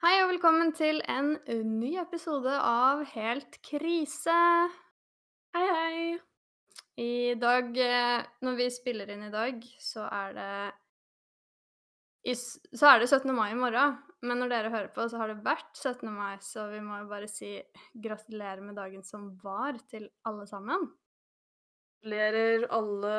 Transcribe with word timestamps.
Hei 0.00 0.14
og 0.22 0.30
velkommen 0.30 0.70
til 0.72 1.02
en 1.12 1.34
ny 1.76 1.90
episode 2.00 2.54
av 2.56 3.02
Helt 3.10 3.58
krise. 3.60 4.36
Hei, 5.52 5.64
hei. 5.76 6.14
I 6.96 7.34
dag, 7.36 7.68
eh, 7.76 8.24
når 8.40 8.56
vi 8.56 8.70
spiller 8.72 9.12
inn 9.12 9.26
i 9.26 9.34
dag, 9.34 9.60
så 9.76 10.06
er 10.08 10.32
det 10.38 10.56
Så 12.32 12.88
er 12.88 13.04
det 13.04 13.10
17. 13.10 13.28
mai 13.36 13.50
i 13.50 13.60
morgen. 13.60 13.98
Men 14.22 14.40
når 14.40 14.48
dere 14.48 14.72
hører 14.72 14.88
på, 14.88 15.04
så 15.04 15.20
har 15.20 15.34
det 15.34 15.44
vært 15.44 15.76
17. 15.76 16.08
mai, 16.08 16.38
så 16.40 16.70
vi 16.72 16.80
må 16.80 17.02
jo 17.02 17.12
bare 17.12 17.28
si 17.28 17.60
gratulerer 17.92 18.64
med 18.64 18.80
dagen 18.80 19.04
som 19.04 19.36
var, 19.44 19.76
til 19.84 20.08
alle 20.24 20.46
sammen. 20.48 20.88
Gratulerer 22.00 22.70
alle 22.72 23.16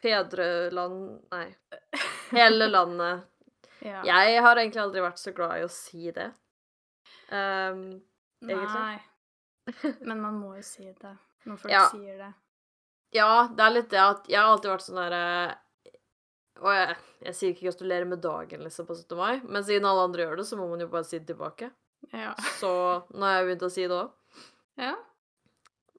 fedreland... 0.00 1.26
Nei. 1.28 1.50
Hele 2.32 2.72
landet. 2.72 3.28
Ja. 3.84 4.02
Jeg 4.06 4.42
har 4.42 4.56
egentlig 4.58 4.82
aldri 4.82 5.00
vært 5.04 5.20
så 5.22 5.32
glad 5.36 5.58
i 5.60 5.64
å 5.66 5.70
si 5.70 6.10
det. 6.14 6.28
Um, 7.30 8.00
egentlig. 8.42 8.74
Nei. 8.74 8.98
Men 10.00 10.20
man 10.22 10.38
må 10.40 10.54
jo 10.56 10.62
si 10.64 10.86
det 10.88 11.14
når 11.46 11.58
folk 11.60 11.72
Ja. 11.72 11.84
sier 11.92 12.16
det. 12.18 12.32
ja, 13.16 13.48
det 13.52 13.64
er 13.64 13.70
litt 13.74 13.90
det 13.92 14.00
at 14.00 14.28
jeg 14.28 14.40
har 14.40 14.50
alltid 14.54 14.70
vært 14.72 14.84
sånn 14.86 15.00
derre 15.00 15.58
Og 16.58 16.72
jeg, 16.74 16.96
jeg 17.22 17.34
sier 17.38 17.52
ikke 17.52 17.66
'gratulerer 17.68 18.06
med 18.10 18.20
dagen' 18.24 18.64
liksom 18.64 18.86
på 18.88 18.96
17. 18.98 19.16
mai, 19.16 19.40
men 19.46 19.62
siden 19.62 19.86
alle 19.86 20.02
andre 20.08 20.24
gjør 20.24 20.36
det, 20.40 20.46
så 20.48 20.56
må 20.58 20.66
man 20.68 20.80
jo 20.82 20.88
bare 20.90 21.04
si 21.06 21.18
det 21.20 21.28
tilbake. 21.30 21.68
Ja. 22.12 22.32
Så 22.58 22.70
nå 23.14 23.22
har 23.22 23.36
jeg 23.38 23.46
begynt 23.46 23.62
å 23.62 23.70
si 23.70 23.84
det 23.86 23.94
òg. 23.94 24.10
ja. 24.76 24.96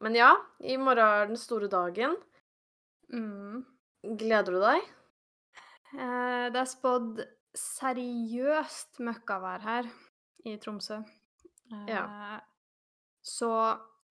Men 0.02 0.16
ja, 0.16 0.34
i 0.59 0.76
morgen 0.77 0.99
er 0.99 1.27
den 1.27 1.38
store 1.38 1.68
dagen. 1.71 2.18
Mm. 3.13 3.63
Gleder 4.18 4.52
du 4.52 4.59
deg? 4.59 4.84
Eh, 5.96 6.49
det 6.52 6.59
er 6.59 6.68
spådd 6.68 7.23
seriøst 7.58 8.99
møkkavær 9.05 9.63
her 9.66 9.90
i 10.45 10.55
Tromsø. 10.62 11.02
Ja. 11.90 12.03
Så 13.26 13.51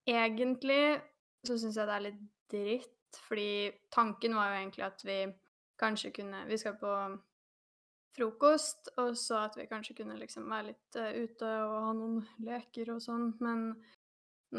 egentlig 0.07 0.99
så 1.47 1.59
syns 1.59 1.79
jeg 1.79 1.89
det 1.89 1.95
er 1.95 2.07
litt 2.09 2.25
dritt, 2.53 3.21
fordi 3.29 3.71
tanken 3.95 4.37
var 4.37 4.53
jo 4.53 4.61
egentlig 4.63 4.85
at 4.87 5.05
vi 5.07 5.19
kanskje 5.79 6.11
kunne 6.11 6.43
Vi 6.49 6.59
skal 6.59 6.75
på 6.81 6.93
frokost, 8.17 8.91
og 8.99 9.15
så 9.17 9.45
at 9.47 9.57
vi 9.57 9.69
kanskje 9.71 9.95
kunne 10.01 10.17
liksom 10.19 10.49
være 10.51 10.73
litt 10.73 10.99
eh, 10.99 11.23
ute 11.23 11.47
og 11.47 11.77
ha 11.85 11.93
noen 11.95 12.19
leker 12.43 12.91
og 12.95 13.03
sånn, 13.05 13.31
men 13.45 13.69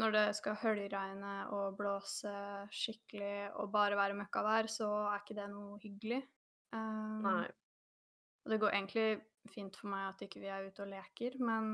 når 0.00 0.14
det 0.14 0.26
skal 0.38 0.58
høljregne 0.62 1.34
og 1.52 1.76
blåse 1.76 2.32
skikkelig 2.72 3.50
og 3.58 3.72
bare 3.74 3.98
være 3.98 4.16
møkkavær, 4.20 4.70
så 4.70 4.88
er 5.10 5.20
ikke 5.20 5.36
det 5.36 5.48
noe 5.50 5.80
hyggelig. 5.82 6.20
Um, 6.72 7.26
Nei. 7.26 7.48
Og 8.44 8.52
det 8.52 8.60
går 8.62 8.74
egentlig 8.76 9.08
fint 9.50 9.76
for 9.76 9.88
meg 9.92 10.08
at 10.10 10.22
ikke 10.26 10.40
vi 10.42 10.50
er 10.52 10.66
ute 10.68 10.84
og 10.84 10.90
leker, 10.92 11.36
men 11.40 11.68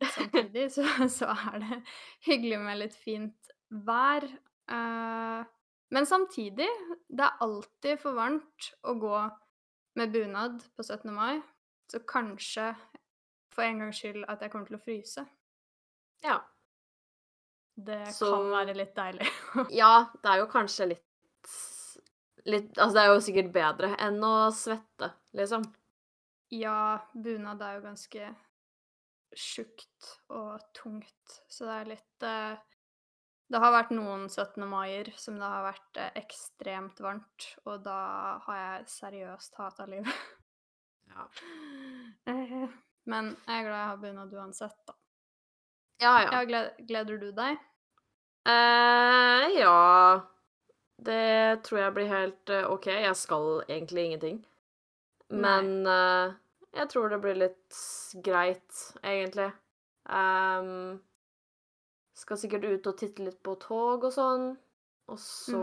samtidig 0.16 0.66
så, 0.72 0.84
så 1.12 1.32
er 1.52 1.58
det 1.64 1.80
hyggelig 2.26 2.60
med 2.64 2.80
litt 2.80 2.96
fint 2.96 3.52
vær. 3.86 4.26
Uh, 4.70 5.42
men 5.90 6.06
samtidig, 6.06 6.68
det 7.10 7.26
er 7.26 7.42
alltid 7.44 7.98
for 8.02 8.14
varmt 8.18 8.70
å 8.86 8.94
gå 9.02 9.16
med 9.98 10.12
bunad 10.14 10.62
på 10.76 10.86
17. 10.86 11.10
mai, 11.14 11.40
så 11.90 11.98
kanskje 12.06 12.70
for 13.50 13.66
en 13.66 13.82
gangs 13.82 13.98
skyld 13.98 14.22
at 14.30 14.42
jeg 14.44 14.52
kommer 14.52 14.70
til 14.70 14.78
å 14.78 14.84
fryse. 14.84 15.24
Ja. 16.24 16.38
Det 17.80 18.12
Så- 18.14 18.30
kan 18.30 18.50
være 18.52 18.76
litt 18.76 18.94
deilig. 18.96 19.26
Ja, 19.80 20.06
det 20.22 20.30
er 20.30 20.42
jo 20.44 20.50
kanskje 20.52 20.92
litt 20.94 21.06
Litt 22.48 22.78
Altså, 22.78 22.94
det 22.96 23.02
er 23.02 23.10
jo 23.10 23.20
sikkert 23.20 23.50
bedre 23.52 23.88
enn 24.00 24.22
å 24.24 24.48
svette, 24.56 25.10
liksom. 25.36 25.66
Ja, 26.50 26.98
bunad 27.14 27.62
er 27.62 27.76
jo 27.78 27.84
ganske 27.84 28.30
tjukt 29.38 30.08
og 30.34 30.58
tungt, 30.74 31.36
så 31.46 31.68
det 31.68 31.76
er 31.76 31.90
litt 31.92 32.26
eh, 32.26 32.56
Det 33.50 33.60
har 33.62 33.74
vært 33.74 33.92
noen 33.94 34.26
17. 34.26 34.64
maier 34.66 35.12
som 35.14 35.38
det 35.38 35.46
har 35.46 35.62
vært 35.68 36.00
eh, 36.02 36.10
ekstremt 36.18 36.98
varmt, 37.02 37.46
og 37.64 37.84
da 37.86 38.00
har 38.48 38.58
jeg 38.58 38.90
seriøst 38.96 39.58
hata 39.62 39.86
livet. 39.90 40.26
Ja. 41.10 41.26
Eh, 42.28 42.68
Men 43.08 43.30
jeg 43.46 43.62
er 43.62 43.64
glad 43.64 43.78
jeg 43.78 43.88
har 43.88 44.00
bunad 44.02 44.34
uansett, 44.36 44.76
da. 44.86 44.94
Ja, 46.02 46.12
ja. 46.20 46.28
Ja, 46.34 46.40
gled, 46.48 46.82
gleder 46.86 47.18
du 47.20 47.30
deg? 47.32 47.58
Eh, 48.48 49.46
ja 49.60 50.20
Det 51.00 51.62
tror 51.64 51.80
jeg 51.80 51.94
blir 51.96 52.08
helt 52.12 52.52
eh, 52.52 52.68
OK. 52.70 52.86
Jeg 52.92 53.16
skal 53.16 53.64
egentlig 53.68 54.04
ingenting. 54.04 54.38
Men 55.30 55.86
uh, 55.86 56.32
jeg 56.74 56.88
tror 56.90 57.08
det 57.12 57.20
blir 57.22 57.36
litt 57.38 57.76
greit, 58.24 58.80
egentlig. 59.02 59.50
Um, 60.10 60.98
skal 62.18 62.36
sikkert 62.40 62.64
ut 62.66 62.86
og 62.90 62.96
titte 62.98 63.22
litt 63.24 63.38
på 63.46 63.54
tog 63.62 64.04
og 64.08 64.12
sånn. 64.14 64.50
Og 65.10 65.18
så 65.18 65.60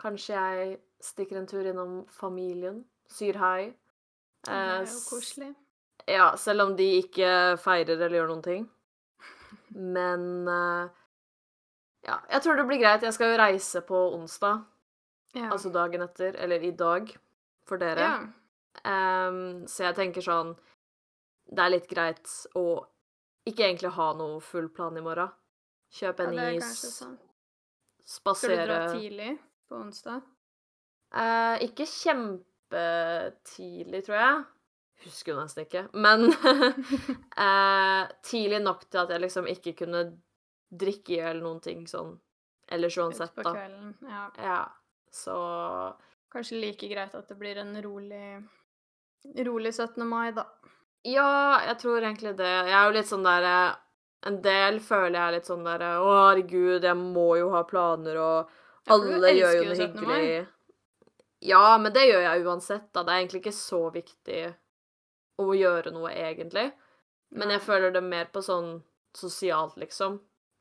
Kanskje 0.00 0.32
jeg 0.32 0.78
stikker 1.04 1.36
en 1.40 1.48
tur 1.50 1.66
innom 1.68 1.96
familien. 2.14 2.78
Syr 3.12 3.36
hei. 3.36 3.72
Det 4.46 4.54
er 4.54 4.78
Eh, 4.80 4.86
jo 4.88 5.00
koselig. 5.10 5.50
Ja, 6.08 6.30
selv 6.40 6.62
om 6.64 6.76
de 6.76 6.86
ikke 7.02 7.58
feirer 7.60 7.98
eller 8.00 8.16
gjør 8.16 8.30
noen 8.30 8.42
ting. 8.46 8.64
Men 9.96 10.48
uh, 10.48 10.88
Ja, 12.06 12.16
jeg 12.32 12.40
tror 12.42 12.56
det 12.56 12.64
blir 12.70 12.80
greit. 12.80 13.02
Jeg 13.04 13.12
skal 13.12 13.34
jo 13.34 13.42
reise 13.42 13.82
på 13.84 13.98
onsdag, 14.16 14.62
Ja. 15.34 15.50
altså 15.52 15.68
dagen 15.70 16.00
etter, 16.02 16.32
eller 16.40 16.64
i 16.64 16.70
dag, 16.72 17.12
for 17.68 17.76
dere. 17.82 18.00
ja. 18.00 18.18
Um, 18.86 19.66
så 19.66 19.82
jeg 19.88 19.96
tenker 19.98 20.22
sånn 20.22 20.52
Det 21.50 21.58
er 21.64 21.72
litt 21.74 21.88
greit 21.90 22.28
å 22.54 22.86
ikke 23.50 23.64
egentlig 23.66 23.90
ha 23.96 24.06
noe 24.14 24.38
full 24.40 24.68
plan 24.70 24.94
i 24.96 25.02
morgen. 25.02 25.28
Kjøpe 25.90 26.22
en 26.28 26.38
er 26.38 26.52
is, 26.54 26.78
Sånn. 27.00 27.16
Spasere 28.06 28.54
Skal 28.54 28.62
du 28.62 28.70
dra 28.70 28.92
tidlig 28.94 29.32
på 29.66 29.74
onsdag? 29.80 30.22
Uh, 31.10 31.56
ikke 31.66 31.82
kjempetidlig, 32.70 34.04
tror 34.06 34.16
jeg. 34.20 34.44
Husker 35.04 35.32
jo 35.34 35.38
nesten 35.40 35.64
ikke. 35.66 35.82
Men 35.98 36.28
uh, 36.30 38.04
tidlig 38.30 38.60
nok 38.62 38.86
til 38.86 39.02
at 39.02 39.10
jeg 39.14 39.24
liksom 39.24 39.46
ikke 39.50 39.72
kunne 39.82 40.04
drikke 40.70 41.16
i 41.16 41.18
hjel 41.24 41.42
noen 41.42 41.60
ting 41.64 41.86
sånn 41.90 42.14
ellers 42.70 42.96
uansett, 43.02 43.32
Utpå 43.34 43.42
da. 43.48 43.52
kvelden. 43.56 43.94
Ja. 44.06 44.24
Ja, 44.38 44.60
så 45.10 45.34
Kanskje 46.30 46.60
like 46.60 46.88
greit 46.88 47.14
at 47.14 47.28
det 47.28 47.36
blir 47.38 47.58
en 47.58 47.74
rolig, 47.82 48.42
rolig 49.46 49.72
17. 49.74 50.04
mai, 50.06 50.30
da. 50.36 50.44
Ja, 51.04 51.60
jeg 51.66 51.78
tror 51.80 52.02
egentlig 52.04 52.36
det. 52.38 52.50
Jeg 52.68 52.76
er 52.76 52.84
jo 52.90 52.94
litt 52.98 53.08
sånn 53.08 53.24
der 53.24 53.46
eh, 53.48 53.74
En 54.28 54.34
del 54.44 54.80
føler 54.84 55.14
jeg 55.16 55.22
er 55.24 55.32
litt 55.38 55.46
sånn 55.48 55.62
der 55.64 55.80
Å, 55.80 56.08
herregud, 56.28 56.84
jeg 56.84 56.96
må 57.00 57.38
jo 57.38 57.46
ha 57.54 57.62
planer, 57.64 58.18
og 58.20 58.50
alle 58.92 59.30
gjør 59.32 59.54
jo 59.56 59.62
noe 59.70 59.76
17. 59.78 60.02
mai. 60.04 60.10
hyggelig. 60.20 60.48
Ja, 61.48 61.78
men 61.80 61.92
det 61.96 62.02
gjør 62.04 62.26
jeg 62.26 62.44
uansett, 62.44 62.90
da. 62.92 63.02
Det 63.02 63.14
er 63.14 63.22
egentlig 63.22 63.40
ikke 63.40 63.56
så 63.56 63.80
viktig 63.94 64.42
å 65.40 65.46
gjøre 65.56 65.92
noe, 65.94 66.12
egentlig. 66.12 66.66
Men 67.32 67.54
jeg 67.54 67.62
føler 67.64 67.94
det 67.96 68.02
mer 68.04 68.28
på 68.28 68.42
sånn 68.44 68.82
sosialt, 69.16 69.78
liksom. 69.80 70.18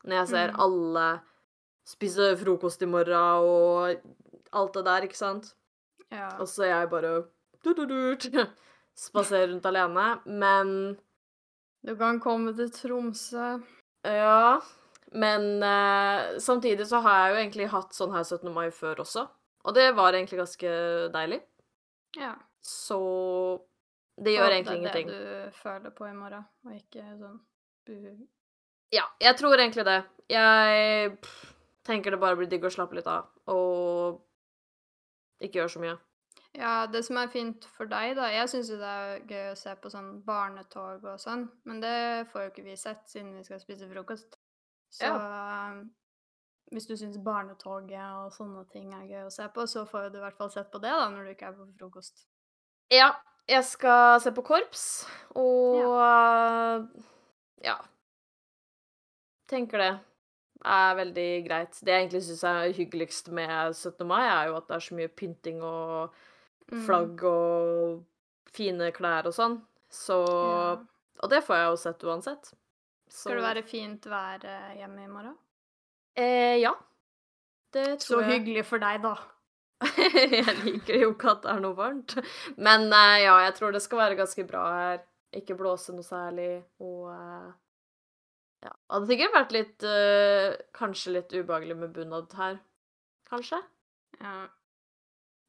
Når 0.07 0.15
jeg 0.21 0.27
ser 0.31 0.53
Mm. 0.53 0.59
alle 0.63 1.07
spise 1.85 2.29
frokost 2.39 2.81
i 2.81 2.85
morgen 2.85 3.43
og 3.43 3.99
alt 4.53 4.73
det 4.73 4.85
der, 4.85 5.01
ikke 5.09 5.19
sant. 5.19 5.53
Ja. 6.11 6.29
Og 6.41 6.47
så 6.49 6.65
er 6.65 6.73
jeg 6.73 6.89
bare 6.89 7.13
spaserer 9.05 9.51
rundt 9.53 9.65
alene. 9.69 10.07
Men 10.25 10.73
Du 11.85 11.95
kan 11.95 12.19
komme 12.19 12.53
til 12.55 12.71
Tromsø. 12.71 13.59
ja 14.03 14.59
Men 15.11 15.63
eh, 15.63 16.37
samtidig 16.39 16.87
så 16.87 16.99
har 17.01 17.19
jeg 17.19 17.31
jo 17.33 17.39
egentlig 17.43 17.69
hatt 17.71 17.93
sånn 17.93 18.11
her 18.13 18.23
17. 18.23 18.51
mai 18.53 18.69
før 18.71 19.01
også. 19.05 19.27
Og 19.65 19.75
det 19.75 19.91
var 19.95 20.13
egentlig 20.13 20.39
ganske 20.39 20.69
deilig. 21.13 21.41
Ja. 22.17 22.33
Så 22.61 22.99
det 24.19 24.33
gjør 24.35 24.51
egentlig 24.51 24.77
ingenting. 24.81 25.07
Det 25.07 25.15
er 25.15 25.45
det 25.45 25.51
du 25.53 25.57
føler 25.61 25.93
på 25.95 26.07
i 26.07 26.13
morgen, 26.13 26.45
og 26.65 26.75
ikke 26.75 27.03
sånn 27.19 27.39
buhu. 27.87 28.27
Ja, 28.93 29.05
jeg 29.21 29.37
tror 29.39 29.55
egentlig 29.57 29.85
det. 29.87 29.99
Jeg 30.29 31.11
pff, 31.21 31.43
tenker 31.85 32.11
det 32.13 32.19
bare 32.21 32.37
blir 32.39 32.49
digg 32.51 32.65
å 32.65 32.71
slappe 32.73 32.97
litt 32.97 33.07
av 33.09 33.29
og 33.49 34.19
ikke 35.39 35.61
gjør 35.61 35.73
så 35.75 35.83
mye. 35.83 35.97
Ja, 36.57 36.87
det 36.89 37.03
som 37.05 37.17
er 37.21 37.29
fint 37.29 37.65
for 37.75 37.85
deg, 37.89 38.15
da 38.17 38.29
Jeg 38.33 38.49
syns 38.49 38.71
jo 38.71 38.79
det 38.79 38.89
er 38.89 39.19
gøy 39.29 39.51
å 39.51 39.57
se 39.59 39.73
på 39.77 39.91
sånn 39.93 40.09
barnetog 40.25 41.05
og 41.05 41.19
sånn, 41.21 41.45
men 41.69 41.81
det 41.83 42.27
får 42.31 42.45
jo 42.45 42.51
ikke 42.53 42.65
vi 42.65 42.77
sett 42.79 43.05
siden 43.11 43.35
vi 43.37 43.45
skal 43.45 43.61
spise 43.61 43.89
frokost. 43.91 44.39
Så 44.89 45.11
hvis 46.73 46.87
du 46.89 46.95
syns 46.97 47.19
barnetoget 47.25 48.01
og 48.23 48.33
sånne 48.33 48.65
ting 48.73 48.89
er 48.97 49.05
gøy 49.09 49.27
å 49.27 49.33
se 49.33 49.45
på, 49.53 49.65
så 49.69 49.85
får 49.89 50.09
du 50.09 50.19
i 50.19 50.23
hvert 50.25 50.37
fall 50.37 50.51
sett 50.53 50.71
på 50.73 50.81
det 50.81 50.93
da, 50.93 51.07
når 51.13 51.29
du 51.29 51.33
ikke 51.35 51.51
er 51.51 51.57
på 51.57 51.69
frokost. 51.77 52.25
Ja, 52.93 53.11
jeg 53.49 53.65
skal 53.69 54.17
se 54.21 54.33
på 54.33 54.45
korps, 54.45 54.83
og 55.37 56.89
ja. 57.61 57.77
Tenker 59.49 59.81
det 59.81 59.93
er 60.65 60.95
veldig 60.95 61.27
greit. 61.47 61.79
Det 61.83 61.93
jeg 61.93 62.03
egentlig 62.03 62.23
syns 62.27 62.43
er 62.43 62.73
hyggeligst 62.75 63.29
med 63.31 63.73
17. 63.75 64.05
mai, 64.07 64.23
er 64.27 64.47
jo 64.49 64.55
at 64.57 64.67
det 64.67 64.75
er 64.75 64.79
så 64.89 64.95
mye 64.95 65.07
pynting 65.07 65.61
og 65.63 66.13
Mm. 66.71 66.83
flagg 66.85 67.23
og 67.25 68.03
fine 68.53 68.91
klær 68.93 69.25
og 69.25 69.33
sånn. 69.33 69.55
Så 69.89 70.17
Ja. 70.27 70.75
Og 71.23 71.29
det 71.29 71.43
får 71.43 71.55
jeg 71.55 71.65
jo 71.71 71.75
sett 71.75 72.03
uansett. 72.03 72.51
Så 73.09 73.23
Skal 73.29 73.35
det 73.39 73.43
være 73.43 73.63
fint 73.65 74.01
vær 74.05 74.45
eh, 74.45 74.75
hjemme 74.77 75.03
i 75.03 75.07
morgen? 75.07 75.35
eh, 76.15 76.57
Ja. 76.61 76.73
Det 77.73 77.99
Så 78.01 78.19
jeg. 78.21 78.29
Så 78.29 78.31
hyggelig 78.31 78.65
for 78.65 78.77
deg, 78.79 79.01
da. 79.01 79.15
jeg 79.81 80.55
liker 80.65 80.99
jo 81.01 81.13
ikke 81.13 81.31
at 81.31 81.41
det 81.41 81.51
er 81.51 81.59
noe 81.59 81.75
varmt. 81.75 82.15
Men 82.57 82.87
eh, 82.93 83.23
ja, 83.23 83.37
jeg 83.45 83.55
tror 83.55 83.71
det 83.71 83.81
skal 83.81 83.97
være 83.99 84.15
ganske 84.17 84.45
bra 84.47 84.63
her. 84.73 84.99
Ikke 85.33 85.57
blåse 85.57 85.93
noe 85.93 86.03
særlig, 86.03 86.63
og 86.79 87.09
eh, 87.13 87.51
Ja. 88.63 88.71
Det 88.73 88.93
hadde 88.93 89.07
sikkert 89.07 89.35
vært 89.37 89.53
litt 89.55 89.83
eh, 89.87 90.55
Kanskje 90.75 91.13
litt 91.15 91.31
ubehagelig 91.31 91.77
med 91.79 91.93
bunad 91.95 92.33
her. 92.35 92.57
Kanskje? 93.29 93.61
Ja. 94.19 94.47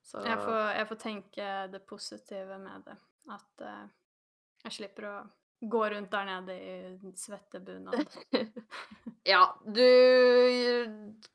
Så 0.07 0.23
Jeg 0.27 0.39
får, 0.43 0.61
jeg 0.77 0.87
får 0.91 0.99
tenke 1.03 1.49
det 1.73 1.81
positive 1.87 2.59
med 2.63 2.87
det. 2.87 2.97
At 3.31 3.65
eh, 3.67 3.85
jeg 4.65 4.77
slipper 4.79 5.09
å 5.11 5.17
gå 5.61 5.81
rundt 5.93 6.11
der 6.13 6.29
nede 6.29 6.55
i 6.57 7.13
svettebunad. 7.21 8.07
Ja, 9.29 9.43
du 9.69 9.85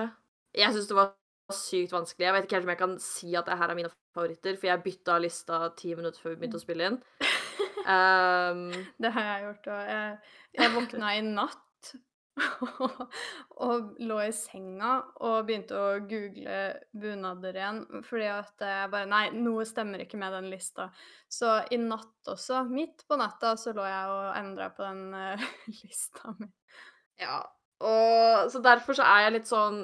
Jeg 0.55 0.73
syns 0.73 0.89
det 0.89 0.97
var 0.97 1.11
sykt 1.53 1.93
vanskelig. 1.93 2.25
Jeg 2.25 2.33
vet 2.33 2.47
ikke 2.47 2.57
helt 2.57 2.65
om 2.65 2.73
jeg 2.73 2.79
kan 2.79 2.95
si 3.03 3.35
at 3.37 3.45
det 3.45 3.57
her 3.59 3.69
er 3.69 3.77
mine 3.77 3.91
favoritter, 4.15 4.55
for 4.57 4.71
jeg 4.71 4.81
bytta 4.81 5.19
lista 5.21 5.59
ti 5.77 5.93
minutter 5.93 6.23
før 6.23 6.33
vi 6.33 6.39
begynte 6.41 6.57
å 6.57 6.63
spille 6.63 6.89
inn. 6.89 6.97
Um, 7.85 8.63
Det 9.03 9.11
har 9.13 9.29
jeg 9.29 9.43
gjort, 9.45 9.69
òg. 9.75 9.91
jeg, 9.91 10.35
jeg 10.57 10.73
våkna 10.79 11.13
i 11.13 11.21
natt 11.27 11.93
og 13.65 13.95
lå 14.03 14.17
i 14.25 14.31
senga 14.35 14.97
og 15.23 15.45
begynte 15.47 15.77
å 15.79 15.99
google 16.03 16.57
bunader 16.91 17.55
igjen, 17.55 17.81
fordi 18.03 18.27
at 18.27 18.65
jeg 18.67 18.91
bare 18.91 19.09
Nei, 19.09 19.23
noe 19.39 19.63
stemmer 19.67 20.03
ikke 20.03 20.19
med 20.19 20.35
den 20.35 20.49
lista. 20.51 20.89
Så 21.31 21.57
i 21.71 21.79
natt 21.79 22.31
også, 22.31 22.65
midt 22.67 23.05
på 23.07 23.19
natta, 23.19 23.55
så 23.59 23.71
lå 23.75 23.85
jeg 23.87 24.15
og 24.15 24.31
endra 24.39 24.69
på 24.75 24.83
den 24.83 25.15
uh, 25.15 25.45
lista 25.83 26.35
mi. 26.39 26.49
Ja, 27.21 27.39
og 27.85 28.51
så 28.51 28.59
derfor 28.63 28.97
så 28.97 29.07
er 29.07 29.25
jeg 29.25 29.37
litt 29.37 29.47
sånn 29.47 29.79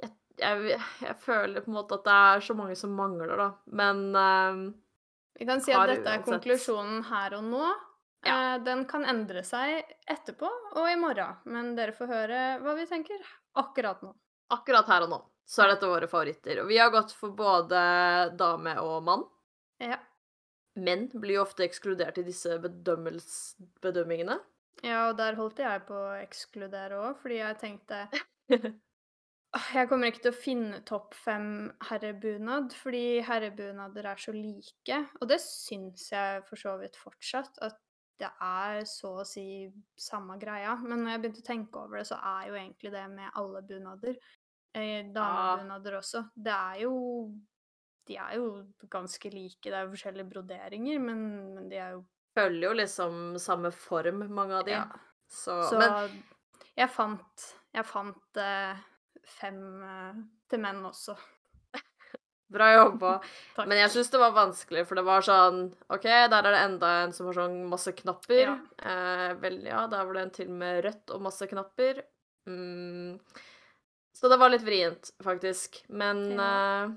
jeg, 0.00 0.10
jeg, 0.40 0.80
jeg 1.04 1.16
føler 1.20 1.64
på 1.64 1.72
en 1.72 1.76
måte 1.76 2.00
at 2.00 2.06
det 2.08 2.16
er 2.30 2.46
så 2.48 2.56
mange 2.56 2.76
som 2.78 2.96
mangler, 2.96 3.36
da. 3.36 3.50
Men 3.76 4.02
uh, 4.16 4.64
Vi 5.36 5.48
kan 5.48 5.60
si 5.60 5.76
at 5.76 5.92
dette 5.92 6.16
er 6.16 6.24
konklusjonen 6.24 7.04
her 7.12 7.36
og 7.36 7.46
nå. 7.52 7.68
Ja. 8.26 8.54
Eh, 8.54 8.62
Den 8.64 8.84
kan 8.90 9.04
endre 9.08 9.42
seg 9.46 9.94
etterpå 10.10 10.48
og 10.76 10.86
i 10.90 10.96
morgen, 11.00 11.38
men 11.48 11.74
dere 11.78 11.94
får 11.96 12.10
høre 12.10 12.40
hva 12.64 12.74
vi 12.76 12.86
tenker 12.90 13.22
akkurat 13.56 14.02
nå. 14.04 14.14
akkurat 14.50 14.88
her 14.88 15.06
og 15.06 15.12
nå 15.14 15.20
så 15.50 15.64
er 15.64 15.72
dette 15.72 15.88
våre 15.90 16.06
favoritter. 16.06 16.60
Og 16.62 16.68
vi 16.70 16.76
har 16.78 16.92
gått 16.94 17.10
for 17.16 17.32
både 17.34 17.80
dame 18.38 18.76
og 18.78 19.00
mann. 19.02 19.24
Ja. 19.82 19.96
Menn 20.78 21.08
blir 21.10 21.40
jo 21.40 21.42
ofte 21.42 21.64
ekskludert 21.66 22.20
i 22.22 22.26
disse 22.28 22.54
bedømmingene. 22.62 24.36
Ja, 24.86 25.08
og 25.08 25.16
der 25.18 25.34
holdt 25.40 25.58
jeg 25.58 25.82
på 25.88 25.96
å 25.98 26.12
ekskludere 26.20 27.00
òg, 27.02 27.18
fordi 27.20 27.40
jeg 27.40 27.58
tenkte 27.58 28.04
Jeg 29.74 29.88
kommer 29.90 30.12
ikke 30.12 30.22
til 30.28 30.30
å 30.30 30.38
finne 30.38 30.78
topp 30.86 31.16
fem 31.18 31.48
herrebunad, 31.88 32.70
fordi 32.78 33.18
herrebunader 33.26 34.06
er 34.12 34.22
så 34.22 34.30
like. 34.36 35.00
Og 35.18 35.26
det 35.32 35.40
syns 35.42 36.12
jeg 36.12 36.44
for 36.46 36.62
så 36.62 36.76
vidt 36.78 36.94
fortsatt, 37.00 37.58
at 37.58 37.74
det 38.20 38.28
er 38.44 38.82
så 38.88 39.14
å 39.22 39.26
si 39.26 39.44
samme 39.98 40.36
greia. 40.40 40.74
Men 40.82 41.02
når 41.02 41.14
jeg 41.14 41.22
begynte 41.22 41.42
å 41.42 41.48
tenke 41.48 41.82
over 41.82 42.00
det, 42.00 42.06
så 42.10 42.18
er 42.34 42.50
jo 42.50 42.58
egentlig 42.60 42.92
det 42.94 43.04
med 43.12 43.30
alle 43.40 43.62
bunader. 43.66 44.18
Eh, 44.76 45.08
Damebunader 45.14 45.96
også. 45.98 46.26
Det 46.34 46.52
er 46.54 46.82
jo 46.84 46.94
De 48.06 48.16
er 48.18 48.36
jo 48.38 48.46
ganske 48.90 49.30
like. 49.30 49.62
Det 49.62 49.76
er 49.76 49.86
jo 49.86 49.94
forskjellige 49.94 50.30
broderinger, 50.32 50.98
men, 51.02 51.24
men 51.56 51.68
de 51.70 51.78
er 51.78 51.94
jo 51.96 52.04
Følger 52.30 52.68
jo 52.68 52.74
liksom 52.78 53.14
samme 53.42 53.72
form, 53.74 54.22
mange 54.30 54.60
av 54.60 54.66
de. 54.68 54.76
Ja. 54.76 54.84
Så, 55.26 55.56
Så 55.66 55.78
Men 55.78 56.20
jeg 56.78 56.90
fant, 56.94 57.46
jeg 57.74 57.86
fant 57.86 58.38
eh, 58.38 58.78
fem 59.26 59.60
eh, 59.82 60.20
til 60.50 60.62
menn 60.62 60.84
også. 60.86 61.16
Bra 62.50 62.68
jobba. 62.74 63.12
Takk. 63.56 63.68
Men 63.70 63.78
jeg 63.82 63.92
syns 63.94 64.10
det 64.12 64.20
var 64.22 64.34
vanskelig, 64.36 64.86
for 64.88 64.98
det 65.00 65.04
var 65.06 65.24
sånn 65.26 65.60
OK, 65.88 66.06
der 66.08 66.38
er 66.40 66.48
det 66.50 66.62
enda 66.64 66.90
en 67.04 67.12
som 67.16 67.28
har 67.30 67.38
sånn 67.38 67.60
masse 67.70 67.92
knapper. 67.98 68.42
Ja. 68.42 68.56
Eh, 68.82 69.28
vel, 69.42 69.60
ja, 69.68 69.84
der 69.92 70.04
var 70.08 70.18
det 70.18 70.24
en 70.26 70.34
til 70.40 70.50
med 70.50 70.82
rødt 70.88 71.14
og 71.14 71.22
masse 71.28 71.46
knapper. 71.50 72.02
Mm. 72.50 73.16
Så 74.16 74.28
det 74.28 74.36
var 74.42 74.50
litt 74.52 74.66
vrient, 74.66 75.12
faktisk. 75.24 75.82
Men 75.88 76.26
Ja. 76.34 76.50
eh, 76.84 76.90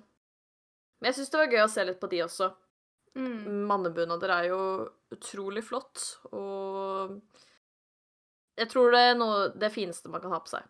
men 1.03 1.09
jeg 1.11 1.15
syns 1.19 1.29
det 1.33 1.39
var 1.41 1.51
gøy 1.51 1.63
å 1.65 1.69
se 1.71 1.83
litt 1.83 1.99
på 1.99 2.07
de 2.11 2.21
også. 2.23 2.53
Mm. 3.19 3.65
Mannebunader 3.69 4.31
er 4.33 4.45
jo 4.49 4.59
utrolig 5.13 5.61
flott, 5.67 5.99
og 6.31 7.19
jeg 8.57 8.69
tror 8.71 8.91
det 8.95 9.01
er 9.11 9.17
noe 9.19 9.49
det 9.53 9.69
fineste 9.75 10.09
man 10.09 10.21
kan 10.23 10.31
ha 10.33 10.39
på 10.41 10.49
seg. 10.55 10.63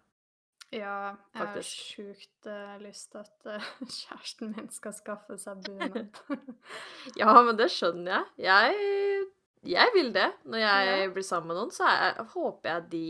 Ja, 0.73 1.15
jeg 1.35 1.47
har 1.47 1.61
sjukt 1.67 2.47
uh, 2.49 2.73
lyst 2.81 3.11
til 3.13 3.21
at 3.21 3.47
uh, 3.59 3.67
kjæresten 3.99 4.53
min 4.55 4.69
skal 4.73 4.93
skaffe 4.97 5.37
seg 5.37 5.61
bunad. 5.67 6.19
Ja, 7.19 7.33
men 7.45 7.57
det 7.59 7.67
skjønner 7.73 8.23
jeg. 8.41 8.47
Jeg, 8.47 9.27
jeg 9.75 9.93
vil 9.95 10.11
det. 10.15 10.29
Når 10.49 10.63
jeg 10.63 10.87
Ja. 11.03 11.09
blir 11.13 11.23
sammen 11.27 11.51
med 11.53 11.59
noen, 11.61 11.71
så 11.75 11.85
er, 11.91 12.23
håper 12.33 12.69
jeg 12.73 12.89
de 12.91 13.05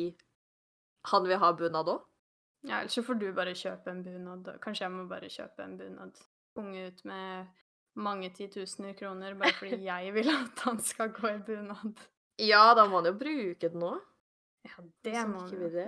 Han 1.14 1.26
vil 1.28 1.38
ha 1.42 1.52
bunad 1.60 1.90
òg. 1.92 2.04
ja, 2.64 2.80
ellers 2.80 2.94
så 2.96 3.04
får 3.04 3.20
du 3.20 3.26
bare 3.36 3.54
kjøpe 3.60 3.92
en 3.92 4.04
bunad. 4.06 4.54
Kanskje 4.64 4.86
jeg 4.86 4.92
må 4.94 5.08
bare 5.10 5.28
kjøpe 5.30 5.64
en 5.66 5.78
bunad. 5.78 6.20
Punge 6.56 6.88
ut 6.88 7.02
med 7.06 7.48
mange 7.96 8.30
titusener 8.34 8.94
kroner 8.98 9.36
bare 9.40 9.52
fordi 9.60 9.84
jeg 9.92 10.14
vil 10.16 10.30
at 10.32 10.60
han 10.68 10.80
skal 10.80 11.12
gå 11.16 11.28
i 11.36 11.40
bunad. 11.48 12.00
Ja, 12.42 12.74
da 12.74 12.86
må 12.90 13.02
han 13.02 13.12
jo 13.12 13.18
bruke 13.20 13.70
den 13.70 13.84
òg. 13.84 14.00
Ja, 14.64 14.80
det 15.04 15.28
må 15.28 15.44
han 15.44 15.52
jo. 15.60 15.88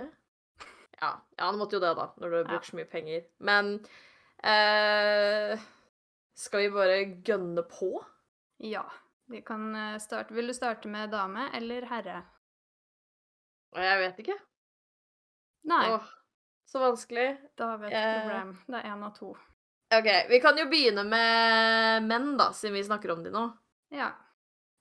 Ja, 1.00 1.10
ja, 1.36 1.44
han 1.44 1.58
måtte 1.60 1.76
jo 1.76 1.80
det, 1.82 1.94
da, 1.98 2.06
når 2.16 2.30
du 2.30 2.36
har 2.48 2.54
Ja. 2.56 2.60
så 2.64 2.76
mye 2.78 2.88
penger. 2.88 3.24
Men 3.38 3.72
eh, 4.42 5.58
skal 6.34 6.60
vi 6.64 6.70
bare 6.72 7.00
gønne 7.26 7.62
på? 7.68 7.90
Ja. 8.64 8.84
Vi 9.28 9.40
kan 9.42 9.74
eh, 9.76 9.98
starte 9.98 10.32
Vil 10.34 10.46
du 10.46 10.54
starte 10.54 10.88
med 10.88 11.10
dame 11.10 11.48
eller 11.58 11.82
herre? 11.90 12.22
Jeg 13.76 13.98
vet 14.00 14.18
ikke. 14.22 14.36
Nei, 15.66 15.82
Åh, 15.92 16.04
så 16.70 16.78
vanskelig. 16.80 17.26
da 17.58 17.66
har 17.72 17.78
vi 17.82 17.86
et 17.90 17.96
eh, 17.98 18.20
problem. 18.22 18.52
Det 18.70 18.78
er 18.78 18.88
én 18.94 19.02
av 19.04 19.12
to. 19.18 19.32
OK, 19.96 20.08
vi 20.30 20.38
kan 20.40 20.56
jo 20.58 20.64
begynne 20.70 21.04
med 21.06 22.06
menn, 22.08 22.36
da, 22.38 22.48
siden 22.56 22.74
vi 22.78 22.84
snakker 22.86 23.12
om 23.12 23.22
de 23.26 23.30
nå. 23.34 23.44
Ja, 23.94 24.12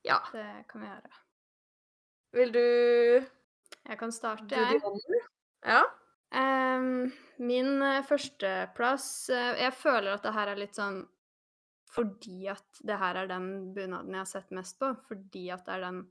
Ja. 0.05 0.19
det 0.31 0.65
kan 0.69 0.81
vi 0.81 0.87
gjøre. 0.87 1.11
Vil 2.33 2.51
du 2.51 3.25
Jeg 3.89 3.97
kan 3.99 4.11
starte, 4.11 4.55
jeg. 4.55 4.81
Ja? 5.65 5.83
Ehm, 6.33 7.11
min 7.37 7.81
eh, 7.81 8.01
førsteplass 8.03 9.29
eh, 9.29 9.59
Jeg 9.61 9.73
føler 9.77 10.15
at 10.15 10.23
det 10.25 10.33
her 10.33 10.47
er 10.51 10.59
litt 10.59 10.75
sånn 10.75 11.03
fordi 11.95 12.47
at 12.51 12.81
det 12.83 12.97
her 12.99 13.15
er 13.21 13.27
den 13.29 13.45
bunaden 13.75 14.11
jeg 14.11 14.19
har 14.19 14.27
sett 14.27 14.49
mest 14.51 14.75
på. 14.81 14.89
Fordi 15.07 15.45
at 15.53 15.63
det 15.65 15.77
er 15.77 15.83
den 15.85 16.01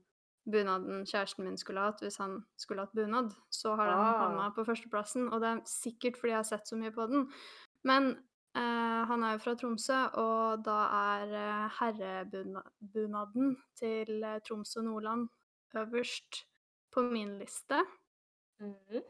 bunaden 0.49 1.03
kjæresten 1.05 1.45
min 1.45 1.57
skulle 1.61 1.83
hatt 1.85 2.01
hvis 2.01 2.17
han 2.17 2.39
skulle 2.57 2.81
hatt 2.87 2.95
bunad. 2.97 3.35
Så 3.53 3.75
har 3.77 3.91
den 3.91 3.99
Ah. 3.99 4.17
havna 4.23 4.47
på 4.55 4.65
førsteplassen, 4.65 5.27
og 5.33 5.41
det 5.41 5.49
er 5.51 5.61
sikkert 5.69 6.17
fordi 6.17 6.31
jeg 6.33 6.37
har 6.41 6.43
sett 6.49 6.67
så 6.67 6.75
mye 6.79 6.91
på 6.95 7.05
den. 7.11 7.27
Men 7.83 8.09
eh, 8.55 9.05
han 9.05 9.23
er 9.23 9.33
jo 9.35 9.43
fra 9.45 9.53
Tromsø, 9.55 9.99
og 10.17 10.63
da 10.65 10.79
er 11.19 11.33
eh, 11.37 11.69
herrebunaden 11.79 13.55
til 13.77 14.23
eh, 14.23 14.39
Troms 14.47 14.75
og 14.77 14.85
Nordland 14.85 15.27
øverst 15.75 16.45
på 16.93 17.01
min 17.11 17.37
liste. 17.39 17.83
Mhm. 18.59 19.03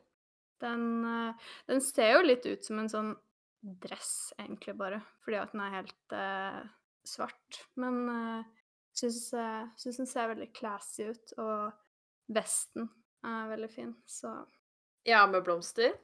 Den, 0.63 0.83
eh, 1.05 1.47
den 1.67 1.81
ser 1.83 2.11
jo 2.15 2.25
litt 2.25 2.45
ut 2.45 2.65
som 2.65 2.79
en 2.79 2.91
sånn 2.91 3.15
dress, 3.65 4.33
egentlig, 4.37 4.75
bare, 4.77 5.01
fordi 5.25 5.39
at 5.41 5.53
den 5.53 5.61
er 5.65 5.77
helt 5.79 6.13
uh, 6.13 6.61
svart. 7.07 7.61
Men 7.81 7.95
uh, 8.09 8.43
syns, 8.93 9.33
uh, 9.33 9.65
syns 9.79 9.97
den 10.03 10.09
ser 10.09 10.29
veldig 10.29 10.51
classy 10.53 11.09
ut, 11.09 11.33
og 11.41 11.73
vesten 12.35 12.89
er 13.25 13.49
veldig 13.55 13.71
fin, 13.73 13.95
så 14.05 14.45
Ja, 15.05 15.25
med 15.29 15.43
blomster. 15.45 15.97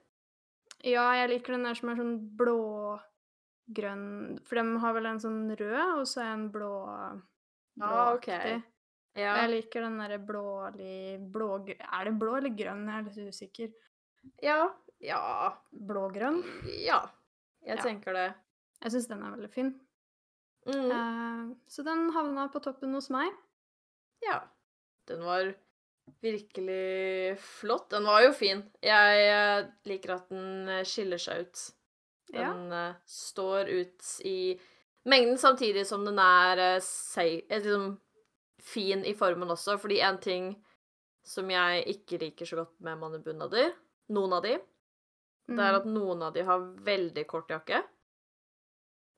Ja, 0.81 1.05
jeg 1.19 1.29
liker 1.35 1.53
den 1.53 1.67
der 1.67 1.77
som 1.77 1.89
er 1.91 1.99
sånn 1.99 2.17
blå-grønn 2.37 4.07
For 4.47 4.57
de 4.57 4.63
har 4.81 4.95
vel 4.97 5.09
en 5.11 5.21
sånn 5.21 5.43
rød, 5.53 5.99
og 5.99 6.05
så 6.09 6.23
er 6.23 6.31
en 6.33 6.47
blå 6.53 6.73
Ah, 7.81 8.13
ok. 8.15 8.27
Ja. 9.17 9.35
Jeg 9.41 9.49
liker 9.51 9.85
den 9.85 9.99
derre 9.99 10.17
blålig 10.23 11.19
blå, 11.31 11.49
Er 11.67 12.07
det 12.07 12.13
blå 12.19 12.35
eller 12.39 12.53
grønn? 12.55 12.87
Jeg 12.87 12.97
er 12.97 13.07
litt 13.07 13.33
usikker. 13.35 13.71
Ja. 14.43 14.69
Ja. 15.01 15.21
Blå-grønn? 15.71 16.41
Ja. 16.83 17.01
Jeg 17.65 17.77
Ja. 17.77 17.83
tenker 17.83 18.13
det. 18.13 18.27
Jeg 18.81 18.91
syns 18.91 19.07
den 19.07 19.23
er 19.23 19.31
veldig 19.35 19.49
fin. 19.53 19.71
Mm. 20.65 20.91
Uh, 20.91 21.55
så 21.69 21.83
den 21.85 22.09
havna 22.13 22.47
på 22.53 22.61
toppen 22.61 22.93
hos 22.93 23.09
meg. 23.13 23.31
Ja. 24.21 24.41
Den 25.07 25.23
var 25.25 25.53
virkelig 26.21 27.37
flott. 27.39 27.89
Den 27.89 28.03
var 28.05 28.21
jo 28.25 28.31
fin. 28.33 28.63
Jeg 28.83 29.21
eh, 29.31 29.67
liker 29.89 30.15
at 30.17 30.29
den 30.29 30.69
eh, 30.69 30.83
skiller 30.87 31.17
seg 31.21 31.45
ut. 31.45 31.61
Ja. 32.33 32.51
Den 32.53 32.71
eh, 32.75 32.95
står 33.09 33.69
ut 33.69 34.11
i 34.27 34.59
mengden 35.09 35.37
samtidig 35.41 35.85
som 35.89 36.03
den 36.05 36.19
er 36.21 36.61
uh, 36.77 36.81
sei- 36.85 37.41
liksom 37.49 37.95
fin 38.61 39.01
i 39.09 39.15
formen 39.17 39.49
også, 39.49 39.79
fordi 39.81 39.97
en 40.05 40.19
ting 40.21 40.51
som 41.25 41.49
jeg 41.49 41.85
ikke 41.95 42.19
liker 42.21 42.45
så 42.45 42.59
godt 42.61 42.75
med 42.85 42.99
mannebunader, 43.01 43.71
noen 44.11 44.33
av 44.37 44.43
de, 44.45 44.57
det 45.51 45.59
er 45.59 45.73
Mm. 45.73 45.79
at 45.81 45.85
noen 45.89 46.21
av 46.23 46.33
de 46.35 46.43
har 46.47 46.59
veldig 46.85 47.25
kort 47.27 47.49
jakke. 47.51 47.81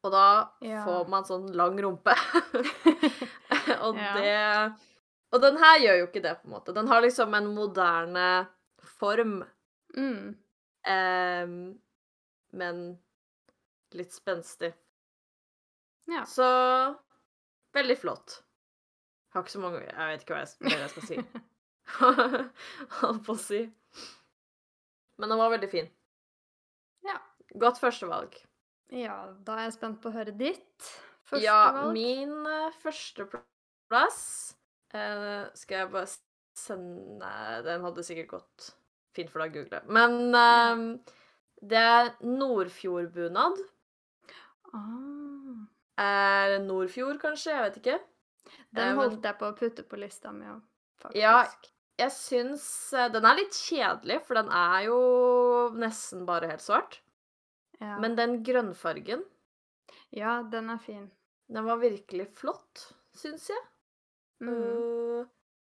Og 0.03 0.11
da 0.11 0.49
Ja. 0.61 0.83
får 0.85 1.07
man 1.09 1.23
sånn 1.23 1.51
lang 1.55 1.77
rumpe. 1.79 2.13
og 3.85 3.95
Ja. 3.95 4.13
det 4.17 4.73
Og 5.33 5.41
den 5.41 5.57
her 5.57 5.79
gjør 5.79 5.97
jo 5.97 6.07
ikke 6.07 6.21
det, 6.21 6.35
på 6.41 6.45
en 6.45 6.51
måte. 6.53 6.73
Den 6.75 6.87
har 6.87 7.01
liksom 7.01 7.33
en 7.33 7.47
moderne 7.55 8.47
form, 8.99 9.43
mm. 9.97 10.35
em, 10.85 11.79
men 12.51 12.99
litt 13.93 14.11
spenstig. 14.13 14.73
Ja. 16.07 16.23
Så 16.25 16.45
veldig 17.73 17.97
flott. 17.97 18.43
Har 19.33 19.41
ikke 19.41 19.55
så 19.55 19.59
mange 19.63 19.79
Jeg 19.81 19.95
vet 20.11 20.21
ikke 20.21 20.35
hva 20.35 20.43
jeg, 20.43 20.77
jeg 20.77 20.89
skal 20.89 21.07
si. 21.07 21.17
Holdt 23.01 23.25
på 23.25 23.33
å 23.33 23.39
si. 23.39 23.63
Men 25.21 25.29
den 25.33 25.39
var 25.39 25.53
veldig 25.53 25.69
fin. 25.71 25.89
Ja. 27.05 27.17
Godt 27.59 27.79
førstevalg. 27.81 28.35
ja, 28.93 29.17
da 29.45 29.57
er 29.57 29.67
jeg 29.67 29.75
spent 29.77 29.99
på 30.01 30.09
å 30.09 30.15
høre 30.15 30.33
ditt 30.37 30.87
førstevalg. 31.29 31.43
Ja, 31.45 31.89
min 31.93 32.33
uh, 32.45 32.73
førsteplass 32.83 34.21
uh, 34.93 35.49
Skal 35.57 35.77
jeg 35.79 35.91
bare 35.93 36.09
sende 36.57 37.29
Den 37.65 37.85
hadde 37.85 38.05
sikkert 38.05 38.31
gått 38.35 38.71
fint 39.13 39.29
for 39.29 39.43
deg 39.43 39.53
å 39.53 39.61
google. 39.61 39.79
Men 39.93 40.33
eh, 40.37 41.13
det 41.61 41.79
er 41.79 42.11
Nordfjordbunad. 42.25 43.59
Ah. 44.73 45.59
Er 46.01 46.57
Nordfjord, 46.63 47.19
kanskje? 47.21 47.53
Jeg 47.53 47.65
vet 47.67 47.77
ikke. 47.81 47.99
Den 48.73 48.89
Eh, 48.91 48.97
holdt 48.97 49.23
jeg 49.25 49.37
på 49.39 49.49
å 49.51 49.55
putte 49.57 49.85
på 49.85 49.99
lista 50.01 50.33
mi 50.33 50.49
òg, 50.49 50.63
faktisk. 51.01 51.21
Ja. 51.21 51.45
Jeg 52.01 52.13
syns 52.15 52.65
eh, 52.97 53.09
Den 53.13 53.25
er 53.27 53.37
litt 53.37 53.57
kjedelig, 53.57 54.21
for 54.27 54.39
den 54.39 54.49
er 54.53 54.87
jo 54.87 54.99
nesten 55.77 56.25
bare 56.29 56.49
helt 56.49 56.63
svart. 56.65 56.99
Ja. 57.79 57.97
Men 58.01 58.15
den 58.17 58.39
grønnfargen, 58.45 59.25
ja, 60.15 60.37
den 60.47 60.69
er 60.69 60.79
fin. 60.79 61.09
den 61.51 61.65
var 61.65 61.81
virkelig 61.81 62.27
flott, 62.37 62.93
syns 63.17 63.49
jeg. 63.49 63.63
Mm. 64.43 64.53
Uh, 64.53 65.25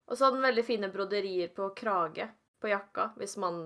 og 0.08 0.18
så 0.18 0.26
hadde 0.26 0.38
den 0.38 0.46
veldig 0.46 0.66
fine 0.68 0.90
broderier 0.94 1.50
på 1.56 1.72
krage 1.78 2.28
på 2.62 2.70
jakka, 2.72 3.10
hvis 3.18 3.36
man 3.42 3.64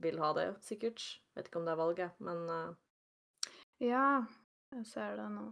vil 0.00 0.18
ha 0.22 0.32
det, 0.36 0.46
sikkert. 0.64 1.02
Vet 1.36 1.50
ikke 1.50 1.60
om 1.60 1.68
det 1.68 1.74
er 1.74 1.82
valget, 1.82 2.16
men 2.24 2.46
uh, 2.48 3.52
Ja, 3.82 4.24
jeg 4.74 4.86
ser 4.88 5.18
det 5.20 5.28
nå. 5.34 5.50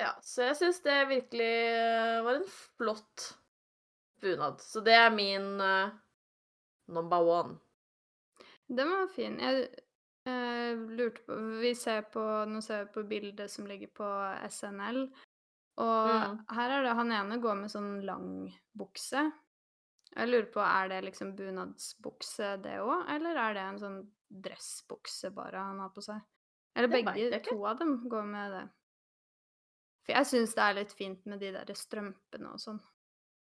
Ja, 0.00 0.14
så 0.24 0.48
jeg 0.48 0.58
syns 0.58 0.80
det 0.84 0.96
virkelig 1.10 1.52
var 2.26 2.40
en 2.40 2.48
flott 2.50 3.30
bunad. 4.20 4.60
Så 4.60 4.80
det 4.84 4.94
er 4.94 5.10
min 5.14 5.60
uh, 5.60 5.90
number 6.88 7.20
one. 7.22 7.58
Den 8.68 8.90
var 8.90 9.06
fin. 9.14 9.38
Jeg 9.38 9.68
eh, 10.26 10.74
lurte 10.98 11.22
på 11.26 11.36
Vi 11.62 11.70
ser 11.78 12.02
på 12.10 12.22
Nå 12.50 12.60
ser 12.64 12.84
vi 12.84 12.92
på 12.96 13.04
bildet 13.06 13.50
som 13.50 13.66
ligger 13.66 13.92
på 13.94 14.08
SNL, 14.50 15.04
og 15.78 16.08
Mm. 16.08 16.38
her 16.56 16.70
er 16.70 16.82
det 16.82 16.94
Han 16.96 17.12
ene 17.12 17.38
går 17.38 17.54
med 17.60 17.70
sånn 17.70 18.00
lang 18.04 18.52
bukse. 18.76 19.32
Jeg 20.16 20.28
lurer 20.28 20.48
på, 20.52 20.60
er 20.64 20.88
det 20.88 21.04
liksom 21.04 21.34
bunadsbukse 21.36 22.56
det 22.62 22.78
òg, 22.80 23.04
eller 23.12 23.36
er 23.36 23.54
det 23.54 23.62
en 23.62 23.78
sånn 23.78 23.98
dressbukse 24.30 25.30
bare 25.34 25.60
han 25.60 25.78
har 25.78 25.90
på 25.90 26.02
seg? 26.02 26.20
Eller 26.74 26.88
Det 26.88 27.04
begge 27.04 27.40
to 27.44 27.66
av 27.66 27.78
dem 27.78 28.08
går 28.08 28.24
med 28.24 28.52
det. 28.52 28.64
For 30.06 30.12
jeg 30.12 30.26
syns 30.26 30.54
det 30.54 30.62
er 30.62 30.74
litt 30.74 30.92
fint 30.92 31.26
med 31.26 31.40
de 31.40 31.52
der 31.52 31.74
strømpene 31.74 32.52
og 32.52 32.60
sånn. 32.62 32.80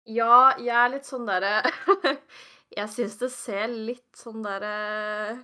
Ja, 0.08 0.54
jeg 0.58 0.72
er 0.72 0.88
litt 0.94 1.04
sånn 1.08 1.26
derre 1.28 1.50
Jeg 2.78 2.88
syns 2.94 3.16
det 3.20 3.28
ser 3.34 3.68
litt 3.72 4.16
sånn 4.16 4.42
derre 4.44 5.38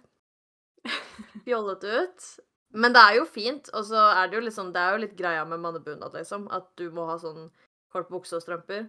fjollete 1.45 1.87
ut. 2.05 2.27
Men 2.75 2.93
det 2.97 3.03
er 3.07 3.17
jo 3.21 3.25
fint, 3.31 3.69
og 3.77 3.85
så 3.87 4.01
er 4.19 4.29
det 4.29 4.39
jo 4.39 4.45
liksom 4.49 4.73
Det 4.75 4.81
er 4.83 4.97
jo 4.97 5.03
litt 5.05 5.17
greia 5.19 5.45
med 5.47 5.61
mannebunad, 5.63 6.15
liksom. 6.17 6.49
At 6.53 6.73
du 6.81 6.89
må 6.95 7.05
ha 7.09 7.17
sånn 7.23 7.49
kort 7.95 8.09
bukse 8.11 8.37
og 8.39 8.43
strømper. 8.43 8.89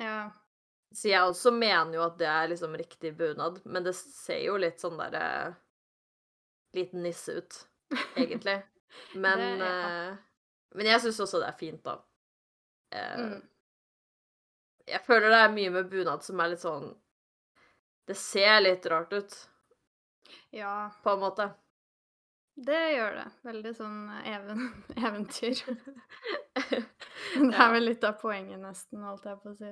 Ja. 0.00 0.30
Så 0.94 1.12
jeg 1.12 1.22
også 1.22 1.52
mener 1.54 1.94
jo 2.00 2.02
at 2.08 2.16
det 2.18 2.26
er 2.26 2.48
liksom 2.50 2.72
riktig 2.78 3.12
bunad, 3.20 3.60
men 3.64 3.84
det 3.86 3.92
ser 3.94 4.40
jo 4.48 4.56
litt 4.58 4.82
sånn 4.82 4.98
derre 4.98 5.54
Liten 6.74 7.02
nisse 7.02 7.32
ut, 7.40 7.56
egentlig. 8.14 8.60
Men 9.18 9.38
Det- 9.38 9.66
ja. 9.66 10.10
eh, 10.10 10.16
Men 10.78 10.86
jeg 10.86 11.00
syns 11.02 11.18
også 11.24 11.40
det 11.42 11.48
er 11.48 11.56
fint, 11.58 11.80
da. 11.86 11.96
Eh, 12.94 13.16
Mm. 13.18 13.40
Jeg 14.90 15.02
føler 15.06 15.30
det 15.32 15.38
er 15.44 15.52
mye 15.54 15.70
med 15.74 15.88
bunad 15.92 16.22
som 16.26 16.40
er 16.42 16.48
litt 16.52 16.62
sånn 16.64 16.90
Det 18.08 18.16
ser 18.18 18.60
litt 18.64 18.86
rart 18.90 19.12
ut, 19.14 19.34
ja. 20.50 20.90
på 21.04 21.12
en 21.14 21.20
måte. 21.22 21.46
Det 22.60 22.80
gjør 22.96 23.14
det. 23.20 23.26
Veldig 23.46 23.72
sånn 23.78 23.98
eh, 24.18 24.32
even 24.34 24.64
eventyr. 25.06 25.60
Det 27.40 27.54
er 27.54 27.70
vel 27.72 27.84
litt 27.86 28.04
av 28.04 28.16
poenget, 28.20 28.58
nesten, 28.60 29.04
holdt 29.06 29.28
jeg 29.30 29.38
på 29.44 29.52
å 29.52 29.56
si. 29.56 29.70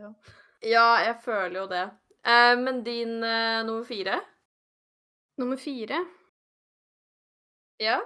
ja. 0.71 0.85
Jeg 1.03 1.17
føler 1.25 1.61
jo 1.61 1.67
det. 1.73 1.83
Eh, 2.29 2.55
men 2.61 2.83
din 2.87 3.17
eh, 3.27 3.65
nummer 3.67 3.85
fire? 3.89 4.21
Nummer 5.39 5.57
fire 5.61 6.05
Ja? 7.83 7.99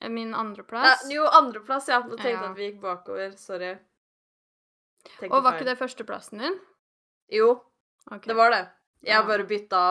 er 0.00 0.08
min 0.10 0.32
Eh, 0.34 0.38
andreplass. 0.40 1.04
jo, 1.10 1.26
andreplass, 1.26 1.88
ja. 1.88 1.98
Nå 2.04 2.16
tenkte 2.16 2.28
jeg 2.30 2.34
Ja. 2.38 2.50
at 2.50 2.56
vi 2.56 2.70
gikk 2.70 2.80
bakover. 2.82 3.36
Sorry. 3.38 3.74
Tenkte 5.18 5.30
Og 5.32 5.42
var 5.42 5.52
feil. 5.52 5.60
ikke 5.60 5.70
det 5.70 5.78
førsteplassen 5.80 6.42
din? 6.42 6.56
Jo, 7.32 7.50
okay. 8.10 8.26
det 8.30 8.36
var 8.38 8.50
det. 8.54 8.62
Jeg 9.02 9.20
Ja. 9.20 9.26
bare 9.26 9.44
bytta 9.46 9.82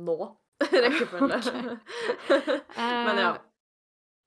nå. 0.00 0.18
Rekkefølge. 0.84 1.40
Men 2.76 3.18
ja. 3.18 3.32
Eh, 3.34 3.40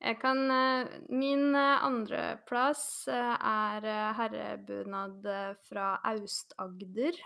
Jeg 0.08 0.20
kan 0.22 0.52
eh, 0.52 0.88
Min 1.10 1.56
eh, 1.56 1.84
andreplass 1.86 3.08
er 3.10 3.88
herrebunad 4.20 5.26
fra 5.70 5.96
Aust-Agder. 6.06 7.18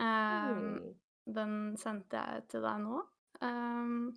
Mm. 0.00 0.94
Den 1.34 1.76
sendte 1.78 2.16
jeg 2.16 2.46
til 2.50 2.62
deg 2.64 2.80
nå. 2.82 3.02
Um, 3.42 4.14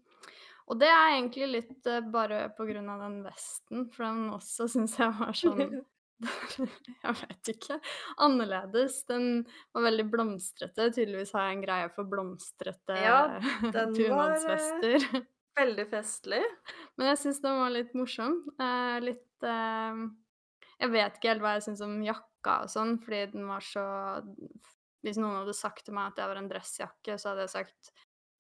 og 0.70 0.80
det 0.80 0.88
er 0.90 1.16
egentlig 1.18 1.48
litt 1.52 1.88
bare 2.14 2.48
på 2.58 2.66
grunn 2.70 2.88
av 2.90 3.02
den 3.04 3.20
vesten, 3.26 3.88
for 3.94 4.06
den 4.08 4.30
også 4.34 4.68
syns 4.72 4.96
jeg 5.02 5.12
var 5.20 5.34
sånn 5.38 5.62
Jeg 7.04 7.16
vet 7.22 7.52
ikke. 7.52 7.78
Annerledes. 8.24 9.02
Den 9.10 9.46
var 9.76 9.88
veldig 9.88 10.06
blomstrete. 10.12 10.90
Tydeligvis 10.96 11.34
har 11.36 11.50
jeg 11.50 11.58
en 11.58 11.64
greie 11.66 11.90
for 11.96 12.10
blomstrete 12.10 13.00
Ja, 13.02 13.18
var, 13.66 13.82
eh, 13.82 13.96
bunadsvester. 13.98 15.26
Veldig 15.60 15.88
festlig. 15.92 16.44
Men 16.98 17.12
jeg 17.12 17.22
syns 17.24 17.42
den 17.44 17.60
var 17.62 17.74
litt 17.74 17.96
morsom. 17.98 18.40
Eh, 18.60 18.98
litt 19.04 19.48
eh, 19.48 20.06
Jeg 20.82 20.96
vet 20.96 21.20
ikke 21.20 21.34
helt 21.34 21.46
hva 21.46 21.58
jeg 21.58 21.68
syns 21.70 21.84
om 21.86 22.00
jakka 22.06 22.62
og 22.66 22.72
sånn, 22.72 22.98
fordi 23.02 23.26
den 23.34 23.48
var 23.50 23.64
så 23.66 23.86
Hvis 25.06 25.20
noen 25.22 25.42
hadde 25.42 25.56
sagt 25.58 25.86
til 25.88 25.96
meg 25.98 26.12
at 26.12 26.20
det 26.20 26.30
var 26.32 26.42
en 26.42 26.52
dressjakke, 26.52 27.20
så 27.20 27.32
hadde 27.32 27.48
jeg 27.48 27.56
sagt 27.58 27.94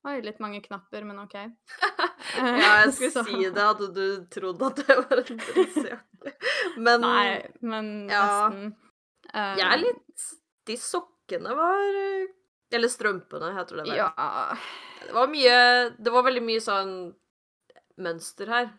Oi, 0.05 0.19
litt 0.21 0.37
mange 0.43 0.59
knapper, 0.61 1.03
men 1.07 1.17
OK. 1.23 1.33
ja, 2.37 2.71
jeg 2.83 2.93
skulle 2.97 3.23
si 3.25 3.39
det, 3.49 3.63
at 3.65 3.81
du 3.95 4.03
trodde 4.33 4.67
at 4.69 4.81
det 4.83 4.97
var 5.01 5.21
en 5.23 5.39
dressjakke. 5.41 6.33
Men 6.77 7.01
Nei, 7.01 7.27
men 7.61 7.89
Ja. 8.11 8.25
nesten. 8.49 8.75
Uh, 9.33 9.55
jeg 9.57 9.65
er 9.65 9.79
litt 9.81 10.25
De 10.69 10.75
sokkene 10.77 11.55
var 11.57 11.95
eh, 11.97 12.27
Eller 12.77 12.91
strømpene, 12.93 13.49
heter 13.57 13.79
det 13.81 13.85
vel. 13.89 13.97
Ja, 13.97 14.55
Det 15.01 15.13
var 15.17 15.27
mye 15.33 15.55
Det 15.97 16.13
var 16.13 16.25
veldig 16.27 16.43
mye 16.45 16.61
sånn 16.61 16.93
mønster 17.97 18.49
her. 18.51 18.69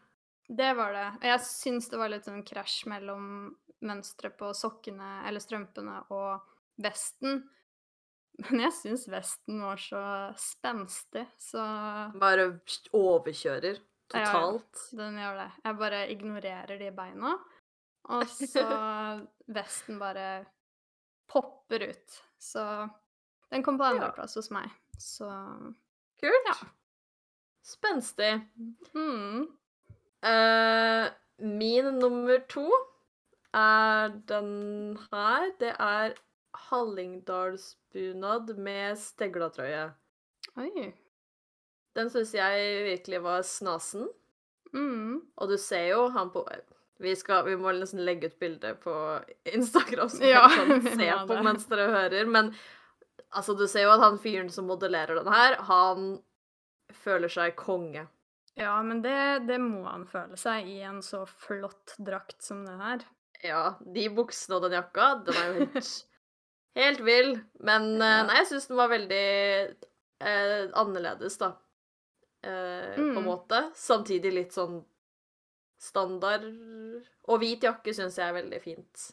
det 0.49 0.71
var 0.79 0.93
det. 0.95 1.07
Jeg 1.27 1.41
syns 1.43 1.89
det 1.91 1.99
var 1.99 2.11
litt 2.13 2.27
sånn 2.29 2.45
krasj 2.47 2.85
mellom 2.93 3.57
mønsteret 3.83 4.37
på 4.39 4.53
sokkene 4.55 5.25
eller 5.27 5.41
strømpene 5.43 6.03
og 6.15 6.45
vesten. 6.83 7.41
Men 8.45 8.61
jeg 8.67 8.73
syns 8.77 9.07
vesten 9.09 9.63
var 9.65 9.81
så 9.81 10.01
spenstig, 10.37 11.23
så 11.41 11.63
Bare 12.21 12.51
overkjører 12.93 13.79
Ja, 14.13 14.21
ja. 14.21 14.25
totalt. 14.29 14.83
den 14.99 15.17
gjør 15.19 15.39
det. 15.41 15.47
Jeg 15.65 15.79
bare 15.81 16.01
ignorerer 16.13 16.79
de 16.83 16.91
beina, 16.95 17.33
og 18.13 18.27
så 18.29 18.67
vesten 19.59 19.99
bare 19.99 20.27
popper 21.33 21.89
ut. 21.89 22.19
Så 22.39 22.63
den 23.51 23.65
kom 23.67 23.79
på 23.81 23.89
andreplass 23.89 24.37
hos 24.39 24.51
meg. 24.55 24.69
Så 25.01 25.27
Kult. 26.21 26.47
Ja. 26.53 26.59
Spenstig. 27.67 28.35
mm. 28.95 29.49
Uh, 30.27 31.09
min 31.39 31.89
nummer 32.01 32.39
to 32.49 32.69
er 33.55 34.15
den 34.29 34.97
her. 35.11 35.51
Det 35.61 35.73
er 35.79 36.15
Hallingdalsbunad 37.97 38.59
med 38.59 38.99
steglatrøye. 38.99 39.91
Oi. 40.57 40.93
Den 41.97 42.11
syns 42.11 42.35
jeg 42.35 42.85
virkelig 42.85 43.23
var 43.23 43.43
snasen. 43.43 44.09
Mm. 44.75 45.23
Og 45.37 45.49
du 45.49 45.57
ser 45.57 45.89
jo 45.95 46.09
han 46.13 46.31
på 46.31 46.45
Vi, 46.99 47.15
skal, 47.17 47.45
vi 47.47 47.57
må 47.57 47.73
nesten 47.73 48.05
legge 48.05 48.29
ut 48.29 48.39
bilde 48.39 48.75
på 48.81 48.93
Instagram 49.45 50.09
så 50.09 50.25
Ja, 50.25 50.49
kan 50.49 50.83
se 50.99 51.11
på 51.29 51.43
mens 51.43 51.67
dere 51.69 51.91
hører. 51.93 52.27
Men 52.27 52.55
altså, 53.31 53.55
du 53.55 53.67
ser 53.67 53.85
jo 53.85 53.95
at 53.95 54.05
han 54.05 54.19
fyren 54.19 54.51
som 54.51 54.67
modellerer 54.67 55.21
den 55.21 55.33
her, 55.33 55.57
han 55.69 56.21
føler 56.93 57.29
seg 57.29 57.57
konge. 57.57 58.07
Ja, 58.57 58.83
men 58.83 59.03
det, 59.03 59.47
det 59.49 59.59
må 59.61 59.85
han 59.85 60.07
føle 60.09 60.37
seg 60.41 60.69
i 60.69 60.81
en 60.81 61.03
så 61.05 61.27
flott 61.29 61.97
drakt 61.99 62.41
som 62.43 62.65
det 62.65 62.77
her. 62.81 63.05
Ja, 63.45 63.65
de 63.85 64.07
buksene 64.09 64.57
og 64.57 64.65
den 64.65 64.79
jakka, 64.79 65.11
den 65.27 65.37
er 65.37 65.51
jo 65.51 65.67
helt, 65.67 65.91
helt 66.77 67.01
vill. 67.07 67.33
Men 67.61 67.97
eh, 68.01 68.17
Ja. 68.19 68.23
nei, 68.29 68.37
jeg 68.43 68.47
syns 68.53 68.69
den 68.69 68.77
var 68.81 68.89
veldig 68.93 69.77
eh, 70.21 70.69
annerledes, 70.73 71.39
da. 71.41 71.55
Eh, 72.43 72.95
På 72.95 73.03
en 73.03 73.15
Mm. 73.17 73.25
måte. 73.25 73.63
Samtidig 73.75 74.33
litt 74.33 74.53
sånn 74.55 74.85
standard. 75.79 76.45
Og 77.29 77.41
hvit 77.43 77.61
jakke 77.67 77.93
syns 77.95 78.17
jeg 78.21 78.29
er 78.31 78.37
veldig 78.43 78.61
fint. 78.63 79.11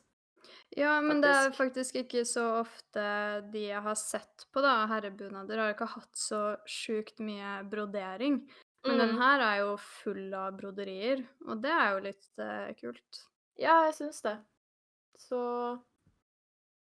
Ja, 0.75 0.99
men 1.01 1.21
det 1.21 1.29
er 1.29 1.51
Faktisk. 1.51 1.91
faktisk 1.93 1.95
ikke 2.03 2.23
så 2.25 2.45
ofte 2.63 3.03
de 3.51 3.67
jeg 3.67 3.81
har 3.85 3.95
sett 3.99 4.45
på, 4.53 4.61
da, 4.61 4.87
herrebunader, 4.89 5.57
har 5.61 5.73
ikke 5.75 5.87
hatt 5.91 6.15
så 6.17 6.57
sjukt 6.65 7.19
mye 7.19 7.63
brodering. 7.69 8.39
Men 8.85 8.97
den 8.97 9.11
Mm. 9.15 9.19
her 9.21 9.39
er 9.41 9.57
jo 9.61 9.77
full 9.77 10.33
av 10.33 10.57
broderier, 10.57 11.25
og 11.47 11.61
det 11.61 11.71
er 11.71 11.93
jo 11.93 11.99
litt 12.03 12.27
eh, 12.39 12.73
kult. 12.73 13.21
Ja, 13.57 13.85
jeg 13.85 13.93
syns 13.93 14.21
det. 14.23 14.39
Så 15.17 15.79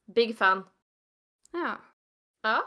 Big 0.05 0.37
fan. 0.37 0.63
Ja. 1.51 1.77
Ja. 2.43 2.59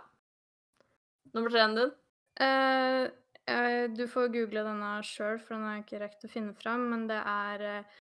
Nummer 1.32 1.50
tre-en 1.50 1.74
din? 1.74 1.92
Uh, 2.40 3.10
uh, 3.50 3.84
du 3.92 4.06
får 4.08 4.32
google 4.32 4.64
denne 4.64 4.90
sjøl, 5.04 5.38
for 5.40 5.56
den 5.56 5.66
jeg 5.68 5.84
ikke 5.84 6.02
rekt 6.04 6.24
å 6.24 6.32
finne 6.32 6.54
fram, 6.56 6.86
men 6.92 7.06
det 7.10 7.18
er 7.20 7.64
uh, 7.82 7.96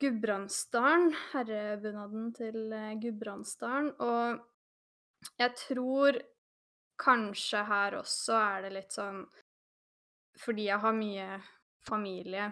Gudbrandsdalen, 0.00 1.12
herrebunaden 1.32 2.30
til 2.36 2.72
uh, 2.72 2.94
Gudbrandsdalen. 3.00 3.92
Og 4.00 5.34
jeg 5.40 5.56
tror 5.60 6.20
kanskje 7.00 7.64
her 7.68 7.98
også 8.00 8.38
er 8.38 8.64
det 8.64 8.72
litt 8.74 8.92
sånn 8.94 9.24
Fordi 10.38 10.66
jeg 10.66 10.78
har 10.82 10.92
mye 10.94 11.38
familie 11.84 12.48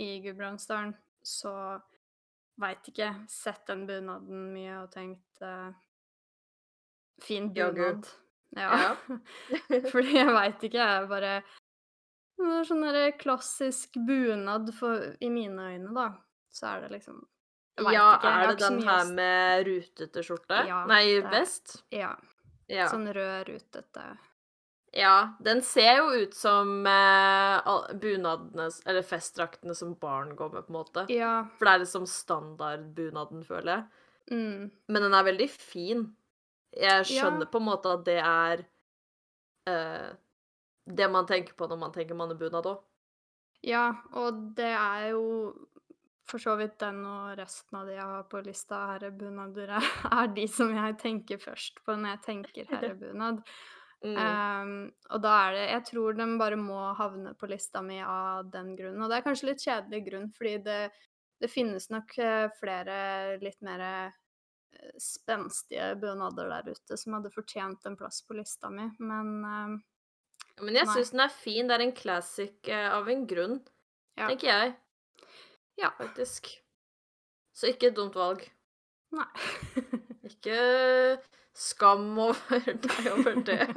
i 0.00 0.20
Gudbrandsdalen, 0.24 0.94
så 1.22 1.52
veit 2.60 2.88
ikke. 2.92 3.12
Sett 3.30 3.66
den 3.70 3.86
bunaden 3.88 4.50
mye 4.54 4.82
og 4.82 4.90
tenkt 4.92 5.42
uh, 5.44 5.72
Fin 7.22 7.52
bunad. 7.54 8.08
Ja. 8.56 8.96
Fordi 9.92 10.16
jeg 10.18 10.32
veit 10.34 10.64
ikke, 10.66 10.78
jeg 10.84 11.08
bare 11.08 11.36
Det 12.36 12.48
er 12.58 12.66
sånn 12.68 12.82
derre 12.84 13.12
klassisk 13.16 13.96
bunad 14.08 14.72
for, 14.76 15.12
i 15.22 15.30
mine 15.32 15.70
øyne, 15.72 15.92
da. 15.96 16.08
Så 16.52 16.68
er 16.74 16.84
det 16.84 16.98
liksom 16.98 17.22
Ja, 17.80 18.10
ikke, 18.18 18.32
er 18.32 18.50
det 18.50 18.58
den 18.60 18.82
her 18.84 19.14
med 19.16 19.64
rutete 19.68 20.24
skjorte? 20.26 20.64
Ja, 20.68 20.82
Nei, 20.90 21.06
vest? 21.32 21.78
Ja. 21.94 22.12
Ja. 22.68 22.90
Sånn 22.92 23.08
rød, 23.12 23.48
rutete. 23.48 24.04
Ja. 24.92 25.34
Den 25.40 25.62
ser 25.64 25.98
jo 26.02 26.10
ut 26.22 26.34
som 26.36 26.86
eh, 26.86 27.72
bunadene, 28.02 28.68
eller 28.86 29.02
festdraktene 29.06 29.74
som 29.78 29.94
barn 30.00 30.34
går 30.36 30.52
med, 30.52 30.66
på 30.66 30.72
en 30.74 30.78
måte. 30.78 31.06
Ja. 31.12 31.32
For 31.58 31.68
det 31.68 31.74
er 31.74 31.84
liksom 31.84 32.06
standardbunaden, 32.10 33.44
føler 33.48 33.72
jeg. 33.72 33.84
Mm. 34.32 34.70
Men 34.88 35.02
den 35.08 35.14
er 35.18 35.26
veldig 35.26 35.48
fin. 35.50 36.04
Jeg 36.72 37.04
skjønner 37.10 37.46
Ja. 37.48 37.50
på 37.52 37.60
en 37.60 37.66
måte 37.68 37.90
at 37.92 38.04
det 38.06 38.18
er 38.22 38.62
eh, 39.68 40.12
det 40.86 41.10
man 41.12 41.26
tenker 41.28 41.54
på 41.58 41.66
når 41.68 41.78
man 41.78 41.92
tenker 41.94 42.16
mannebunad 42.18 42.66
òg. 42.70 42.80
Ja, 43.62 43.92
og 44.18 44.40
det 44.56 44.72
er 44.74 45.10
jo 45.12 45.26
for 46.26 46.40
så 46.42 46.54
vidt 46.56 46.78
den 46.80 47.02
og 47.06 47.34
resten 47.38 47.76
av 47.76 47.86
de 47.86 47.92
jeg 47.98 48.06
har 48.08 48.22
på 48.30 48.40
lista 48.46 48.78
herrebunader, 48.92 49.74
er, 49.76 49.88
er 50.22 50.30
de 50.32 50.46
som 50.48 50.70
jeg 50.74 50.96
tenker 51.02 51.38
først 51.42 51.82
på 51.84 51.94
når 51.98 52.14
jeg 52.16 52.22
tenker 52.26 52.66
herrebunad. 52.72 53.42
Mm. 54.02 54.16
Um, 54.18 54.70
og 55.14 55.20
da 55.22 55.32
er 55.44 55.52
det 55.54 55.66
Jeg 55.68 55.82
tror 55.92 56.16
den 56.18 56.32
bare 56.40 56.56
må 56.58 56.78
havne 56.98 57.36
på 57.38 57.46
lista 57.46 57.78
mi 57.86 58.00
av 58.02 58.48
den 58.50 58.72
grunnen. 58.74 59.02
Og 59.04 59.10
det 59.10 59.20
er 59.20 59.26
kanskje 59.26 59.52
litt 59.52 59.62
kjedelig 59.62 60.00
grunn, 60.08 60.26
fordi 60.34 60.56
det, 60.66 60.80
det 61.42 61.50
finnes 61.50 61.86
nok 61.92 62.16
eh, 62.18 62.48
flere 62.58 62.96
litt 63.42 63.60
mer 63.62 63.84
eh, 63.86 64.18
spenstige 64.98 65.92
bunader 66.02 66.50
der 66.50 66.72
ute 66.74 66.98
som 66.98 67.14
hadde 67.14 67.30
fortjent 67.34 67.86
en 67.86 67.98
plass 68.00 68.22
på 68.26 68.34
lista 68.38 68.70
mi, 68.72 68.88
men 68.98 69.32
ehm, 69.44 69.76
Men 70.62 70.76
jeg 70.76 70.88
syns 70.90 71.12
den 71.14 71.22
er 71.24 71.32
fin. 71.32 71.68
Det 71.68 71.76
er 71.76 71.84
en 71.86 71.94
classic 71.96 72.68
uh, 72.68 72.88
av 72.98 73.08
en 73.08 73.22
grunn, 73.26 73.60
Ja. 74.18 74.26
tenker 74.28 74.48
jeg. 74.50 74.74
Ja. 75.80 75.90
Faktisk. 75.96 76.50
Så 77.56 77.70
ikke 77.70 77.88
et 77.88 77.96
dumt 77.96 78.14
valg. 78.18 78.44
nei. 79.12 79.28
Ikke 80.28 80.58
skam 81.54 82.18
over 82.18 82.64
deg 82.86 83.10
over 83.12 83.38
det. 83.46 83.68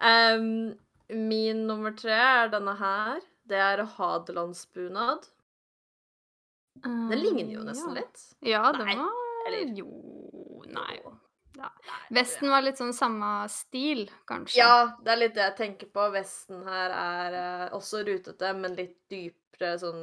um, 0.00 0.74
min 1.08 1.66
nummer 1.68 1.94
tre 1.96 2.16
er 2.16 2.52
denne 2.52 2.74
her. 2.80 3.20
Det 3.46 3.58
er 3.62 3.84
hadelandsbunad. 3.96 5.28
Den 6.82 7.14
ligner 7.20 7.52
jo 7.54 7.62
nesten 7.64 7.94
ja. 7.94 8.02
litt. 8.02 8.24
Ja, 8.40 8.64
den 8.72 8.90
var 8.98 9.22
eller- 9.46 9.76
Jo 9.78 10.64
Nei. 10.66 10.98
Ja. 11.56 11.70
Vesten 12.10 12.50
var 12.50 12.60
litt 12.60 12.76
sånn 12.76 12.92
samme 12.92 13.46
stil, 13.48 14.10
kanskje. 14.28 14.58
Ja, 14.58 14.96
det 15.00 15.12
er 15.14 15.20
litt 15.22 15.36
det 15.38 15.44
jeg 15.44 15.56
tenker 15.60 15.88
på. 15.94 16.08
Vesten 16.12 16.66
her 16.68 16.92
er 16.92 17.36
uh, 17.36 17.76
også 17.78 18.02
rutete, 18.04 18.50
men 18.58 18.74
litt 18.76 18.98
dypere 19.08 19.76
sånn 19.80 20.02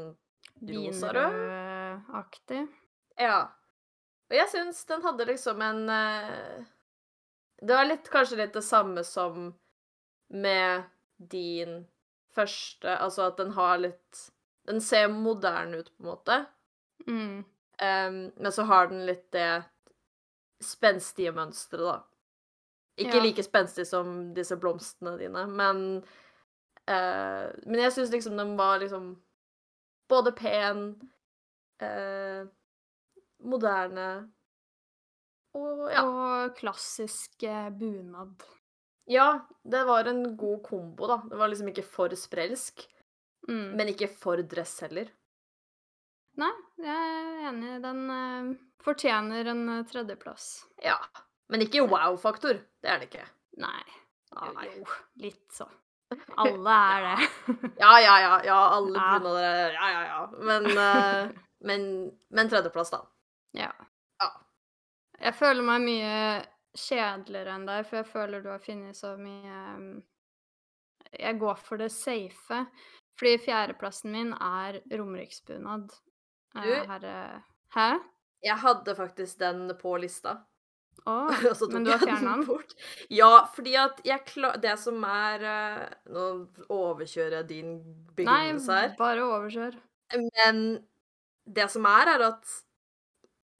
rosarød. 0.63 1.35
Vinrødaktig. 1.35 2.63
Ja. 3.21 3.37
Og 4.31 4.37
jeg 4.37 4.49
syns 4.51 4.85
den 4.89 5.03
hadde 5.03 5.25
liksom 5.29 5.61
en 5.61 5.81
eh, 5.89 6.63
Det 7.61 7.75
var 7.75 7.85
litt, 7.89 8.09
kanskje 8.11 8.39
litt 8.39 8.53
det 8.55 8.63
samme 8.65 9.03
som 9.07 9.51
med 10.33 10.83
din 11.17 11.83
første 12.33 12.95
Altså 12.97 13.27
at 13.29 13.37
den 13.37 13.51
har 13.57 13.77
litt 13.83 14.23
Den 14.67 14.81
ser 14.81 15.09
moderne 15.11 15.83
ut, 15.83 15.91
på 15.97 16.03
en 16.03 16.09
måte. 16.09 16.37
Mm. 17.07 17.43
Um, 17.83 18.17
men 18.37 18.51
så 18.55 18.63
har 18.63 18.87
den 18.87 19.05
litt 19.05 19.25
det 19.35 19.63
spenstige 20.63 21.33
mønsteret, 21.35 21.83
da. 21.83 21.97
Ikke 22.95 23.17
Ja. 23.17 23.23
like 23.25 23.43
spenstig 23.43 23.83
som 23.89 24.33
disse 24.33 24.55
blomstene 24.55 25.17
dine, 25.19 25.43
men 25.51 25.81
uh, 26.87 27.51
Men 27.65 27.79
jeg 27.81 27.91
syns 27.91 28.13
liksom 28.13 28.37
den 28.39 28.55
var 28.57 28.79
liksom 28.79 29.17
både 30.07 30.31
pen, 30.31 30.83
eh, 31.81 32.45
moderne 33.43 34.07
og 35.53 35.83
ja. 35.93 36.01
Og 36.03 36.55
klassisk 36.57 37.43
eh, 37.45 37.69
bunad. 37.77 38.41
Ja, 39.11 39.27
det 39.67 39.83
var 39.85 40.07
en 40.09 40.23
god 40.39 40.63
kombo, 40.65 41.07
da. 41.11 41.19
Det 41.29 41.37
var 41.37 41.51
liksom 41.51 41.69
ikke 41.73 41.85
for 41.85 42.13
sprelsk, 42.17 42.87
Mm. 43.43 43.73
men 43.75 43.89
ikke 43.91 44.07
for 44.07 44.39
dress 44.47 44.77
heller. 44.85 45.09
Nei, 46.39 46.51
jeg 46.79 47.07
er 47.09 47.41
enig. 47.49 47.73
Den 47.83 47.97
uh, 48.07 48.53
fortjener 48.85 49.49
en 49.51 49.65
uh, 49.67 49.81
tredjeplass. 49.83 50.45
Ja. 50.81 50.95
Men 51.51 51.65
ikke 51.65 51.83
wow-faktor. 51.83 52.61
Det 52.79 52.89
er 52.89 53.01
det 53.01 53.09
ikke. 53.09 53.25
Nei. 53.59 53.83
Nei. 54.55 54.69
Jo, 54.77 54.87
litt 55.19 55.43
så. 55.51 55.67
Alle 56.39 56.77
er 56.95 57.03
det. 57.09 57.27
ja, 57.83 57.91
ja, 57.99 58.15
ja. 58.23 58.31
ja 58.47 58.61
alle 58.77 59.03
er 59.11 59.27
det. 59.27 59.35
Ja, 59.75 59.89
ja, 59.91 60.01
ja. 60.07 60.23
Men, 60.39 60.71
uh, 60.71 61.43
men, 61.67 61.85
men 62.31 62.49
tredjeplass, 62.55 62.95
da. 62.95 63.03
Ja. 63.57 63.71
ja. 64.21 64.29
Jeg 65.19 65.37
føler 65.37 65.65
meg 65.65 65.85
mye 65.85 66.15
kjedeligere 66.73 67.53
enn 67.57 67.67
deg, 67.69 67.85
for 67.87 68.01
jeg 68.01 68.09
føler 68.09 68.43
du 68.43 68.49
har 68.51 68.63
funnet 68.63 68.97
så 68.97 69.13
mye 69.19 69.59
um, 69.77 69.89
Jeg 71.13 71.39
går 71.41 71.59
for 71.61 71.81
det 71.81 71.91
safe. 71.93 72.63
Fordi 73.19 73.35
fjerdeplassen 73.45 74.13
min 74.13 74.31
er 74.33 74.79
romeriksbunad. 74.89 75.91
Du, 76.53 76.71
her, 76.89 77.05
hæ? 77.75 77.91
Jeg 78.43 78.57
hadde 78.61 78.95
faktisk 78.97 79.39
den 79.39 79.69
på 79.81 79.97
lista. 80.01 80.41
Oh, 81.09 81.33
men 81.73 81.83
du 81.83 81.89
har 81.91 81.99
fjerna 81.99 82.35
den? 82.37 82.45
Bort. 82.45 82.75
Ja, 83.09 83.47
fordi 83.55 83.73
at 83.75 83.97
jeg 84.05 84.23
klar... 84.29 84.59
Det 84.61 84.75
som 84.79 85.01
er 85.03 85.41
uh, 85.43 85.87
Nå 86.13 86.25
overkjører 86.71 87.39
jeg 87.41 87.47
din 87.49 87.71
begrunnelse 88.15 88.77
her. 88.77 88.91
Nei, 88.93 88.99
bare 88.99 89.25
overkjør. 89.25 89.79
Men 90.13 90.61
det 91.43 91.65
som 91.73 91.89
er, 91.89 92.13
er 92.13 92.23
at 92.29 92.53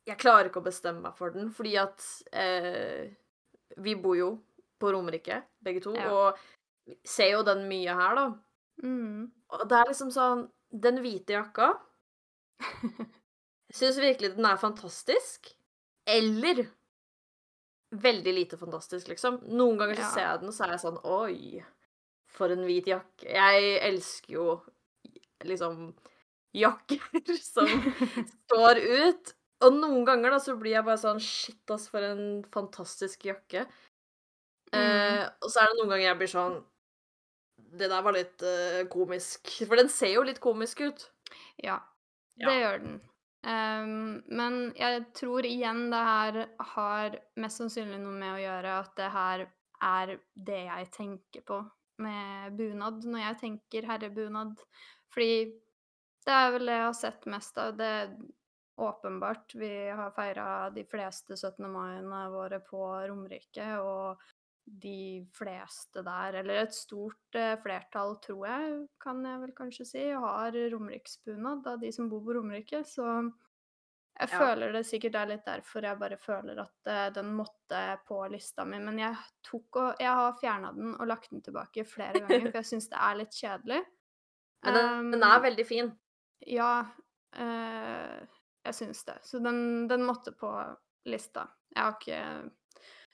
jeg 0.07 0.19
klarer 0.19 0.49
ikke 0.49 0.61
å 0.61 0.65
bestemme 0.65 1.03
meg 1.03 1.15
for 1.17 1.33
den, 1.35 1.51
fordi 1.55 1.77
at 1.79 2.03
eh, 2.35 3.13
Vi 3.83 3.95
bor 3.97 4.17
jo 4.17 4.31
på 4.79 4.91
Romerike, 4.91 5.39
begge 5.63 5.81
to, 5.85 5.93
ja. 5.95 6.09
og 6.11 6.97
ser 7.07 7.31
jo 7.37 7.43
den 7.47 7.63
mye 7.69 7.95
her, 7.95 8.17
da. 8.19 8.25
Mm. 8.83 9.31
Og 9.53 9.65
det 9.69 9.79
er 9.79 9.89
liksom 9.91 10.09
sånn 10.11 10.47
Den 10.73 10.97
hvite 11.03 11.35
jakka 11.37 11.69
Syns 13.77 13.99
virkelig 14.01 14.35
den 14.35 14.45
er 14.45 14.59
fantastisk. 14.61 15.49
Eller 16.05 16.67
veldig 17.93 18.33
lite 18.33 18.57
fantastisk, 18.57 19.07
liksom. 19.09 19.39
Noen 19.49 19.79
ganger 19.79 19.97
så 19.97 20.03
ja. 20.03 20.09
ser 20.13 20.27
jeg 20.27 20.41
den, 20.41 20.51
og 20.51 20.55
så 20.55 20.65
er 20.65 20.73
jeg 20.75 20.83
sånn 20.83 20.99
Oi, 21.09 21.63
for 22.33 22.53
en 22.53 22.65
hvit 22.67 22.89
jakke. 22.91 23.29
Jeg 23.29 23.71
elsker 23.89 24.35
jo 24.35 24.47
liksom 25.49 25.87
jakker 26.53 27.01
som 27.53 27.69
står 28.45 28.83
ut. 28.83 29.33
Og 29.63 29.77
noen 29.77 30.03
ganger 30.07 30.33
da 30.33 30.41
så 30.43 30.57
blir 30.59 30.75
jeg 30.75 30.85
bare 30.87 30.99
sånn 30.99 31.21
Shit, 31.23 31.63
ass, 31.71 31.87
for 31.91 32.03
en 32.03 32.43
fantastisk 32.53 33.25
jakke. 33.29 33.65
Mm. 34.73 34.79
Eh, 34.79 35.23
og 35.43 35.49
så 35.51 35.61
er 35.61 35.71
det 35.71 35.79
noen 35.79 35.93
ganger 35.93 36.07
jeg 36.09 36.19
blir 36.21 36.31
sånn 36.33 36.61
det 37.73 37.89
der 37.89 38.03
var 38.05 38.13
litt 38.13 38.43
uh, 38.45 38.83
komisk. 38.91 39.49
For 39.65 39.79
den 39.79 39.89
ser 39.89 40.13
jo 40.13 40.25
litt 40.27 40.41
komisk 40.43 40.83
ut. 40.85 41.07
Ja, 41.61 41.79
det 42.37 42.51
ja. 42.51 42.59
gjør 42.61 42.83
den. 42.83 42.99
Um, 43.43 44.21
men 44.31 44.59
jeg 44.77 45.01
tror 45.17 45.45
igjen 45.47 45.87
det 45.91 46.03
her 46.07 46.37
har 46.75 47.17
mest 47.43 47.59
sannsynlig 47.59 47.99
noe 47.99 48.13
med 48.15 48.35
å 48.37 48.43
gjøre 48.43 48.75
at 48.85 48.93
det 48.99 49.09
her 49.11 49.45
er 49.83 50.13
det 50.47 50.61
jeg 50.69 50.91
tenker 50.95 51.43
på 51.43 51.57
med 52.03 52.53
bunad 52.55 53.03
når 53.03 53.25
jeg 53.25 53.39
tenker 53.41 53.89
herrebunad. 53.89 54.55
Fordi 55.13 55.35
det 56.23 56.37
er 56.37 56.53
vel 56.55 56.69
det 56.69 56.77
jeg 56.77 56.87
har 56.87 56.97
sett 57.01 57.27
mest 57.33 57.59
av. 57.59 57.75
Det 57.77 57.91
åpenbart. 58.81 59.55
Vi 59.55 59.89
har 59.89 60.13
feira 60.15 60.69
de 60.73 60.85
fleste 60.89 61.37
17. 61.37 61.67
mai-ene 61.71 62.23
våre 62.33 62.59
på 62.65 62.85
Romerike, 63.07 63.67
og 63.81 64.23
de 64.65 65.27
fleste 65.35 66.01
der, 66.05 66.39
eller 66.39 66.61
et 66.63 66.75
stort 66.75 67.35
eh, 67.35 67.55
flertall, 67.59 68.15
tror 68.23 68.45
jeg, 68.47 68.75
kan 69.03 69.19
jeg 69.27 69.41
vel 69.41 69.55
kanskje 69.57 69.87
si, 69.87 70.03
har 70.15 70.55
romeriksbunad 70.71 71.67
av 71.67 71.81
de 71.81 71.91
som 71.91 72.07
bor 72.11 72.23
på 72.23 72.37
Romerike. 72.37 72.83
Så 72.87 73.05
jeg 74.13 74.29
ja. 74.29 74.39
føler 74.39 74.75
det 74.75 74.83
sikkert 74.85 75.17
er 75.17 75.31
litt 75.31 75.47
derfor 75.47 75.87
jeg 75.87 75.99
bare 75.99 76.19
føler 76.21 76.59
at 76.61 76.89
uh, 76.89 77.07
den 77.15 77.31
måtte 77.33 77.81
på 78.07 78.19
lista 78.31 78.65
mi. 78.67 78.77
Men 78.83 79.01
jeg 79.01 79.17
tok 79.45 79.79
og 79.81 80.03
Jeg 80.03 80.13
har 80.19 80.37
fjerna 80.39 80.69
den 80.75 80.93
og 80.93 81.09
lagt 81.09 81.31
den 81.33 81.41
tilbake 81.43 81.85
flere 81.87 82.21
ganger, 82.21 82.51
for 82.51 82.59
jeg 82.61 82.69
syns 82.69 82.91
det 82.91 83.01
er 83.01 83.19
litt 83.19 83.39
kjedelig. 83.39 83.81
Men 84.63 84.77
den, 84.77 84.91
um, 84.99 85.11
den 85.15 85.25
er 85.27 85.43
veldig 85.43 85.65
fin. 85.67 85.91
Ja, 86.47 86.71
uh, 87.35 88.39
jeg 88.63 88.75
syns 88.75 89.03
det. 89.07 89.17
Så 89.27 89.39
den, 89.43 89.87
den 89.87 90.05
måtte 90.07 90.31
på 90.35 90.51
lista. 91.09 91.47
Jeg 91.73 91.83
har 91.83 91.97
ikke 91.97 92.21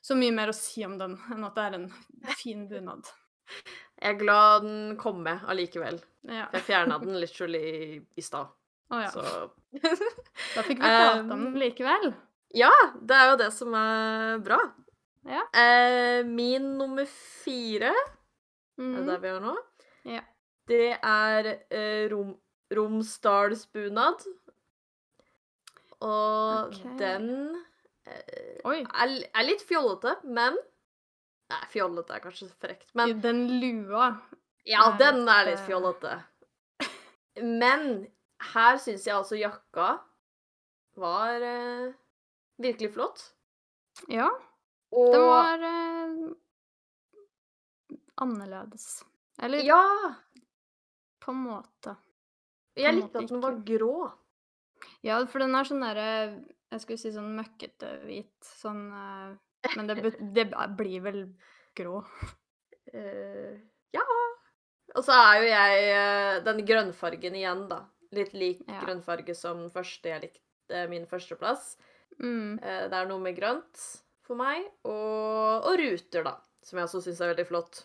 så 0.01 0.15
mye 0.15 0.35
mer 0.35 0.51
å 0.51 0.55
si 0.55 0.85
om 0.85 0.97
den 0.99 1.17
enn 1.33 1.47
at 1.47 1.57
det 1.57 1.65
er 1.67 1.77
en 1.79 1.89
fin 2.39 2.67
bunad. 2.69 3.09
Jeg 3.99 4.13
er 4.13 4.19
glad 4.19 4.63
den 4.63 4.95
kom 4.95 5.17
med 5.25 5.41
allikevel. 5.49 5.97
Ja. 6.29 6.45
Jeg 6.53 6.61
fjerna 6.63 6.99
den 7.01 7.17
literally 7.19 7.97
i 7.99 8.23
stad. 8.23 8.47
Oh, 8.93 9.01
ja. 9.03 9.09
Så 9.11 9.23
Da 10.55 10.63
fikk 10.63 10.79
vi 10.79 10.85
prate 10.85 11.23
om 11.25 11.31
den 11.33 11.57
likevel. 11.59 12.13
Ja, 12.55 12.71
det 13.01 13.17
er 13.17 13.31
jo 13.31 13.39
det 13.41 13.49
som 13.53 13.75
er 13.75 14.39
bra. 14.45 14.59
Ja. 15.27 15.43
Eh, 15.51 16.21
min 16.25 16.71
nummer 16.79 17.05
fire 17.43 17.91
mm. 18.79 18.85
Er 18.85 18.95
det 18.95 19.01
mhm. 19.01 19.09
der 19.09 19.19
vi 19.19 19.33
er 19.33 19.43
nå? 19.43 19.55
Ja. 20.07 20.23
Det 20.69 20.87
er 20.95 21.51
eh, 21.51 22.05
rom, 22.13 22.31
Romsdalsbunad. 22.73 24.23
Og 26.05 26.69
okay. 26.69 26.95
den 26.99 27.29
Oi. 28.65 28.79
Er, 28.81 29.11
er, 29.27 29.43
litt 29.45 29.61
fjollete, 29.67 30.15
men 30.25 30.55
Nei, 31.49 31.59
fjollete 31.69 32.15
er 32.15 32.23
kanskje 32.23 32.47
frekt, 32.61 32.87
men 32.97 33.19
Den 33.21 33.43
lua 33.61 34.07
Ja, 34.69 34.87
er 34.87 34.97
den 35.01 35.27
er 35.29 35.49
litt 35.51 35.61
fjollete. 35.67 36.15
Men 37.41 37.83
her 38.53 38.79
syns 38.81 39.05
jeg 39.07 39.15
altså 39.15 39.37
jakka 39.37 39.91
var 40.99 41.41
eh, 41.45 41.91
virkelig 42.59 42.93
flott. 42.95 43.23
Ja. 44.11 44.29
Og 44.91 45.13
Den 45.13 45.25
var 45.27 45.65
eh, 45.69 46.31
annerledes. 48.25 49.03
Eller 49.41 49.63
Ja! 49.63 50.15
På 51.19 51.31
en 51.31 51.43
måte. 51.43 51.95
På 52.73 52.81
jeg 52.81 52.95
likte 52.95 53.21
at 53.21 53.31
den 53.31 53.41
var 53.43 53.59
grå. 53.65 54.09
Ja, 55.05 55.19
for 55.31 55.43
den 55.43 55.55
er 55.55 55.67
sånn 55.67 55.83
derre 55.83 56.07
Jeg 56.69 56.83
skulle 56.83 57.01
si 57.01 57.11
sånn 57.13 57.35
møkkete 57.37 57.93
hvit. 58.03 58.35
Sånn 58.45 58.89
uh, 58.91 59.35
Men 59.77 59.89
det, 59.89 60.13
det, 60.35 60.49
blir 60.77 61.05
vel 61.05 61.21
grå? 61.77 62.01
Uh, 62.93 63.55
ja. 63.95 64.05
Og 64.97 65.05
så 65.05 65.15
er 65.15 65.39
jo 65.39 65.47
jeg 65.51 65.87
uh, 65.93 66.35
den 66.47 66.63
grønnfargen 66.67 67.37
igjen, 67.39 67.65
da. 67.71 67.83
Litt 68.15 68.33
lik 68.33 68.63
ja. 68.65 68.81
grønnfarge 68.83 69.35
som 69.37 69.67
første 69.73 70.09
jeg 70.09 70.25
likte, 70.25 70.85
min 70.89 71.05
førsteplass. 71.09 71.75
Mm. 72.19 72.57
det 72.59 72.97
er 72.97 73.05
noe 73.07 73.21
med 73.21 73.37
grønt 73.37 73.77
for 74.25 74.35
meg. 74.39 74.65
Og, 74.89 75.67
og 75.69 75.75
ruter, 75.79 76.25
da. 76.25 76.33
Som 76.65 76.81
jeg 76.81 76.89
også 76.89 77.03
syns 77.05 77.21
er 77.21 77.31
veldig 77.31 77.45
flott. 77.47 77.83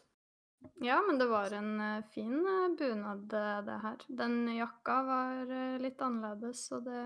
Ja, 0.84 1.00
men 1.06 1.18
det 1.20 1.26
var 1.30 1.52
en 1.56 1.72
uh, 1.80 2.04
fin 2.14 2.38
uh, 2.46 2.70
bunad, 2.78 3.26
det 3.30 3.78
her. 3.82 4.06
Den 4.08 4.38
jakka 4.56 5.00
var 5.06 5.52
litt 5.82 6.00
annerledes, 6.02 6.66
og 6.76 6.86
det 6.88 7.04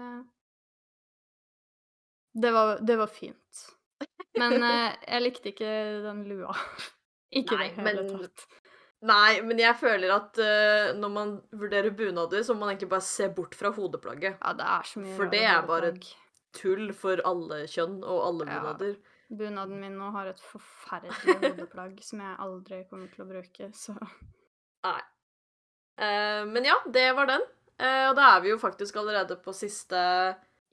Det 2.39 2.53
var, 2.55 2.79
det 2.81 2.97
var 2.97 3.11
fint. 3.11 3.67
Men 4.39 4.63
jeg 5.13 5.23
likte 5.25 5.53
ikke 5.53 5.75
den 6.07 6.25
lua. 6.31 6.55
ikke 7.43 7.59
Nei, 7.59 7.69
det 7.69 7.83
hele 7.83 8.07
men... 8.07 8.25
tatt. 8.25 8.49
Nei, 9.09 9.43
men 9.47 9.61
jeg 9.63 9.79
føler 9.79 10.11
at 10.11 10.39
uh, 10.43 10.95
når 10.99 11.11
man 11.15 11.35
vurderer 11.55 11.95
bunader, 11.95 12.43
så 12.43 12.55
må 12.55 12.65
man 12.65 12.73
egentlig 12.73 12.91
bare 12.91 13.07
se 13.07 13.29
bort 13.31 13.55
fra 13.55 13.71
hodeplagget. 13.75 14.41
Ja, 14.41 14.55
det 14.59 14.67
er 14.67 14.89
så 14.91 15.03
mye 15.03 15.15
For 15.15 15.31
det 15.31 15.45
er 15.47 15.69
bare 15.69 15.93
tull 16.57 16.91
for 16.97 17.23
alle 17.29 17.63
kjønn 17.71 18.01
og 18.03 18.25
alle 18.27 18.49
bunader. 18.49 18.97
Ja. 18.97 19.18
Bunaden 19.29 19.81
min 19.81 19.97
nå 19.99 20.09
har 20.15 20.31
et 20.31 20.41
forferdelig 20.41 21.37
hodeplagg 21.43 22.01
som 22.09 22.23
jeg 22.25 22.41
aldri 22.45 22.81
kommer 22.89 23.11
til 23.13 23.25
å 23.25 23.29
bruke, 23.29 23.71
så 23.77 23.97
Nei. 23.99 25.01
Uh, 25.99 26.47
men 26.49 26.69
ja, 26.69 26.77
det 26.95 27.11
var 27.19 27.29
den. 27.29 27.45
Uh, 27.79 28.09
og 28.09 28.17
da 28.17 28.31
er 28.37 28.45
vi 28.45 28.53
jo 28.53 28.61
faktisk 28.63 28.97
allerede 29.01 29.37
på 29.43 29.53
siste 29.57 30.01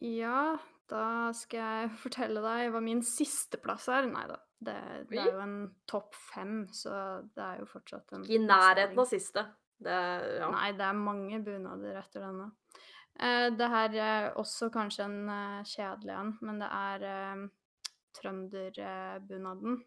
Ja, 0.05 0.55
da 0.89 1.05
skal 1.35 1.59
jeg 1.59 1.91
fortelle 1.99 2.43
deg 2.45 2.69
hva 2.71 2.81
min 2.85 3.01
sisteplass 3.05 3.89
er. 3.91 4.07
Nei 4.07 4.23
da, 4.29 4.37
det, 4.69 4.77
det, 5.09 5.19
er 5.19 5.31
jo 5.33 5.41
en 5.43 5.57
topp 5.89 6.15
fem, 6.29 6.63
så 6.71 6.93
det 7.35 7.43
er 7.43 7.63
jo 7.63 7.69
fortsatt 7.73 8.15
en 8.15 8.27
I 8.29 8.39
nærheten 8.45 9.01
av 9.01 9.09
siste. 9.09 9.47
Det, 9.75 9.99
ja. 10.39 10.47
Nei, 10.53 10.69
det 10.77 10.85
er 10.87 11.01
mange 11.01 11.41
bunader 11.43 11.99
etter 11.99 12.23
denne. 12.29 12.51
Uh, 13.19 13.49
det 13.57 13.71
her 13.73 13.99
er 14.05 14.31
også 14.39 14.69
kanskje 14.71 15.09
en 15.09 15.19
kjedelig 15.67 16.15
en, 16.21 16.35
men 16.45 16.61
det 16.61 16.71
er 16.71 17.09
trønderbunaden. 18.15 19.81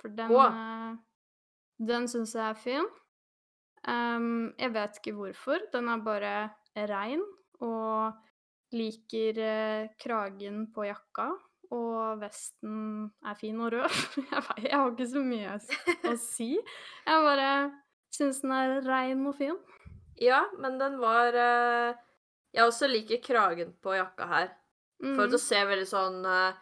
For 0.00 0.12
den, 0.12 0.32
oh. 0.36 0.96
den 1.88 2.08
syns 2.10 2.34
jeg 2.36 2.44
er 2.50 2.60
fin. 2.60 2.88
Um, 3.86 4.52
jeg 4.58 4.72
vet 4.74 4.98
ikke 5.00 5.16
hvorfor. 5.16 5.62
Den 5.72 5.88
er 5.92 6.02
bare 6.04 6.34
rein 6.90 7.22
og 7.64 8.16
liker 8.76 9.38
uh, 9.40 9.88
kragen 10.02 10.66
på 10.74 10.88
jakka. 10.88 11.30
Og 11.74 12.20
vesten 12.20 13.08
er 13.26 13.38
fin 13.38 13.58
og 13.62 13.72
rød. 13.74 13.96
jeg, 14.30 14.42
vet, 14.50 14.66
jeg 14.68 14.76
har 14.76 14.92
ikke 14.92 15.08
så 15.14 15.22
mye 15.24 15.56
å 15.56 16.14
si. 16.32 16.52
Jeg 17.06 17.24
bare 17.30 17.48
syns 18.14 18.42
den 18.44 18.54
er 18.54 18.76
rein 18.86 19.24
og 19.26 19.34
fin. 19.38 19.56
Ja, 20.22 20.44
men 20.60 20.78
den 20.80 20.94
var 21.02 21.34
uh, 21.36 21.96
Jeg 22.56 22.64
også 22.64 22.88
liker 22.88 23.20
kragen 23.24 23.74
på 23.82 23.96
jakka 23.98 24.30
her. 24.30 24.54
For 24.96 25.26
Mm. 25.26 25.30
det 25.30 25.40
ser 25.44 25.66
veldig 25.68 25.86
sånn 25.90 26.22
eh, 26.24 26.54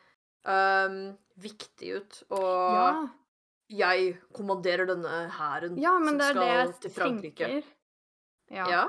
um, 0.44 1.16
viktig 1.40 1.92
ut. 1.96 2.22
Og 2.30 2.74
Ja. 2.74 3.08
jeg 3.68 4.18
kommanderer 4.32 4.86
denne 4.86 5.30
hæren 5.30 5.78
ja, 5.80 5.94
som 5.98 6.20
skal 6.20 6.72
til 6.80 6.90
Frankrike. 6.90 7.46
tenker. 7.48 7.64
Ja. 8.50 8.66
Ja. 8.68 8.84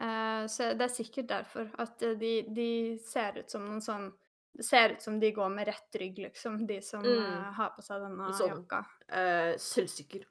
Uh, 0.00 0.46
så 0.46 0.72
det 0.78 0.84
er 0.84 0.94
sikkert 0.94 1.26
derfor 1.28 1.68
at 1.80 2.02
eh, 2.02 2.14
de, 2.14 2.32
de 2.54 2.98
ser 3.02 3.38
ut 3.40 3.50
som 3.50 3.64
noen 3.66 3.80
sånn 3.82 4.12
Det 4.58 4.64
ser 4.64 4.92
ut 4.96 5.02
som 5.02 5.18
de 5.20 5.30
går 5.32 5.48
med 5.54 5.66
rett 5.68 5.94
rygg, 6.00 6.16
liksom, 6.18 6.66
de 6.66 6.80
som 6.82 7.00
Mm. 7.02 7.20
uh, 7.22 7.52
har 7.52 7.70
på 7.76 7.82
seg 7.82 8.00
denne 8.02 8.32
Sånn. 8.34 8.48
jakka. 8.50 8.80
Uh, 9.12 9.52
selvsikker. 9.56 10.24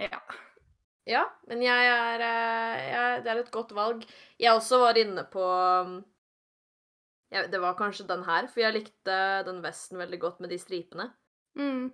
Ja. 0.00 0.20
Ja, 1.06 1.24
men 1.46 1.60
jeg 1.60 1.86
er 1.90 2.18
jeg, 2.24 3.24
Det 3.24 3.30
er 3.30 3.38
et 3.42 3.50
godt 3.52 3.72
valg. 3.76 4.06
Jeg 4.40 4.52
også 4.56 4.78
var 4.80 4.94
inne 4.96 5.24
på 5.30 5.42
um, 5.84 6.04
jeg, 7.34 7.52
Det 7.52 7.60
var 7.60 7.76
kanskje 7.78 8.06
den 8.08 8.24
her, 8.24 8.46
for 8.46 8.62
jeg 8.62 8.76
likte 8.76 9.18
den 9.46 9.62
vesten 9.64 9.98
veldig 9.98 10.20
godt 10.20 10.40
med 10.40 10.52
de 10.54 10.58
stripene. 10.58 11.08
Mm. 11.58 11.86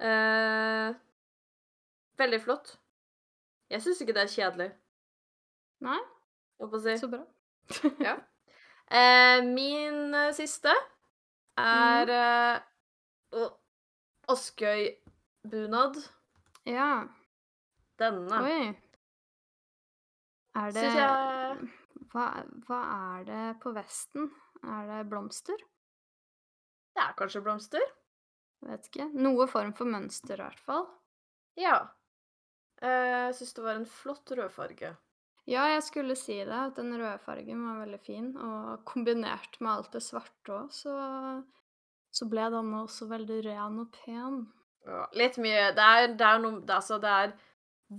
Eh, 0.00 0.94
veldig 2.18 2.40
flott. 2.44 2.76
Jeg 3.70 3.82
syns 3.82 4.00
ikke 4.00 4.16
det 4.16 4.22
er 4.22 4.34
kjedelig. 4.34 4.68
Nei, 5.84 5.98
si. 6.82 6.98
så 6.98 7.08
bra. 7.08 7.24
Ja. 8.06 8.16
Eh, 8.88 9.44
min 9.44 10.14
siste 10.32 10.72
er 11.60 12.12
uh, 13.36 13.50
Askøy-bunad. 14.32 15.98
Ja. 16.66 16.92
Denne. 17.98 18.40
Oi. 18.44 18.68
Er 20.54 20.72
det 20.72 20.86
jeg 20.96 21.68
hva, 22.12 22.28
hva 22.66 22.78
er 22.94 23.26
det 23.28 23.44
på 23.62 23.72
vesten? 23.76 24.30
Er 24.64 24.86
det 24.90 25.02
blomster? 25.10 25.56
Det 26.96 27.02
er 27.04 27.14
kanskje 27.18 27.42
blomster? 27.44 27.84
Vet 28.66 28.88
ikke. 28.90 29.06
Noe 29.14 29.46
form 29.50 29.72
for 29.78 29.86
mønster, 29.86 30.34
i 30.40 30.42
hvert 30.48 30.62
fall. 30.66 30.86
Ja. 31.58 31.76
Eh, 32.82 33.28
Jeg 33.28 33.34
syns 33.38 33.54
det 33.54 33.64
var 33.64 33.76
en 33.78 33.86
flott 33.86 34.30
rødfarge. 34.34 34.96
Ja, 35.48 35.62
jeg 35.72 35.82
skulle 35.86 36.16
si 36.18 36.34
det, 36.44 36.52
at 36.52 36.76
den 36.76 36.92
røde 36.98 37.18
fargen 37.24 37.62
var 37.64 37.78
veldig 37.86 38.00
fin, 38.04 38.26
og 38.36 38.82
kombinert 38.84 39.56
med 39.64 39.70
alt 39.72 39.92
det 39.94 40.02
svarte 40.04 40.52
òg, 40.52 40.66
så, 40.76 40.92
så 42.12 42.28
ble 42.28 42.50
den 42.52 42.74
også 42.76 43.08
veldig 43.08 43.38
ren 43.46 43.78
og 43.80 43.88
pen. 43.96 44.42
Ja, 44.88 45.06
litt 45.16 45.38
mye 45.40 45.70
Det 45.76 45.84
er, 45.84 46.06
det 46.20 46.26
er 46.26 46.38
noe 46.42 46.60
det 46.60 46.68
er, 46.70 46.76
altså, 46.82 46.98
det 47.00 47.14
er 47.14 47.32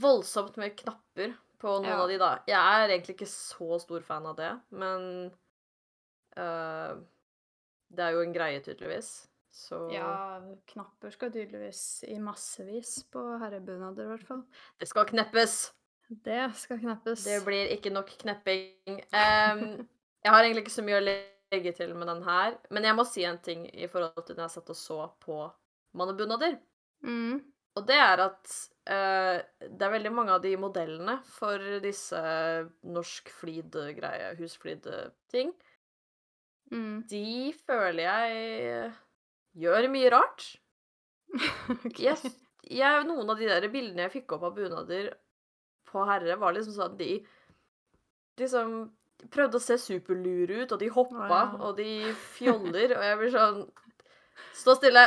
voldsomt 0.01 0.55
med 0.61 0.75
knapper 0.77 1.33
på 1.59 1.73
noen 1.79 1.89
Ja. 1.89 1.97
av 2.03 2.07
de, 2.11 2.17
da. 2.21 2.29
Jeg 2.47 2.83
er 2.83 2.93
egentlig 2.93 3.15
ikke 3.17 3.31
så 3.33 3.79
stor 3.81 4.05
fan 4.05 4.25
av 4.29 4.37
det, 4.37 4.51
men 4.71 5.31
eh, 6.37 6.93
Det 7.89 8.05
er 8.05 8.13
jo 8.13 8.21
en 8.21 8.33
greie, 8.33 8.61
tydeligvis. 8.61 9.29
Så 9.51 9.89
Ja, 9.91 10.39
knapper 10.69 11.09
skal 11.09 11.31
tydeligvis 11.33 12.03
i 12.07 12.19
massevis 12.21 13.03
på 13.11 13.23
herrebunader, 13.41 14.05
i 14.05 14.11
hvert 14.13 14.27
fall. 14.27 14.43
det 14.79 14.87
skal 14.87 15.07
kneppes. 15.09 15.73
Det 16.09 16.55
skal 16.57 16.79
kneppes. 16.81 17.23
Det 17.25 17.41
blir 17.45 17.69
ikke 17.73 17.91
nok 17.93 18.09
knepping. 18.21 19.01
Um, 19.13 19.87
jeg 20.23 20.31
har 20.33 20.43
egentlig 20.43 20.65
ikke 20.65 20.77
så 20.77 20.85
mye 20.85 21.01
å 21.01 21.05
legge 21.05 21.73
til 21.77 21.93
med 21.97 22.09
den 22.09 22.23
her, 22.25 22.57
men 22.69 22.87
jeg 22.87 22.97
må 22.97 23.05
si 23.05 23.25
en 23.25 23.37
ting 23.45 23.67
i 23.73 23.89
forhold 23.89 24.25
til 24.25 24.37
når 24.37 24.47
jeg 24.47 24.55
satt 24.57 24.73
og 24.73 24.79
så 24.79 24.99
på 25.21 25.39
mannebunader. 25.97 26.57
Mm. 27.05 27.41
Og 27.77 27.85
det 27.87 27.97
er 28.01 28.23
at 28.25 28.55
uh, 28.89 29.37
det 29.61 29.85
er 29.85 29.93
veldig 29.93 30.13
mange 30.13 30.33
av 30.33 30.41
de 30.43 30.55
modellene 30.59 31.19
for 31.29 31.61
disse 31.83 32.21
norsk 32.89 33.29
flid-greie, 33.41 34.33
husflid-ting, 34.39 35.53
Mm. 36.69 37.01
de 37.09 37.53
føler 37.65 38.03
jeg 38.03 38.91
gjør 39.57 39.87
mye 39.89 40.11
rart. 40.13 40.45
okay. 41.85 42.03
Jeg, 42.09 42.31
jeg, 42.69 43.07
noen 43.09 43.33
av 43.33 43.41
de 43.41 43.49
der 43.49 43.67
bildene 43.73 44.05
jeg 44.07 44.19
fikk 44.19 44.37
opp 44.37 44.45
av 44.49 44.55
bunader 44.57 45.11
på 45.89 46.05
herre, 46.05 46.37
var 46.37 46.53
liksom 46.53 46.75
sånn 46.75 46.93
at 46.93 46.99
de 46.99 47.11
liksom 48.39 48.75
prøvde 49.33 49.59
å 49.59 49.63
se 49.63 49.75
superlure 49.81 50.63
ut, 50.63 50.71
og 50.71 50.79
de 50.79 50.91
hoppa, 50.93 51.25
oh, 51.25 51.31
ja. 51.33 51.47
og 51.65 51.79
de 51.79 52.13
fjoller, 52.37 52.93
og 52.95 53.03
jeg 53.05 53.19
blir 53.21 53.33
sånn 53.35 53.63
Stå 54.55 54.75
stille! 54.77 55.03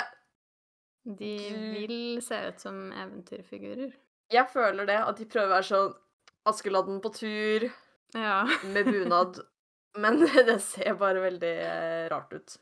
De 1.02 1.32
vil 1.74 2.20
se 2.22 2.36
ut 2.46 2.60
som 2.62 2.76
eventyrfigurer. 2.92 3.90
Jeg 4.32 4.48
føler 4.52 4.86
det, 4.88 4.98
at 5.02 5.18
de 5.18 5.26
prøver 5.28 5.48
å 5.48 5.54
være 5.56 5.66
sånn 5.68 5.94
Askeladden 6.48 7.00
på 7.02 7.10
tur 7.16 7.66
Ja. 8.16 8.42
med 8.74 8.88
bunad, 8.88 9.40
men 9.98 10.20
det 10.48 10.58
ser 10.64 10.94
bare 11.00 11.20
veldig 11.20 11.52
eh, 11.66 12.08
rart 12.12 12.32
ut. 12.32 12.56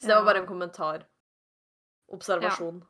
Så 0.00 0.08
det 0.08 0.14
var 0.14 0.24
bare 0.24 0.38
en 0.38 0.46
kommentar. 0.48 1.04
Observasjon. 2.10 2.80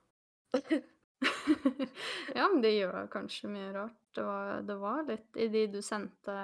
ja, 2.34 2.48
men 2.48 2.60
de 2.62 2.70
gjør 2.70 3.08
kanskje 3.12 3.50
mye 3.50 3.72
rart. 3.74 3.96
Det 4.14 4.22
var, 4.26 4.62
det 4.66 4.76
var 4.80 5.02
litt 5.08 5.36
i 5.38 5.48
de 5.52 5.66
du 5.70 5.80
sendte 5.82 6.34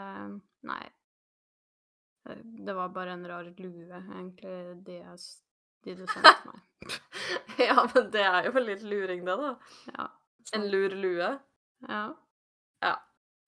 Nei. 0.67 0.85
Eh, 2.29 2.43
Det 2.67 2.75
var 2.75 2.93
bare 2.95 3.15
en 3.15 3.27
rar 3.29 3.49
lue, 3.59 4.03
egentlig, 4.03 4.59
de, 4.87 5.01
jeg 5.01 5.19
de 5.87 5.95
du 6.03 6.07
sendte 6.11 6.37
meg. 6.51 6.61
Ja, 7.63 7.87
men 7.95 8.11
det 8.13 8.23
er 8.27 8.51
jo 8.51 8.61
litt 8.61 8.83
luring, 8.87 9.25
det, 9.27 9.37
da. 9.41 9.55
Ja. 9.95 10.09
En 10.55 10.69
lur 10.71 10.95
lue. 10.95 11.33
Ja. 11.89 12.05
Ja. 12.85 12.95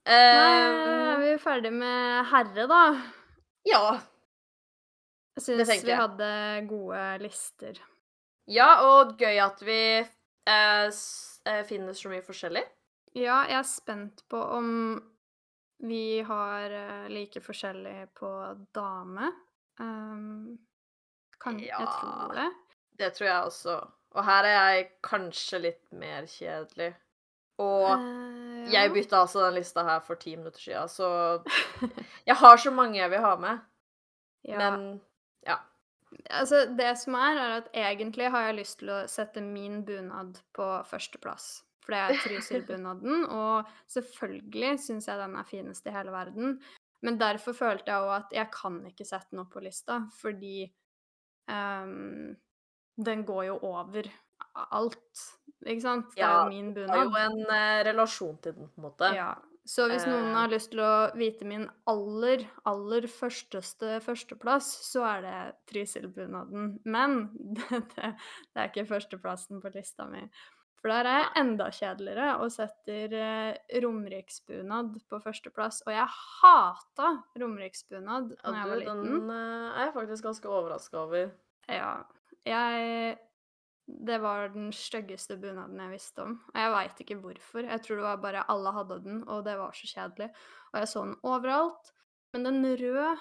Nei, 0.09 0.15
Eh, 0.15 1.13
er 1.13 1.19
vi 1.21 1.33
ferdig 1.43 1.73
med 1.75 2.25
herre, 2.31 2.65
da? 2.71 2.83
Ja. 3.67 3.99
Jeg 5.39 5.45
syns 5.45 5.71
vi 5.71 5.93
jeg. 5.93 5.99
hadde 5.99 6.31
gode 6.71 7.03
lister. 7.23 7.79
Ja, 8.49 8.69
og 8.87 9.19
gøy 9.21 9.39
at 9.45 9.61
vi 9.63 9.81
eh, 10.01 10.89
eh, 10.89 11.63
finner 11.69 11.97
så 11.97 12.11
mye 12.11 12.25
forskjellig. 12.27 12.65
Ja, 13.19 13.43
jeg 13.49 13.59
er 13.61 13.69
spent 13.69 14.25
på 14.31 14.41
om 14.59 14.71
vi 15.85 16.21
har 16.27 16.75
eh, 16.75 17.11
like 17.13 17.43
forskjellig 17.45 18.09
på 18.19 18.31
dame. 18.75 19.31
Um, 19.79 20.59
kan, 21.39 21.61
Jeg 21.63 21.77
tro 21.79 22.09
tror 22.09 22.35
det. 22.35 22.49
Det 22.99 23.13
tror 23.15 23.29
jeg 23.29 23.43
også. 23.53 23.77
Og 24.17 24.25
her 24.25 24.49
er 24.49 24.57
jeg 24.59 24.89
kanskje 25.07 25.61
litt 25.63 25.93
mer 25.95 26.27
kjedelig. 26.27 26.95
Og 27.59 28.29
Eh, 28.69 28.73
jeg 28.73 28.89
ja. 28.89 28.95
bytta 28.95 29.23
altså 29.25 29.45
den 29.47 29.59
lista 29.59 29.85
her 29.87 30.01
for 30.05 30.21
ti 30.21 30.37
minutter 30.37 30.61
siden, 30.61 30.89
så 30.89 31.09
Jeg 32.27 32.37
har 32.37 32.57
så 32.57 32.71
mange 32.71 32.99
jeg 32.99 33.11
vil 33.11 33.25
ha 33.25 33.37
med, 33.37 33.59
ja. 34.53 34.59
men 34.59 34.99
Altså, 36.31 36.65
det 36.79 36.99
som 36.99 37.15
er, 37.15 37.37
er 37.37 37.55
at 37.59 37.67
egentlig 37.77 38.31
har 38.31 38.47
jeg 38.47 38.55
lyst 38.57 38.79
til 38.81 38.91
å 38.91 39.03
sette 39.11 39.43
min 39.45 39.83
bunad 39.85 40.39
på 40.57 40.67
førsteplass. 40.89 41.49
For 41.85 41.93
det 41.93 41.99
er 42.01 42.23
Trysil-bunaden, 42.23 43.27
og 43.43 43.69
selvfølgelig 43.93 44.79
syns 44.81 45.09
jeg 45.11 45.21
den 45.21 45.37
er 45.37 45.45
finest 45.49 45.87
i 45.87 45.93
hele 45.93 46.15
verden. 46.15 46.57
Men 47.05 47.21
derfor 47.21 47.53
følte 47.53 47.93
jeg 47.93 48.07
òg 48.07 48.15
at 48.17 48.33
jeg 48.39 48.51
kan 48.55 48.81
ikke 48.89 49.05
sette 49.05 49.29
den 49.35 49.43
opp 49.45 49.53
på 49.53 49.61
lista, 49.67 50.01
fordi 50.17 50.65
um, 51.53 52.33
den 52.97 53.27
går 53.29 53.45
jo 53.51 53.59
over 53.69 54.09
alt, 54.71 55.25
ikke 55.67 55.83
sant? 55.83 56.11
Det 56.15 56.23
er 56.23 56.27
Ja, 56.29 56.45
jo 56.45 56.49
min 56.51 56.73
det 56.75 56.89
er 56.89 57.05
jo 57.05 57.17
en 57.23 57.41
eh, 57.51 57.85
relasjon 57.93 58.39
til 58.43 58.53
den, 58.55 58.69
på 58.75 58.79
en 58.83 58.89
måte. 58.91 59.13
Ja. 59.15 59.35
Så 59.69 59.85
hvis 59.91 60.07
noen 60.09 60.31
Eh. 60.31 60.35
har 60.35 60.49
lyst 60.49 60.71
til 60.73 60.81
å 60.81 61.13
vite 61.15 61.45
min 61.45 61.67
aller, 61.87 62.47
aller 62.65 63.03
førsteste 63.07 63.99
førsteplass, 64.01 64.65
så 64.89 65.03
er 65.05 65.21
det 65.27 65.41
Trysil-bunaden. 65.69 66.79
Men 66.89 67.29
det, 67.37 67.69
det, 67.97 68.15
det 68.55 68.57
er 68.63 68.71
ikke 68.71 68.87
førsteplassen 68.89 69.61
på 69.61 69.75
lista 69.75 70.07
mi. 70.09 70.23
For 70.81 70.89
der 70.95 71.05
er 71.11 71.19
jeg 71.25 71.43
enda 71.43 71.67
kjedeligere 71.75 72.39
og 72.41 72.53
setter 72.55 73.13
eh, 73.19 73.57
romeriksbunad 73.83 74.95
på 75.11 75.19
førsteplass. 75.21 75.83
Og 75.87 75.93
jeg 75.93 76.07
hata 76.41 77.09
romeriksbunad 77.43 78.31
Ja, 78.39 78.51
da 78.51 78.57
jeg 78.63 78.69
var 78.71 78.77
liten. 78.85 79.03
den 79.05 79.31
eh, 79.31 79.69
er 79.75 79.85
jeg 79.89 79.95
faktisk 79.99 80.25
ganske 80.31 80.49
overraska 80.49 81.01
over. 81.03 81.31
Ja. 81.69 82.05
Jeg 82.47 83.19
Det 83.89 84.19
var 84.21 84.51
den 84.53 84.69
styggeste 84.77 85.39
bunaden 85.41 85.81
jeg 85.81 85.95
visste 85.95 86.25
om. 86.25 86.35
Og 86.53 86.59
jeg 86.61 86.73
veit 86.75 86.99
ikke 87.03 87.19
hvorfor. 87.23 87.65
Jeg 87.65 87.83
tror 87.85 87.97
det 87.97 88.05
var 88.05 88.21
bare 88.21 88.45
alle 88.53 88.73
hadde 88.77 88.99
den, 89.05 89.23
og 89.29 89.47
det 89.47 89.57
var 89.59 89.73
så 89.77 89.89
kjedelig. 89.89 90.29
Og 90.73 90.81
jeg 90.81 90.91
så 90.93 91.05
den 91.07 91.17
overalt. 91.23 91.93
Men 92.33 92.45
den 92.45 92.65
røde 92.65 93.17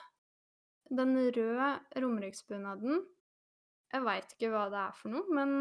Den 0.90 1.18
røde 1.36 1.80
romeriksbunaden 1.96 3.06
Jeg 3.94 4.04
veit 4.04 4.34
ikke 4.34 4.52
hva 4.52 4.68
det 4.72 4.80
er 4.80 4.96
for 4.96 5.12
noe, 5.12 5.24
men 5.32 5.52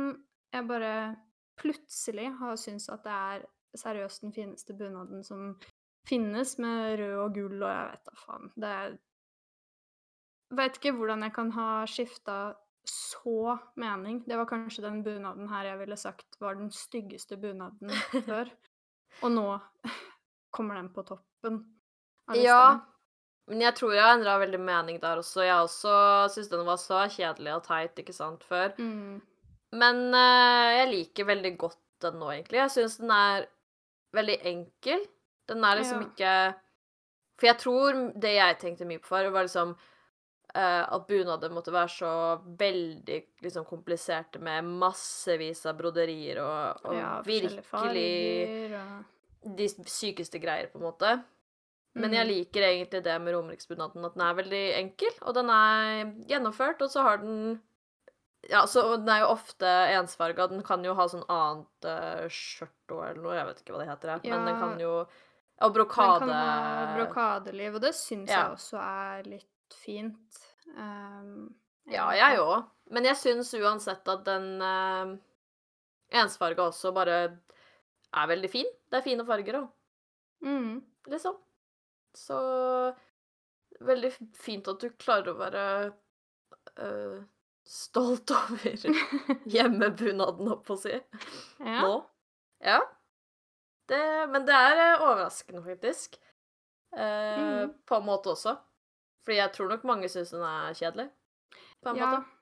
jeg 0.54 0.66
bare 0.66 0.92
plutselig 1.58 2.28
har 2.38 2.56
syntes 2.58 2.88
at 2.90 3.04
det 3.06 3.14
er 3.14 3.44
seriøst 3.78 4.22
den 4.22 4.32
fineste 4.34 4.74
bunaden 4.74 5.22
som 5.24 5.54
finnes, 6.08 6.58
med 6.58 6.98
rød 7.00 7.16
og 7.22 7.34
gull 7.34 7.62
og 7.62 7.70
jeg 7.70 7.90
vet 7.90 8.06
da 8.06 8.16
faen. 8.24 8.50
Det 8.54 8.70
er 8.70 8.96
Veit 10.54 10.76
ikke 10.78 10.92
hvordan 10.94 11.24
jeg 11.26 11.32
kan 11.34 11.48
ha 11.56 11.70
skifta 11.90 12.34
så 12.90 13.58
mening. 13.74 14.22
Det 14.26 14.36
var 14.38 14.48
kanskje 14.50 14.84
den 14.84 15.02
bunaden 15.06 15.48
her 15.50 15.70
jeg 15.72 15.78
ville 15.82 15.96
sagt 16.00 16.40
var 16.42 16.58
den 16.58 16.70
styggeste 16.74 17.38
bunaden 17.40 17.92
før. 18.26 18.50
Og 19.24 19.32
nå 19.32 19.46
kommer 20.54 20.78
den 20.78 20.92
på 20.92 21.04
toppen 21.06 21.62
av 22.28 22.36
lista 22.36 22.44
Ja. 22.44 22.60
Men 23.46 23.62
jeg 23.62 23.76
tror 23.78 23.92
jeg 23.94 24.02
har 24.02 24.16
endra 24.16 24.38
veldig 24.42 24.58
mening 24.58 24.96
der 24.98 25.20
også. 25.20 25.44
Jeg 25.46 25.54
også 25.62 25.96
syntes 26.34 26.50
den 26.50 26.64
var 26.66 26.80
så 26.82 27.04
kjedelig 27.14 27.52
og 27.54 27.62
teit, 27.68 28.00
ikke 28.02 28.14
sant, 28.14 28.42
før. 28.42 28.72
Mm. 28.74 29.20
Men 29.78 30.00
uh, 30.10 30.70
jeg 30.74 30.88
liker 30.90 31.28
veldig 31.28 31.52
godt 31.60 31.78
den 32.02 32.18
nå, 32.18 32.32
egentlig. 32.34 32.58
Jeg 32.64 32.72
syns 32.74 32.96
den 32.98 33.12
er 33.14 33.46
veldig 34.18 34.38
enkel. 34.50 35.04
Den 35.46 35.62
er 35.62 35.78
liksom 35.78 36.02
Ja. 36.02 36.08
ikke 36.08 36.32
For 37.38 37.46
jeg 37.46 37.58
tror 37.60 38.00
det 38.16 38.34
jeg 38.34 38.58
tenkte 38.58 38.88
mye 38.88 38.98
på 38.98 39.12
før, 39.12 39.30
var 39.30 39.46
liksom 39.46 39.76
at 40.56 41.06
bunader 41.08 41.52
måtte 41.52 41.72
være 41.74 41.90
så 41.92 42.10
veldig 42.58 43.18
liksom 43.44 43.64
kompliserte 43.68 44.40
med 44.42 44.64
massevis 44.80 45.64
av 45.68 45.76
broderier 45.78 46.40
og, 46.42 46.84
og 46.88 46.94
ja, 46.96 47.10
virkelig 47.26 47.64
farger 47.68 48.76
og 48.80 49.56
de 49.56 49.68
sykeste 49.86 50.40
greier, 50.42 50.66
på 50.72 50.80
en 50.80 50.86
måte. 50.88 51.12
Men 51.96 52.12
jeg 52.12 52.26
Mm. 52.26 52.32
liker 52.34 52.62
egentlig 52.66 53.02
det 53.04 53.14
med 53.22 53.32
romeriksbunaden, 53.32 54.04
at 54.04 54.14
den 54.18 54.22
er 54.26 54.34
veldig 54.36 54.64
enkel, 54.82 55.14
og 55.22 55.34
den 55.34 55.48
er 55.48 56.10
gjennomført, 56.28 56.82
og 56.82 56.90
så 56.92 57.02
har 57.06 57.18
den 57.22 57.60
Ja, 58.48 58.60
så 58.66 58.82
den 58.96 59.08
er 59.08 59.20
jo 59.24 59.32
ofte 59.32 59.66
ensfarga. 59.96 60.44
Den 60.48 60.62
kan 60.62 60.84
jo 60.84 60.92
ha 60.94 61.06
sånn 61.10 61.24
annet 61.28 61.86
uh, 61.88 62.28
skjørt 62.30 62.92
og 62.94 63.00
eller 63.08 63.22
noe, 63.24 63.34
jeg 63.34 63.46
vet 63.48 63.62
ikke 63.62 63.72
hva 63.74 63.80
det 63.80 63.88
heter, 63.88 64.12
jeg. 64.22 64.30
men 64.30 64.46
den 64.46 64.60
kan 64.60 64.78
jo 64.78 64.92
Og 65.62 65.72
brokade. 65.74 66.20
Den 66.20 66.28
kan 66.28 66.36
ha 66.36 66.96
brokadeliv, 66.98 67.74
og 67.74 67.80
det 67.80 67.94
syns 67.96 68.28
Ja. 68.30 68.42
jeg 68.44 68.52
også 68.58 68.78
er 68.78 69.22
litt 69.24 69.74
fint. 69.74 70.45
Um, 70.74 71.54
Ja, 71.90 72.08
jeg 72.18 72.40
òg. 72.42 72.66
Men 72.94 73.06
jeg 73.06 73.18
syns 73.18 73.52
uansett 73.58 74.06
at 74.10 74.22
den 74.26 74.62
uh, 74.62 75.14
ensfarga 76.14 76.68
også 76.68 76.92
bare 76.94 77.18
er 77.26 78.30
veldig 78.30 78.50
fin. 78.50 78.68
Det 78.90 79.00
er 79.00 79.06
fine 79.06 79.26
farger 79.26 79.60
òg. 79.62 79.68
Mm. 80.46 80.82
liksom. 81.10 81.38
Så 82.16 82.36
veldig 83.84 84.10
fint 84.36 84.68
at 84.68 84.82
du 84.82 84.90
klarer 84.98 85.32
å 85.32 85.38
være 85.38 85.64
uh, 86.80 87.24
stolt 87.66 88.30
over 88.38 88.86
hjemmebunaden, 89.54 90.50
holdt 90.50 90.66
på 90.66 90.76
å 90.76 90.80
si, 90.80 90.94
ja. 90.94 91.80
nå. 91.82 91.96
Ja. 92.64 92.80
Det, 93.86 93.98
men 94.32 94.46
det 94.48 94.54
er 94.54 94.80
eh, 94.82 95.02
overraskende, 95.04 95.60
faktisk. 95.62 96.16
Uh, 96.96 97.02
mm. 97.38 97.74
På 97.86 98.00
en 98.00 98.06
måte 98.08 98.32
også. 98.32 98.56
Fordi 99.26 99.40
jeg 99.40 99.52
tror 99.56 99.72
nok 99.72 99.84
mange 99.90 100.08
syns 100.10 100.30
den 100.30 100.46
er 100.46 100.78
kjedelig. 100.78 101.08
På 101.82 101.90
en 101.90 101.98
ja. 101.98 102.08
måte. 102.12 102.32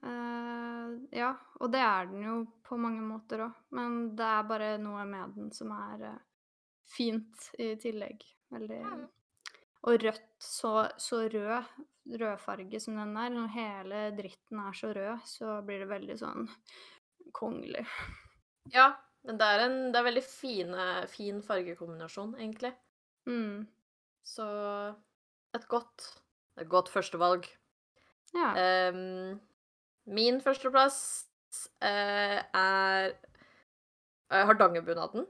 Uh, 0.00 0.94
ja, 1.12 1.34
og 1.60 1.68
det 1.74 1.80
er 1.84 2.08
den 2.08 2.24
jo 2.24 2.36
på 2.64 2.78
mange 2.80 3.02
måter 3.04 3.44
òg, 3.44 3.56
men 3.76 4.14
det 4.16 4.24
er 4.24 4.46
bare 4.48 4.70
noe 4.80 5.04
med 5.04 5.34
den 5.36 5.50
som 5.52 5.74
er 5.76 6.06
uh, 6.14 6.22
fint 6.88 7.50
i 7.60 7.74
tillegg. 7.80 8.24
Veldig 8.50 8.84
Mm. 8.90 9.08
Og 9.88 10.02
rødt, 10.02 10.24
så, 10.36 10.88
så 11.00 11.22
rød, 11.32 11.68
rødfarge 12.20 12.80
som 12.84 12.98
den 12.98 13.14
er, 13.16 13.30
når 13.32 13.46
hele 13.54 14.00
dritten 14.12 14.58
er 14.60 14.74
så 14.76 14.90
rød, 14.92 15.22
så 15.24 15.54
blir 15.64 15.80
det 15.80 15.88
veldig 15.88 16.16
sånn 16.20 16.50
kongelig. 17.32 17.86
Ja, 18.74 18.90
men 19.24 19.38
det 19.40 19.46
er 19.48 19.64
en 19.64 19.78
det 19.88 20.02
er 20.02 20.08
veldig 20.10 20.24
fine, 20.26 20.88
fin 21.08 21.40
fargekombinasjon, 21.44 22.34
egentlig. 22.36 22.74
Mm. 23.24 23.64
Så 24.20 24.48
et 25.56 25.66
godt 25.70 26.10
godt 26.68 26.88
førstevalg. 26.92 27.46
Ja. 28.34 28.90
Um, 28.90 29.40
min 30.10 30.40
førsteplass 30.40 31.26
uh, 31.82 32.38
er 32.40 33.12
uh, 34.30 34.42
Hardangerbunaden. 34.46 35.26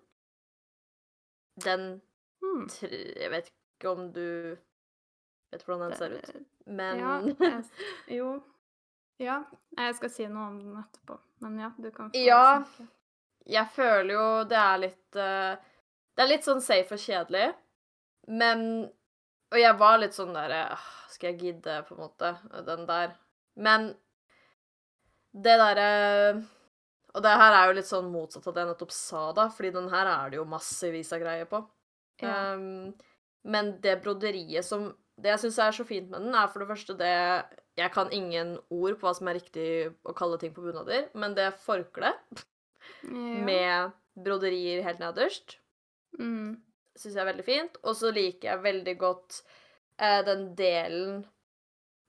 Den 1.65 2.01
hmm. 2.43 2.69
Jeg 2.83 3.31
vet 3.31 3.51
ikke 3.51 3.91
om 3.91 4.13
du 4.13 4.57
vet 5.51 5.65
hvordan 5.65 5.91
den 5.91 5.97
ser 5.99 6.15
ut, 6.17 6.31
men 6.67 7.01
Ja, 7.01 7.17
jeg, 7.41 7.65
jo. 8.19 8.31
Ja. 9.21 9.43
Jeg 9.77 9.97
skal 9.99 10.13
si 10.13 10.29
noe 10.29 10.47
om 10.53 10.61
den 10.63 10.79
etterpå, 10.81 11.19
men 11.45 11.59
ja, 11.61 11.73
du 11.77 11.91
kan 11.91 12.13
få 12.13 12.23
Ja. 12.25 12.63
jeg 13.47 13.69
føler 13.75 14.15
jo 14.15 14.29
det 14.49 14.61
er 14.61 14.79
litt 14.87 15.19
uh, 15.19 15.57
Det 16.17 16.25
er 16.25 16.31
litt 16.31 16.47
sånn 16.47 16.63
safe 16.65 16.97
og 16.97 17.03
kjedelig, 17.03 17.51
men 18.29 18.91
Og 19.51 19.59
jeg 19.59 19.79
var 19.81 19.99
litt 19.99 20.15
sånn 20.17 20.33
der 20.37 20.55
eh, 20.55 20.87
Skal 21.11 21.33
jeg 21.33 21.41
gidde, 21.41 21.81
på 21.89 21.97
en 21.97 22.05
måte, 22.05 22.35
den 22.67 22.87
der? 22.89 23.15
Men 23.59 23.91
det 25.31 25.57
derre 25.61 25.91
Og 27.15 27.23
det 27.25 27.37
her 27.43 27.57
er 27.57 27.69
jo 27.69 27.77
litt 27.79 27.91
sånn 27.91 28.11
motsatt 28.13 28.47
av 28.47 28.57
det 28.57 28.65
jeg 28.65 28.71
nettopp 28.73 28.95
sa, 28.95 29.23
da, 29.37 29.49
fordi 29.55 29.73
den 29.75 29.91
her 29.93 30.11
er 30.11 30.31
det 30.31 30.41
jo 30.41 30.47
massevis 30.49 31.11
av 31.15 31.23
greier 31.23 31.49
på. 31.51 31.63
Ja. 32.23 32.55
Um, 32.55 32.93
men 33.49 33.75
det 33.81 34.03
broderiet 34.05 34.67
som 34.67 34.91
Det 35.21 35.33
jeg 35.33 35.43
syns 35.43 35.59
er 35.65 35.75
så 35.77 35.85
fint 35.89 36.11
med 36.13 36.27
den, 36.27 36.35
er 36.37 36.51
for 36.53 36.63
det 36.63 36.69
første 36.69 36.97
det 36.97 37.15
Jeg 37.81 37.93
kan 37.95 38.13
ingen 38.13 38.59
ord 38.69 38.99
på 39.01 39.09
hva 39.09 39.15
som 39.17 39.31
er 39.31 39.39
riktig 39.41 39.67
å 40.05 40.15
kalle 40.17 40.39
ting 40.41 40.53
på 40.55 40.65
bunader, 40.65 41.09
men 41.15 41.35
det 41.37 41.53
forkleet 41.65 42.45
ja. 43.05 43.39
med 43.47 43.95
broderier 44.21 44.83
helt 44.85 45.01
nederst 45.01 45.57
mm. 46.19 46.59
Syns 47.01 47.15
jeg 47.17 47.23
er 47.25 47.31
veldig 47.33 47.47
fint. 47.47 47.79
Og 47.85 47.97
så 47.99 48.11
liker 48.15 48.51
jeg 48.53 48.65
veldig 48.67 48.95
godt 49.01 49.43
eh, 49.99 50.21
den 50.29 50.51
delen 50.59 51.21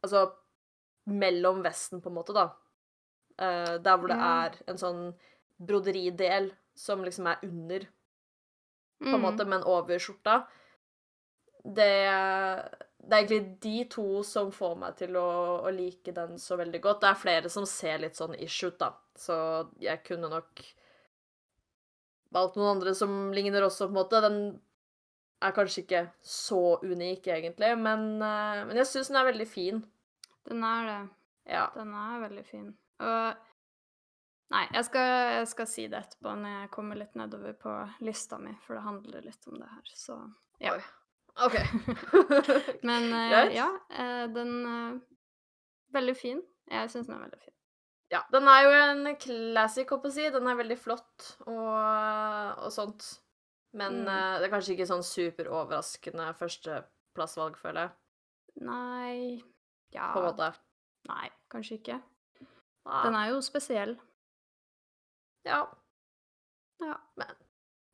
Altså 0.01 0.23
mellom 1.13 1.59
vesten, 1.61 1.99
på 2.01 2.09
en 2.09 2.15
måte, 2.15 2.33
da. 2.33 2.47
Eh, 3.37 3.75
der 3.85 3.97
hvor 4.01 4.09
det 4.09 4.17
Ja. 4.17 4.29
er 4.47 4.55
en 4.71 4.79
sånn 4.81 5.01
broderidel 5.61 6.47
som 6.73 7.03
liksom 7.05 7.27
er 7.29 7.37
under, 7.45 7.85
på 9.01 9.13
en 9.13 9.19
Mm. 9.19 9.21
måte, 9.21 9.45
men 9.45 9.61
over 9.63 9.99
skjorta. 10.01 10.39
Det, 11.63 11.91
det 12.97 13.13
er 13.13 13.19
egentlig 13.21 13.59
de 13.61 13.83
to 13.93 14.23
som 14.25 14.49
får 14.51 14.75
meg 14.81 14.95
til 14.97 15.13
å, 15.21 15.27
å 15.65 15.69
like 15.73 16.11
den 16.17 16.37
så 16.41 16.57
veldig 16.57 16.81
godt. 16.81 17.01
Det 17.03 17.09
er 17.11 17.21
flere 17.21 17.49
som 17.53 17.65
ser 17.69 17.99
litt 18.01 18.17
sånn 18.17 18.33
ish 18.41 18.63
ut, 18.65 18.79
da, 18.81 18.91
så 19.15 19.37
jeg 19.79 20.03
kunne 20.07 20.29
nok 20.33 20.63
valgt 22.33 22.55
noen 22.57 22.77
andre 22.77 22.93
som 22.97 23.31
ligner 23.35 23.61
også, 23.67 23.85
på 23.85 23.93
en 23.93 23.99
måte. 24.01 24.21
Den 24.25 24.39
er 25.41 25.55
kanskje 25.55 25.83
ikke 25.83 26.03
så 26.25 26.77
unik, 26.83 27.27
egentlig, 27.27 27.71
men, 27.77 28.07
uh, 28.21 28.61
men 28.67 28.77
jeg 28.81 28.89
syns 28.89 29.11
den 29.11 29.21
er 29.21 29.29
veldig 29.31 29.47
fin. 29.49 29.79
Den 30.49 30.65
er 30.65 30.89
det. 30.89 30.99
Ja. 31.53 31.65
Den 31.75 31.93
er 31.97 32.19
veldig 32.27 32.45
fin. 32.45 32.67
Og 33.01 33.47
Nei, 34.51 34.65
jeg 34.75 34.83
skal, 34.83 35.09
jeg 35.37 35.47
skal 35.47 35.67
si 35.71 35.83
det 35.87 35.99
etterpå 36.01 36.31
når 36.35 36.55
jeg 36.57 36.71
kommer 36.73 36.97
litt 36.99 37.13
nedover 37.15 37.53
på 37.55 37.75
lista 38.03 38.35
mi, 38.35 38.51
for 38.65 38.75
det 38.75 38.81
handler 38.83 39.23
litt 39.23 39.47
om 39.47 39.55
det 39.55 39.69
her, 39.69 39.93
så 39.95 40.17
ja. 40.59 40.73
Oi. 40.75 40.81
OK. 41.45 41.55
Men 42.87 43.07
uh, 43.15 43.53
ja, 43.55 43.69
eh, 43.95 44.25
den 44.35 44.51
uh, 44.67 44.99
Veldig 45.91 46.13
fin. 46.15 46.37
Jeg 46.71 46.91
syns 46.91 47.07
den 47.07 47.17
er 47.17 47.23
veldig 47.25 47.39
fin. 47.41 47.55
Ja, 48.11 48.21
den 48.31 48.47
er 48.47 48.61
jo 48.63 48.69
en 48.75 49.09
classic, 49.19 49.89
holdt 49.91 50.05
jeg 50.07 50.11
å 50.11 50.15
si. 50.15 50.27
Den 50.35 50.47
er 50.47 50.59
veldig 50.59 50.77
flott 50.79 51.25
og, 51.43 51.71
og 52.63 52.69
sånt. 52.71 53.07
Men 53.73 53.93
Mm. 54.03 54.07
uh, 54.07 54.39
det 54.39 54.45
er 54.47 54.51
kanskje 54.51 54.73
ikke 54.75 54.87
sånn 54.89 55.03
superoverraskende 55.03 56.33
førsteplassvalg, 56.35 57.55
føler 57.57 57.81
jeg. 57.87 57.91
Nei 58.67 59.43
Ja 59.95 60.11
På 60.13 60.19
en 60.19 60.25
måte. 60.31 60.53
Nei, 61.07 61.29
kanskje 61.49 61.73
ikke. 61.79 62.01
Ja. 62.85 63.03
Den 63.05 63.15
er 63.15 63.29
jo 63.31 63.41
spesiell. 63.41 63.97
ja. 65.45 65.65
Ja. 66.81 66.97
Men 67.15 67.27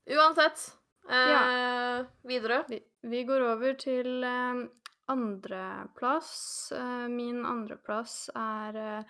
Uansett. 0.08 0.74
Eh, 1.10 2.06
Videre. 2.24 2.64
Vi, 2.70 2.80
vi 3.04 3.24
går 3.28 3.42
over 3.54 3.74
til 3.80 4.24
eh, 4.24 4.68
andreplass. 5.12 6.72
Eh, 6.72 7.08
min 7.12 7.44
andreplass 7.46 8.30
er 8.36 8.76
eh, 8.76 9.04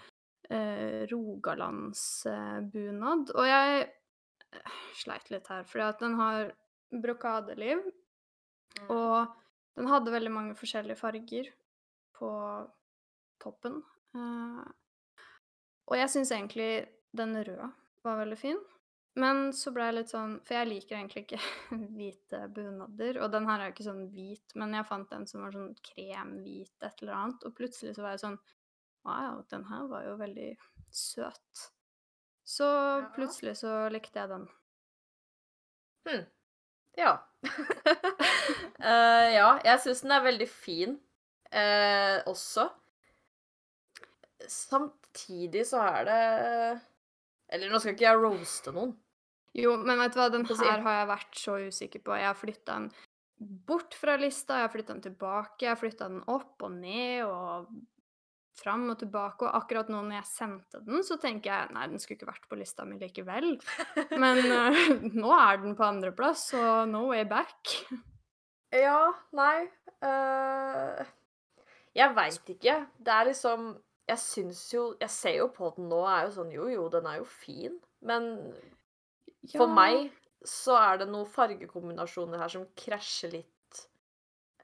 eh, 0.49 1.05
rogalandsbunad. 1.11 3.29
Og 3.35 3.45
jeg 3.47 3.81
eh, 3.81 3.87
sleit 4.97 5.29
litt 5.33 5.47
her, 5.51 5.65
fordi 5.67 5.85
at 5.87 6.01
den 6.03 6.17
har 6.19 6.51
brokadeliv. 7.03 7.83
Og 8.93 9.35
den 9.77 9.89
hadde 9.89 10.13
veldig 10.13 10.33
mange 10.33 10.57
forskjellige 10.57 10.99
farger 10.99 11.51
på 12.17 12.31
toppen. 13.41 13.81
Uh, 14.17 14.63
og 15.87 15.99
jeg 15.99 16.11
syns 16.13 16.33
egentlig 16.33 16.71
den 17.15 17.35
røde 17.37 17.69
var 18.05 18.19
veldig 18.21 18.39
fin. 18.39 18.59
Men 19.17 19.49
så 19.57 19.71
ble 19.73 19.87
jeg 19.87 19.95
litt 19.95 20.11
sånn 20.11 20.35
For 20.45 20.59
jeg 20.59 20.69
liker 20.69 20.97
egentlig 20.99 21.23
ikke 21.25 21.39
hvite 21.97 22.41
bunader. 22.53 23.21
Og 23.23 23.31
den 23.33 23.47
her 23.49 23.61
er 23.61 23.71
jo 23.71 23.75
ikke 23.75 23.87
sånn 23.89 24.03
hvit, 24.13 24.53
men 24.59 24.75
jeg 24.77 24.89
fant 24.89 25.15
en 25.15 25.25
som 25.29 25.45
var 25.45 25.55
sånn 25.55 25.73
kremhvit 25.91 26.85
et 26.85 27.01
eller 27.03 27.17
annet. 27.21 27.47
Og 27.47 27.57
plutselig 27.57 27.97
så 27.97 28.05
var 28.05 28.15
jeg 28.15 28.25
sånn 28.27 28.39
Wow, 29.07 29.39
den 29.47 29.63
her 29.69 29.85
var 29.87 30.03
jo 30.03 30.17
veldig 30.19 30.49
søt. 30.91 31.67
Så 32.47 32.67
plutselig 33.15 33.57
så 33.59 33.73
likte 33.91 34.21
jeg 34.21 34.31
den. 34.31 34.45
Hm. 36.07 36.23
Ja. 36.97 37.13
uh, 37.43 39.27
ja, 39.39 39.49
jeg 39.67 39.81
syns 39.83 40.03
den 40.05 40.15
er 40.15 40.23
veldig 40.25 40.47
fin 40.49 40.95
uh, 41.51 42.23
også. 42.29 42.69
Samtidig 44.47 45.65
så 45.67 45.81
er 45.81 46.07
det 46.07 46.21
Eller 47.51 47.71
nå 47.71 47.79
skal 47.81 47.95
ikke 47.95 48.05
jeg 48.05 48.21
roaste 48.21 48.71
noen. 48.75 48.95
Jo, 49.57 49.73
men 49.81 49.99
vet 49.99 50.13
du 50.13 50.19
hva, 50.21 50.29
den 50.31 50.45
her 50.47 50.83
har 50.85 50.97
jeg 51.01 51.11
vært 51.11 51.39
så 51.41 51.57
usikker 51.67 52.03
på. 52.05 52.15
Jeg 52.15 52.29
har 52.29 52.37
flytta 52.37 52.75
den 52.77 52.89
bort 53.67 53.95
fra 53.97 54.15
lista, 54.19 54.59
jeg 54.59 54.67
har 54.67 54.73
flytta 54.73 54.93
den 54.95 55.05
tilbake, 55.07 55.65
jeg 55.65 55.71
har 55.71 55.79
flytta 55.79 56.09
den 56.09 56.23
opp 56.29 56.63
og 56.65 56.73
ned 56.73 57.23
og 57.25 57.71
fram 58.59 58.85
og 58.91 58.99
tilbake. 59.01 59.47
Og 59.47 59.57
akkurat 59.61 59.89
nå 59.91 60.01
når 60.03 60.19
jeg 60.19 60.29
sendte 60.31 60.81
den, 60.85 61.03
så 61.05 61.17
tenker 61.21 61.53
jeg 61.53 61.75
nei, 61.75 61.87
den 61.91 62.01
skulle 62.01 62.19
ikke 62.19 62.31
vært 62.31 62.47
på 62.49 62.59
lista 62.59 62.85
mi 62.87 62.99
likevel. 63.01 63.55
Men 64.23 64.43
uh, 64.51 64.83
nå 65.15 65.33
er 65.37 65.63
den 65.63 65.77
på 65.77 65.87
andreplass, 65.87 66.49
så 66.53 66.85
no 66.89 67.07
way 67.11 67.25
back. 67.29 67.77
Ja, 68.75 69.13
nei 69.31 69.69
uh, 70.03 71.03
Jeg 71.95 72.15
veit 72.17 72.49
ikke. 72.51 72.81
Det 72.99 73.13
er 73.13 73.29
liksom 73.29 73.69
Jeg 74.09 74.19
syns 74.19 74.65
jo 74.73 74.81
Jeg 74.99 75.11
ser 75.13 75.37
jo 75.37 75.47
på 75.55 75.69
den 75.77 75.87
nå, 75.87 76.01
er 76.03 76.25
jo 76.27 76.33
sånn 76.35 76.51
Jo, 76.51 76.65
jo, 76.73 76.89
den 76.91 77.07
er 77.07 77.21
jo 77.21 77.27
fin, 77.31 77.77
men 78.03 78.27
ja. 79.47 79.55
for 79.55 79.71
meg 79.71 80.09
så 80.47 80.75
er 80.79 80.99
det 81.01 81.07
noen 81.09 81.27
fargekombinasjoner 81.31 82.43
her 82.43 82.51
som 82.51 82.67
krasjer 82.77 83.31
litt 83.33 83.79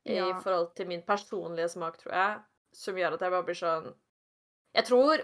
ja. 0.05 0.27
i 0.27 0.33
forhold 0.43 0.73
til 0.77 0.87
min 0.91 1.01
personlige 1.07 1.71
smak, 1.73 1.97
tror 2.01 2.13
jeg, 2.13 2.35
som 2.77 2.97
gjør 2.97 3.15
at 3.15 3.23
jeg 3.23 3.33
bare 3.33 3.47
blir 3.47 3.59
sånn 3.59 3.91
Jeg 4.73 4.87
tror 4.89 5.23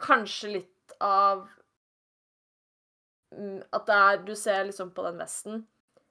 kanskje 0.00 0.52
litt 0.56 0.94
av 1.04 1.46
mm, 3.36 3.62
At 3.76 3.88
det 3.88 3.98
er 4.08 4.22
Du 4.26 4.34
ser 4.38 4.66
liksom 4.68 4.92
på 4.96 5.04
den 5.06 5.20
vesten, 5.20 5.64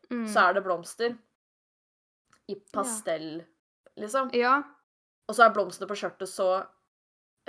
mm. 0.09 0.25
så 0.29 0.47
er 0.47 0.57
det 0.57 0.65
blomster. 0.65 1.15
I 2.49 2.55
pastell, 2.73 3.43
ja. 3.43 3.91
liksom. 4.01 4.31
Ja. 4.33 4.55
Og 5.29 5.37
så 5.37 5.45
er 5.45 5.53
blomstene 5.53 5.85
på 5.89 5.97
skjørtet 5.99 6.31
så 6.31 6.49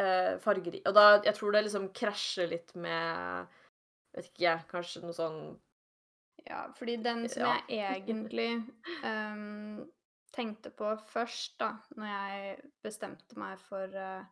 eh, 0.00 0.36
fargerike. 0.42 0.84
Og 0.90 0.96
da 0.96 1.06
Jeg 1.24 1.36
tror 1.38 1.56
det 1.56 1.64
liksom 1.68 1.88
krasjer 1.96 2.52
litt 2.52 2.74
med 2.76 3.58
Vet 4.10 4.26
ikke 4.26 4.42
jeg, 4.42 4.66
kanskje 4.72 5.04
noe 5.04 5.14
sånn 5.14 5.42
ja, 6.48 6.64
fordi 6.74 6.96
den 7.04 7.28
som 7.28 7.44
ja. 7.44 7.56
jeg 7.68 8.00
egentlig 8.00 8.48
um, 9.04 9.82
tenkte 10.34 10.70
på 10.74 10.92
først, 11.10 11.56
da, 11.60 11.72
når 11.98 12.10
jeg 12.10 12.60
bestemte 12.84 13.38
meg 13.40 13.58
for 13.62 13.96
uh, 13.96 14.22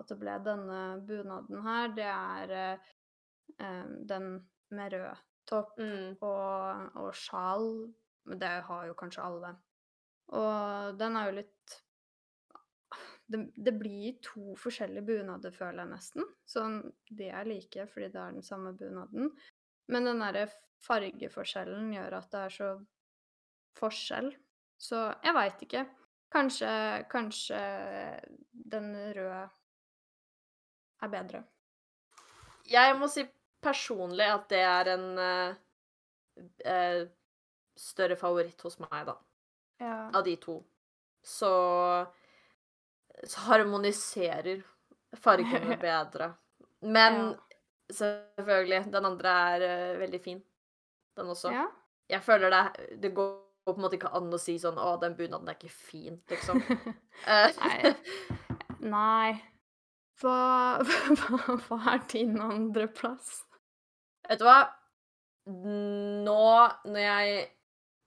at 0.00 0.08
det 0.08 0.18
ble 0.20 0.38
denne 0.44 0.80
bunaden 1.06 1.60
her, 1.66 1.92
det 1.96 2.08
er 2.08 2.54
uh, 3.60 3.92
den 4.08 4.32
med 4.72 4.96
rød 4.96 5.22
topp 5.48 5.78
mm. 5.78 6.22
og, 6.22 6.98
og 7.02 7.14
sjal. 7.18 7.68
Det 8.38 8.52
har 8.68 8.86
jo 8.88 8.98
kanskje 8.98 9.24
alle. 9.26 9.54
Og 10.32 10.98
den 10.98 11.18
er 11.18 11.28
jo 11.28 11.38
litt 11.40 11.78
det, 13.32 13.40
det, 13.56 13.72
blir 13.80 14.18
to 14.24 14.54
forskjellige 14.60 15.06
bunader, 15.08 15.54
føler 15.54 15.82
jeg 15.82 15.92
nesten. 15.92 16.26
Sånn, 16.48 16.80
de 17.08 17.30
er 17.32 17.48
like 17.48 17.86
fordi 17.90 18.10
det 18.12 18.20
er 18.20 18.36
den 18.36 18.46
samme 18.46 18.74
bunaden. 18.76 19.32
Men 19.92 20.08
den 20.08 20.22
derre 20.22 20.46
fargeforskjellen 20.86 21.92
gjør 21.94 22.18
at 22.18 22.32
det 22.32 22.42
er 22.46 22.56
så 22.56 22.70
forskjell. 23.78 24.32
Så 24.82 24.98
jeg 25.22 25.34
veit 25.36 25.60
ikke. 25.66 25.84
Kanskje, 26.32 26.70
kanskje 27.12 27.58
den 28.52 28.88
røde 29.14 29.42
er 31.02 31.12
bedre. 31.12 31.42
Jeg 32.70 32.96
må 32.98 33.08
si 33.10 33.24
personlig 33.62 34.26
at 34.32 34.48
det 34.50 34.62
er 34.64 34.90
en 34.94 35.06
uh, 35.20 37.02
større 37.78 38.16
favoritt 38.18 38.64
hos 38.66 38.78
meg, 38.82 39.04
da. 39.06 39.16
Ja. 39.82 39.96
Av 40.14 40.24
de 40.26 40.34
to. 40.42 40.56
Så, 41.22 41.52
så 43.22 43.46
harmoniserer 43.50 44.64
fargene 45.18 45.76
bedre. 45.86 46.32
Men 46.82 47.20
ja. 47.20 47.60
selvfølgelig, 48.00 48.82
den 48.96 49.10
andre 49.12 49.38
er 49.52 49.68
uh, 49.68 50.00
veldig 50.02 50.22
fin 50.22 50.42
den 51.16 51.32
også. 51.36 51.52
Ja. 51.54 51.68
Jeg 52.08 52.22
føler 52.24 52.50
det, 52.50 52.64
det 53.02 53.14
går 53.14 53.51
på 53.70 53.78
en 53.78 53.84
måte 53.84 53.98
ikke 53.98 54.10
an 54.16 54.32
å 54.34 54.40
si 54.40 54.56
sånn 54.58 54.78
'Å, 54.80 54.96
den 55.00 55.14
bunaden 55.18 55.48
er 55.48 55.58
ikke 55.58 55.72
fin', 55.72 56.20
liksom. 56.30 56.62
Eh, 57.22 57.52
Nei. 57.60 57.94
Nei. 58.82 59.32
Hva, 60.18 60.82
hva, 61.20 61.56
hva 61.68 61.78
er 61.92 62.00
din 62.10 62.34
andreplass? 62.42 63.44
Vet 64.26 64.40
du 64.40 64.46
hva? 64.46 64.72
Nå, 65.46 66.46
når 66.86 67.02
jeg 67.02 67.44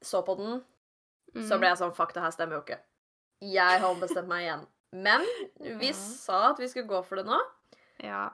så 0.04 0.22
på 0.28 0.36
den, 0.40 0.58
mm. 1.36 1.46
så 1.48 1.60
ble 1.60 1.72
jeg 1.72 1.80
sånn 1.80 1.96
Fuck, 1.96 2.12
det 2.16 2.24
her 2.24 2.36
stemmer 2.36 2.60
jo 2.60 2.64
ikke. 2.66 2.80
Jeg 3.46 3.80
har 3.80 3.88
ombestemt 3.88 4.28
meg 4.32 4.46
igjen. 4.46 4.66
Men 4.96 5.24
vi 5.80 5.92
ja. 5.92 5.96
sa 5.96 6.42
at 6.52 6.60
vi 6.60 6.70
skulle 6.72 6.92
gå 6.92 7.02
for 7.08 7.20
det 7.20 7.28
nå. 7.28 7.40
Ja. 8.04 8.30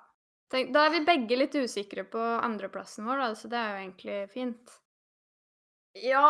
Tenk, 0.54 0.74
da 0.76 0.88
er 0.88 0.96
vi 0.98 1.06
begge 1.08 1.38
litt 1.38 1.56
usikre 1.58 2.04
på 2.10 2.22
andreplassen 2.22 3.06
vår, 3.08 3.22
da, 3.22 3.30
så 3.38 3.50
det 3.52 3.62
er 3.62 3.70
jo 3.72 3.86
egentlig 3.86 4.20
fint. 4.34 4.78
Ja 6.02 6.28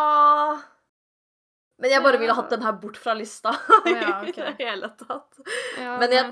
Men 1.82 1.90
jeg 1.90 2.04
bare 2.06 2.20
ville 2.22 2.36
hatt 2.38 2.52
den 2.54 2.62
her 2.62 2.78
bort 2.78 2.98
fra 3.02 3.16
lista 3.18 3.56
ja, 3.90 4.20
okay. 4.22 4.30
i 4.30 4.36
det 4.38 4.54
hele 4.60 4.92
tatt. 5.00 5.40
Ja, 5.80 5.96
Men 5.98 6.14
jeg 6.14 6.30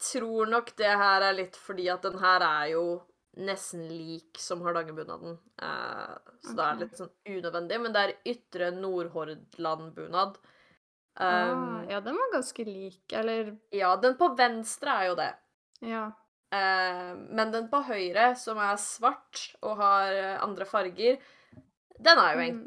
tror 0.00 0.48
nok 0.48 0.72
det 0.80 0.94
her 0.96 1.26
er 1.28 1.36
litt 1.36 1.58
fordi 1.60 1.90
at 1.92 2.06
den 2.06 2.16
her 2.22 2.44
er 2.46 2.70
jo 2.72 2.86
nesten 3.36 3.82
lik 3.90 4.40
som 4.40 4.62
hardangerbunaden. 4.64 5.36
Eh, 5.62 6.14
så 6.40 6.52
okay. 6.52 6.56
det 6.56 6.66
er 6.66 6.78
litt 6.80 7.00
sånn 7.02 7.12
unødvendig. 7.28 7.80
Men 7.84 7.96
det 7.96 8.04
er 8.04 8.14
ytre 8.32 8.70
Nordhordland-bunad. 8.78 10.38
Um, 11.16 11.26
ah, 11.26 11.82
ja, 11.88 12.00
den 12.04 12.16
var 12.16 12.32
ganske 12.34 12.64
lik, 12.68 13.04
eller 13.16 13.54
Ja, 13.72 13.94
den 14.00 14.18
på 14.20 14.30
venstre 14.36 14.96
er 15.00 15.10
jo 15.10 15.18
det. 15.20 15.30
Ja. 15.84 16.06
Eh, 16.52 17.12
men 17.12 17.52
den 17.52 17.68
på 17.72 17.82
høyre, 17.88 18.30
som 18.40 18.60
er 18.60 18.80
svart 18.80 19.46
og 19.60 19.76
har 19.80 20.16
andre 20.44 20.68
farger, 20.68 21.20
den 21.96 22.20
er 22.20 22.36
jo 22.36 22.48
mm. 22.56 22.66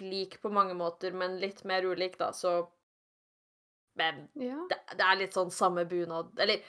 Lik 0.00 0.40
på 0.42 0.50
mange 0.52 0.74
måter, 0.78 1.12
men 1.12 1.38
litt 1.42 1.64
mer 1.68 1.86
ulik, 1.86 2.18
da, 2.18 2.32
så 2.32 2.68
Men 3.98 4.28
ja. 4.38 4.60
det, 4.70 4.78
det, 4.94 5.04
er 5.04 5.16
litt 5.18 5.34
sånn 5.34 5.50
samme 5.50 5.82
bunad 5.90 6.38
Eller 6.38 6.62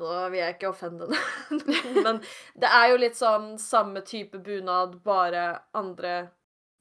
nå 0.00 0.12
vil 0.32 0.40
jeg 0.40 0.54
ikke 0.54 0.70
offende 0.70 1.06
noen, 1.10 2.04
men 2.04 2.20
det 2.56 2.68
er 2.72 2.86
jo 2.88 3.00
litt 3.02 3.18
sånn 3.18 3.58
samme 3.60 4.00
type 4.00 4.38
bunad, 4.40 4.94
bare 5.04 5.42
andre 5.76 6.30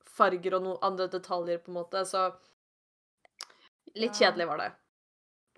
farger 0.08 0.56
og 0.56 0.64
noen 0.64 0.86
andre 0.88 1.10
detaljer, 1.12 1.60
på 1.64 1.74
en 1.74 1.82
måte, 1.82 2.06
så 2.08 2.30
Litt 3.98 4.20
ja. 4.20 4.30
kjedelig 4.30 4.46
var 4.46 4.60
det. 4.62 4.68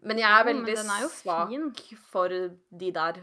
Men 0.07 0.19
jeg 0.21 0.31
er 0.31 0.45
veldig 0.47 0.75
ja, 0.77 0.83
er 0.95 1.09
svak 1.11 1.49
fin. 1.51 1.97
for 2.13 2.31
de 2.31 2.91
der 2.95 3.19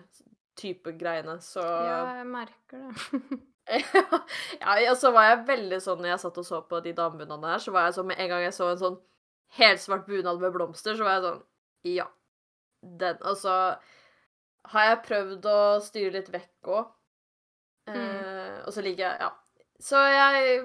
type 0.58 0.92
greiene, 1.00 1.38
så 1.42 1.64
Ja, 1.64 2.00
jeg 2.20 2.26
merker 2.28 2.84
det. 2.84 3.38
ja, 3.68 4.74
og 4.90 4.96
så 5.00 5.10
var 5.14 5.30
jeg 5.30 5.46
veldig 5.48 5.78
sånn 5.84 6.00
når 6.02 6.12
jeg 6.14 6.22
satt 6.24 6.40
og 6.40 6.46
så 6.48 6.60
på 6.70 6.80
de 6.84 6.94
damebunadene 6.96 7.52
her, 7.52 7.62
så 7.62 7.74
var 7.74 7.88
jeg 7.88 7.96
sånn 7.98 8.08
med 8.10 8.20
en 8.22 8.30
gang 8.32 8.44
jeg 8.46 8.56
så 8.56 8.70
en 8.72 8.80
sånn 8.80 8.98
helsvart 9.58 10.06
bunad 10.08 10.40
med 10.42 10.54
blomster, 10.54 10.96
så 10.96 11.06
var 11.06 11.18
jeg 11.18 11.26
sånn 11.28 11.42
Ja. 11.88 12.08
Den. 12.78 13.18
Og 13.26 13.34
så 13.40 13.52
har 14.72 14.84
jeg 14.86 15.02
prøvd 15.06 15.46
å 15.50 15.58
styre 15.82 16.14
litt 16.14 16.28
vekk 16.30 16.70
òg. 16.70 16.90
Mm. 17.88 17.96
Eh, 17.96 18.56
og 18.66 18.74
så 18.74 18.84
liker 18.84 19.04
jeg 19.06 19.22
Ja. 19.24 19.30
Så 19.80 19.98
jeg 20.10 20.58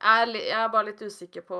er, 0.00 0.26
jeg 0.30 0.56
er 0.56 0.68
bare 0.72 0.88
litt 0.90 1.02
usikker 1.02 1.42
på 1.46 1.58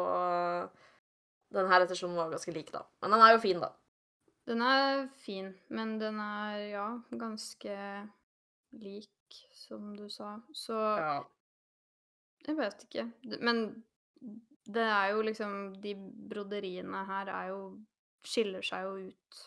den 1.50 1.66
her 1.66 1.84
ettersom 1.84 2.14
var 2.14 2.30
ganske 2.30 2.54
lik, 2.54 2.70
da. 2.72 2.84
Men 3.02 3.14
den 3.16 3.24
er 3.26 3.32
jo 3.34 3.42
fin, 3.42 3.60
da. 3.62 3.72
Den 4.46 4.62
er 4.62 5.08
fin, 5.24 5.50
men 5.68 5.98
den 6.00 6.18
er, 6.22 6.58
ja, 6.70 6.86
ganske 7.18 7.74
lik, 8.78 9.10
som 9.56 9.92
du 9.96 10.08
sa. 10.10 10.38
Så 10.56 10.76
ja. 10.76 11.20
Jeg 12.46 12.56
vet 12.56 12.84
ikke. 12.86 13.06
Men 13.40 13.62
det 14.70 14.84
er 14.84 15.10
jo 15.12 15.22
liksom 15.24 15.54
De 15.82 15.94
broderiene 16.30 17.04
her 17.08 17.30
er 17.32 17.50
jo 17.52 17.62
Skiller 18.26 18.64
seg 18.64 18.84
jo 18.84 19.08
ut, 19.08 19.38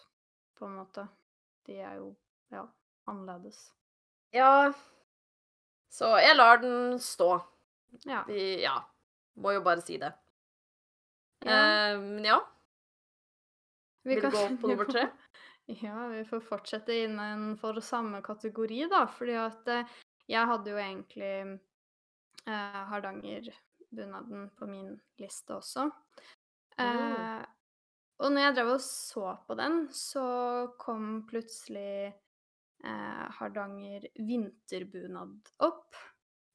på 0.58 0.66
en 0.66 0.80
måte. 0.80 1.04
De 1.68 1.76
er 1.78 2.00
jo, 2.00 2.08
ja, 2.50 2.64
annerledes. 3.06 3.60
Ja. 4.34 4.72
Så 5.94 6.10
jeg 6.18 6.34
lar 6.40 6.58
den 6.64 6.98
stå. 6.98 7.36
Ja. 8.10 8.24
Vi, 8.26 8.64
ja. 8.64 8.80
Må 9.36 9.54
jo 9.54 9.62
bare 9.62 9.86
si 9.86 10.00
det. 10.02 10.10
Ja. 11.46 11.94
Um, 11.94 12.18
ja. 12.26 12.40
Vil 14.10 14.26
du 14.26 14.30
gå 14.34 14.42
på 14.62 14.74
nummer 14.74 14.90
tre? 14.90 15.06
Ja, 15.66 16.08
vi 16.08 16.26
får 16.26 16.40
fortsette 16.44 16.96
innenfor 17.06 17.80
samme 17.80 18.22
kategori, 18.22 18.86
da. 18.92 19.06
Fordi 19.08 19.36
at 19.40 19.70
eh, 19.72 19.94
jeg 20.32 20.50
hadde 20.50 20.74
jo 20.74 20.80
egentlig 20.82 21.36
eh, 22.48 22.82
Hardanger-bunaden 22.92 24.50
på 24.58 24.68
min 24.68 24.98
liste 25.22 25.56
også. 25.56 25.88
Mm. 26.76 26.84
Eh, 26.84 27.46
og 28.24 28.34
når 28.34 28.46
jeg 28.48 28.58
drev 28.58 28.74
og 28.76 28.84
så 28.86 29.38
på 29.48 29.58
den, 29.60 29.80
så 29.96 30.26
kom 30.80 31.24
plutselig 31.30 32.12
eh, 32.12 33.24
Hardanger 33.40 34.10
vinterbunad 34.20 35.56
opp. 35.64 35.96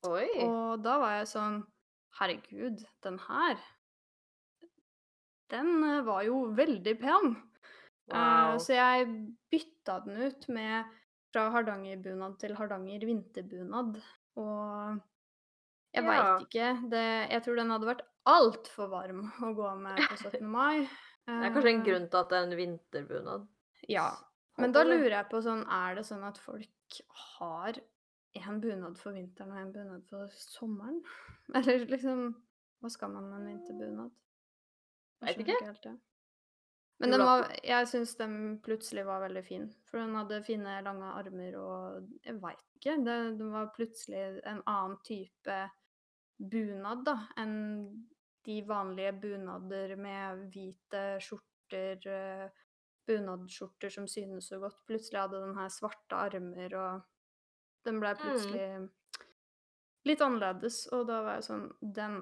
Oi. 0.09 0.29
Og 0.45 0.85
da 0.85 1.01
var 1.01 1.19
jeg 1.19 1.33
sånn 1.33 1.59
Herregud, 2.19 2.85
den 3.05 3.19
her 3.29 3.59
den 5.51 5.85
eh, 5.85 6.03
var 6.05 6.25
jo 6.27 6.43
veldig 6.57 6.95
pen. 7.01 7.37
Eh, 8.09 8.45
wow. 8.53 8.59
så 8.59 8.73
jeg 8.77 9.09
bytta 9.53 9.99
den 10.07 10.23
ut 10.29 10.49
med 10.49 10.85
fra 11.33 11.51
hardangerbunad 11.53 12.39
til 12.41 12.55
hardanger 12.57 13.05
vinterbunad. 13.07 14.01
Og 14.37 15.01
Jeg 15.95 16.05
Ja. 16.05 16.11
veit 16.39 16.47
ikke. 16.47 16.91
Det, 16.91 17.31
jeg 17.31 17.43
tror 17.43 17.57
den 17.57 17.71
hadde 17.71 17.87
vært 17.89 18.03
altfor 18.29 18.89
varm 18.93 19.23
å 19.41 19.55
gå 19.57 19.69
med 19.81 19.97
på 19.97 20.17
17. 20.17 20.43
mai. 20.59 20.89
Det 21.27 21.45
er 21.45 21.53
kanskje 21.53 21.71
en 21.75 21.81
Eh, 21.81 21.85
grunn 21.85 22.09
til 22.11 22.19
at 22.21 22.29
det 22.29 22.37
er 22.39 22.47
en 22.47 22.57
vinterbunad. 22.59 23.47
Ja. 23.89 24.11
Men 24.59 24.73
da 24.73 24.83
lurer 24.85 25.11
jeg 25.11 25.29
på 25.31 25.41
sånn, 25.45 25.65
er 25.69 25.95
det 25.97 26.05
sånn 26.05 26.25
at 26.25 26.39
folk 26.39 27.01
har 27.39 27.75
en 28.35 28.61
bunad 28.61 28.99
for 28.99 29.13
vinteren 29.13 29.53
og 29.53 29.59
en 29.59 29.73
bunad 29.73 30.05
for 30.09 30.29
sommeren? 30.29 31.03
Eller 31.55 31.85
liksom 31.87 32.35
Hva 32.81 32.91
skal 32.91 33.11
man 33.11 33.29
med 33.31 33.41
en 33.41 33.47
vinterbunad? 33.59 34.11
Vet 35.21 35.37
skjønner 35.37 35.55
ikke. 35.55 35.65
helt 35.67 35.83
det. 35.83 35.95
Men 36.99 37.15
den 37.15 37.23
var, 37.23 37.45
jeg 37.63 37.87
syns 37.87 38.17
den 38.19 38.37
plutselig 38.65 39.05
var 39.07 39.23
veldig 39.23 39.43
fin. 39.47 39.67
For 39.87 40.03
den 40.03 40.17
hadde 40.19 40.41
fine, 40.47 40.81
lange 40.83 41.13
armer 41.15 41.59
og 41.61 42.09
Jeg 42.25 42.41
veit 42.43 42.65
ikke. 42.75 42.97
Det, 43.07 43.19
den 43.39 43.53
var 43.55 43.71
plutselig 43.77 44.23
en 44.43 44.63
annen 44.67 44.97
type 45.07 45.59
bunad, 46.39 47.05
da, 47.07 47.17
enn 47.39 47.55
de 48.47 48.57
vanlige 48.67 49.13
bunader 49.23 49.95
med 49.99 50.49
hvite 50.55 51.05
skjorter, 51.23 51.99
bunadskjorter 52.03 52.67
bunadsskjorter 53.09 53.93
som 53.93 54.09
synes 54.09 54.49
så 54.49 54.59
godt. 54.63 54.79
Plutselig 54.87 55.21
hadde 55.21 55.41
den 55.43 55.57
her 55.57 55.71
svarte 55.73 56.19
armer, 56.19 56.75
og 56.77 57.87
den 57.89 58.01
blei 58.03 58.15
plutselig 58.19 58.67
litt 60.09 60.25
annerledes. 60.25 60.83
Og 60.93 61.07
da 61.09 61.23
var 61.25 61.39
jeg 61.39 61.49
sånn 61.49 61.69
Den. 61.81 62.21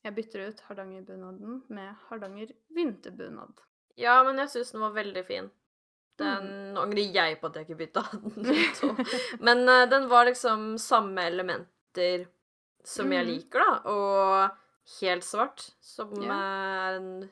Jeg 0.00 0.16
bytter 0.16 0.46
ut 0.48 0.62
Hardangerbunaden 0.64 1.58
med 1.76 2.06
Hardanger 2.06 2.54
vinterbunad. 2.72 3.60
Ja, 3.96 4.22
men 4.24 4.36
jeg 4.38 4.48
syns 4.52 4.72
den 4.72 4.80
var 4.80 4.92
veldig 4.96 5.24
fin. 5.26 5.50
Den 6.20 6.46
Mm. 6.74 6.76
Angrer 6.78 7.12
jeg 7.14 7.40
på 7.40 7.46
at 7.48 7.54
jeg 7.56 7.66
ikke 7.66 7.78
bytta 7.80 8.02
den 8.12 9.06
Men 9.46 9.62
uh, 9.68 9.86
den 9.88 10.08
var 10.10 10.24
liksom 10.28 10.76
samme 10.78 11.22
elementer 11.26 12.26
som 12.84 13.10
jeg 13.12 13.24
Mhm. 13.26 13.30
liker, 13.34 13.60
da. 13.60 13.90
Og 13.90 14.50
helt 15.00 15.24
svart, 15.24 15.70
som 15.80 16.12
Ja. 16.22 16.34
er 16.34 16.96
en 16.98 17.30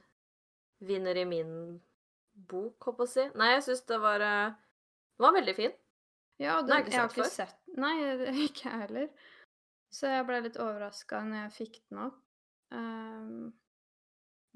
vinner 0.81 1.17
i 1.17 1.25
min 1.25 1.81
bok, 2.35 2.79
håper 2.85 3.05
jeg 3.05 3.09
å 3.09 3.13
si. 3.13 3.39
Nei, 3.39 3.53
jeg 3.55 3.63
syns 3.69 3.85
det 3.87 4.01
var 4.01 4.21
uh, 4.21 4.51
Den 5.19 5.25
var 5.27 5.33
veldig 5.41 5.55
fin. 5.57 5.73
Ja, 6.39 6.59
og 6.59 6.67
Den 6.67 6.77
har 6.77 6.79
jeg 6.79 6.87
ikke 6.87 6.93
jeg 6.93 7.01
har 7.01 7.09
sett 7.09 7.49
ikke 7.49 7.75
før. 7.75 7.81
Nei, 7.83 8.43
ikke 8.47 8.71
jeg 8.71 8.81
heller. 8.87 9.09
Så 9.91 10.07
jeg 10.13 10.27
ble 10.29 10.41
litt 10.45 10.57
overraska 10.61 11.23
når 11.25 11.43
jeg 11.43 11.53
fikk 11.57 11.81
den 11.91 11.99
opp. 12.07 12.19
Ehm, 12.73 13.53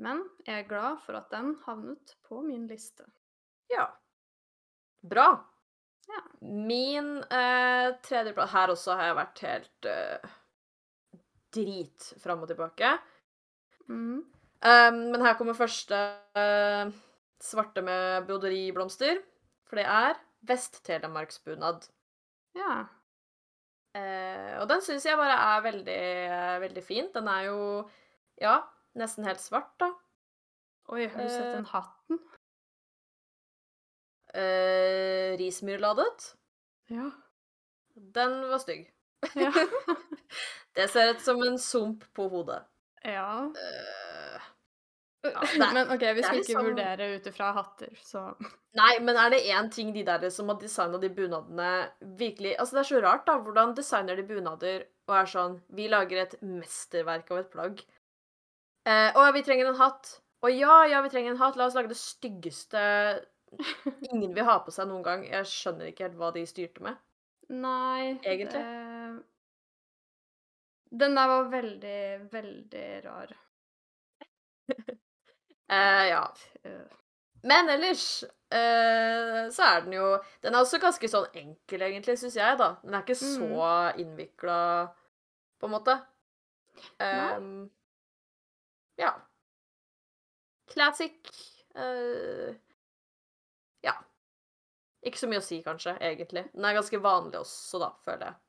men 0.00 0.22
jeg 0.46 0.62
er 0.62 0.68
glad 0.68 1.00
for 1.04 1.18
at 1.18 1.32
den 1.34 1.54
havnet 1.66 2.14
på 2.28 2.40
min 2.44 2.66
liste. 2.70 3.04
Ja. 3.72 3.88
Bra. 5.02 5.28
Ja. 6.08 6.20
Min 6.40 7.16
eh, 7.22 7.88
tredjeplass 8.04 8.52
Her 8.52 8.72
også 8.74 8.96
har 8.98 9.10
jeg 9.10 9.18
vært 9.18 9.42
helt 9.46 9.88
eh, 9.90 10.32
drit 11.54 12.12
fram 12.22 12.44
og 12.44 12.50
tilbake. 12.50 12.96
Mm. 13.88 14.22
Um, 14.62 14.98
men 15.10 15.24
her 15.24 15.34
kommer 15.34 15.58
første 15.58 15.98
uh, 16.38 16.92
svarte 17.42 17.82
med 17.82 18.28
broderiblomster. 18.28 19.20
For 19.66 19.80
det 19.80 19.86
er 19.88 20.18
Vest-Telemarksbunad. 20.46 21.86
Ja. 22.58 22.84
Uh, 23.92 24.60
og 24.62 24.68
den 24.70 24.84
syns 24.84 25.06
jeg 25.06 25.18
bare 25.20 25.36
er 25.36 25.64
veldig, 25.64 26.02
eh, 26.36 26.60
veldig 26.62 26.84
fin. 26.84 27.10
Den 27.14 27.28
er 27.28 27.48
jo, 27.48 27.58
ja, 28.40 28.60
nesten 28.98 29.24
helt 29.24 29.40
svart, 29.40 29.72
da. 29.80 29.92
Oi, 30.92 31.06
har 31.08 31.22
du 31.22 31.28
sett 31.28 31.46
Eh. 31.46 31.52
den 31.56 31.64
hatten? 31.66 32.18
Eh, 34.34 35.36
Rismyrladet. 35.38 36.34
Ja. 36.88 37.10
Den 37.94 38.48
var 38.48 38.58
stygg. 38.58 38.90
Ja. 39.34 39.52
Det 40.74 40.88
ser 40.88 41.10
ut 41.14 41.20
som 41.20 41.42
en 41.44 41.58
sump 41.58 42.04
på 42.16 42.28
hodet. 42.32 42.62
ja. 43.04 43.52
Eh, 43.56 44.40
Ja, 45.24 45.38
er- 45.42 45.74
men 45.74 45.90
OK, 45.94 46.00
vi 46.16 46.22
skal 46.22 46.38
ikke 46.40 46.48
liksom- 46.48 46.64
vurdere 46.66 47.06
ut 47.14 47.26
ifra 47.26 47.52
hatter, 47.54 47.92
så 48.02 48.22
Nei, 48.74 48.98
men 49.00 49.16
er 49.16 49.30
det 49.30 49.44
én 49.46 49.68
ting 49.70 49.92
de 49.94 50.02
der 50.02 50.30
som 50.30 50.48
har 50.48 50.56
designa 50.58 50.98
de 50.98 51.08
bunadene 51.10 51.92
virkelig 52.18 52.56
Altså, 52.58 52.72
det 52.72 52.80
er 52.80 52.88
så 52.96 53.02
rart, 53.04 53.26
da. 53.26 53.36
Hvordan 53.38 53.74
designer 53.76 54.16
de 54.16 54.22
bunader 54.24 54.82
og 55.06 55.14
er 55.14 55.24
sånn 55.30 55.60
Vi 55.70 55.86
lager 55.88 56.22
et 56.22 56.34
mesterverk 56.42 57.30
av 57.30 57.38
et 57.38 57.50
plagg. 57.52 57.84
Eh, 58.88 59.10
å, 59.14 59.26
vi 59.34 59.42
trenger 59.46 59.68
en 59.70 59.78
hatt. 59.78 60.16
Å 60.42 60.50
ja, 60.50 60.80
ja, 60.90 61.02
vi 61.04 61.10
trenger 61.12 61.30
en 61.36 61.38
hatt. 61.42 61.56
La 61.56 61.66
oss 61.68 61.76
lage 61.78 61.92
det 61.92 61.98
styggeste 62.00 62.80
ingen 64.10 64.32
vil 64.34 64.46
ha 64.48 64.56
på 64.64 64.72
seg 64.74 64.88
noen 64.90 65.04
gang. 65.06 65.26
Jeg 65.28 65.46
skjønner 65.50 65.90
ikke 65.92 66.06
helt 66.08 66.18
hva 66.18 66.32
de 66.34 66.42
styrte 66.48 66.82
med. 66.86 66.96
Nei 67.52 68.14
Egentlig? 68.22 68.52
det- 68.52 69.22
Den 71.02 71.14
der 71.16 71.28
var 71.28 71.50
veldig, 71.52 72.30
veldig 72.32 72.88
rar. 73.06 73.32
Eh, 75.72 76.06
ja. 76.10 76.26
Men 77.48 77.68
ellers 77.72 78.22
eh, 78.52 79.46
så 79.48 79.62
er 79.64 79.78
den 79.86 79.94
jo 79.96 80.08
Den 80.44 80.52
er 80.52 80.60
også 80.60 80.76
ganske 80.82 81.08
sånn 81.08 81.30
enkel, 81.38 81.80
egentlig, 81.86 82.18
syns 82.20 82.36
jeg, 82.36 82.58
da. 82.60 82.74
Den 82.82 82.92
er 82.98 83.00
ikke 83.06 83.16
så 83.16 83.70
innvikla, 84.02 84.58
på 85.62 85.70
en 85.70 85.72
måte. 85.72 85.94
Nei. 87.00 87.70
Ja. 89.00 89.12
Classic. 90.72 91.16
uh, 91.76 92.52
ja. 93.82 93.94
Ikke 95.02 95.18
så 95.18 95.28
mye 95.28 95.42
å 95.42 95.44
si, 95.44 95.62
kanskje, 95.64 95.96
egentlig. 96.00 96.46
Den 96.52 96.64
er 96.68 96.76
ganske 96.78 97.00
vanlig 97.02 97.40
også, 97.40 97.80
da, 97.82 97.92
føler 98.04 98.26
jeg. 98.30 98.40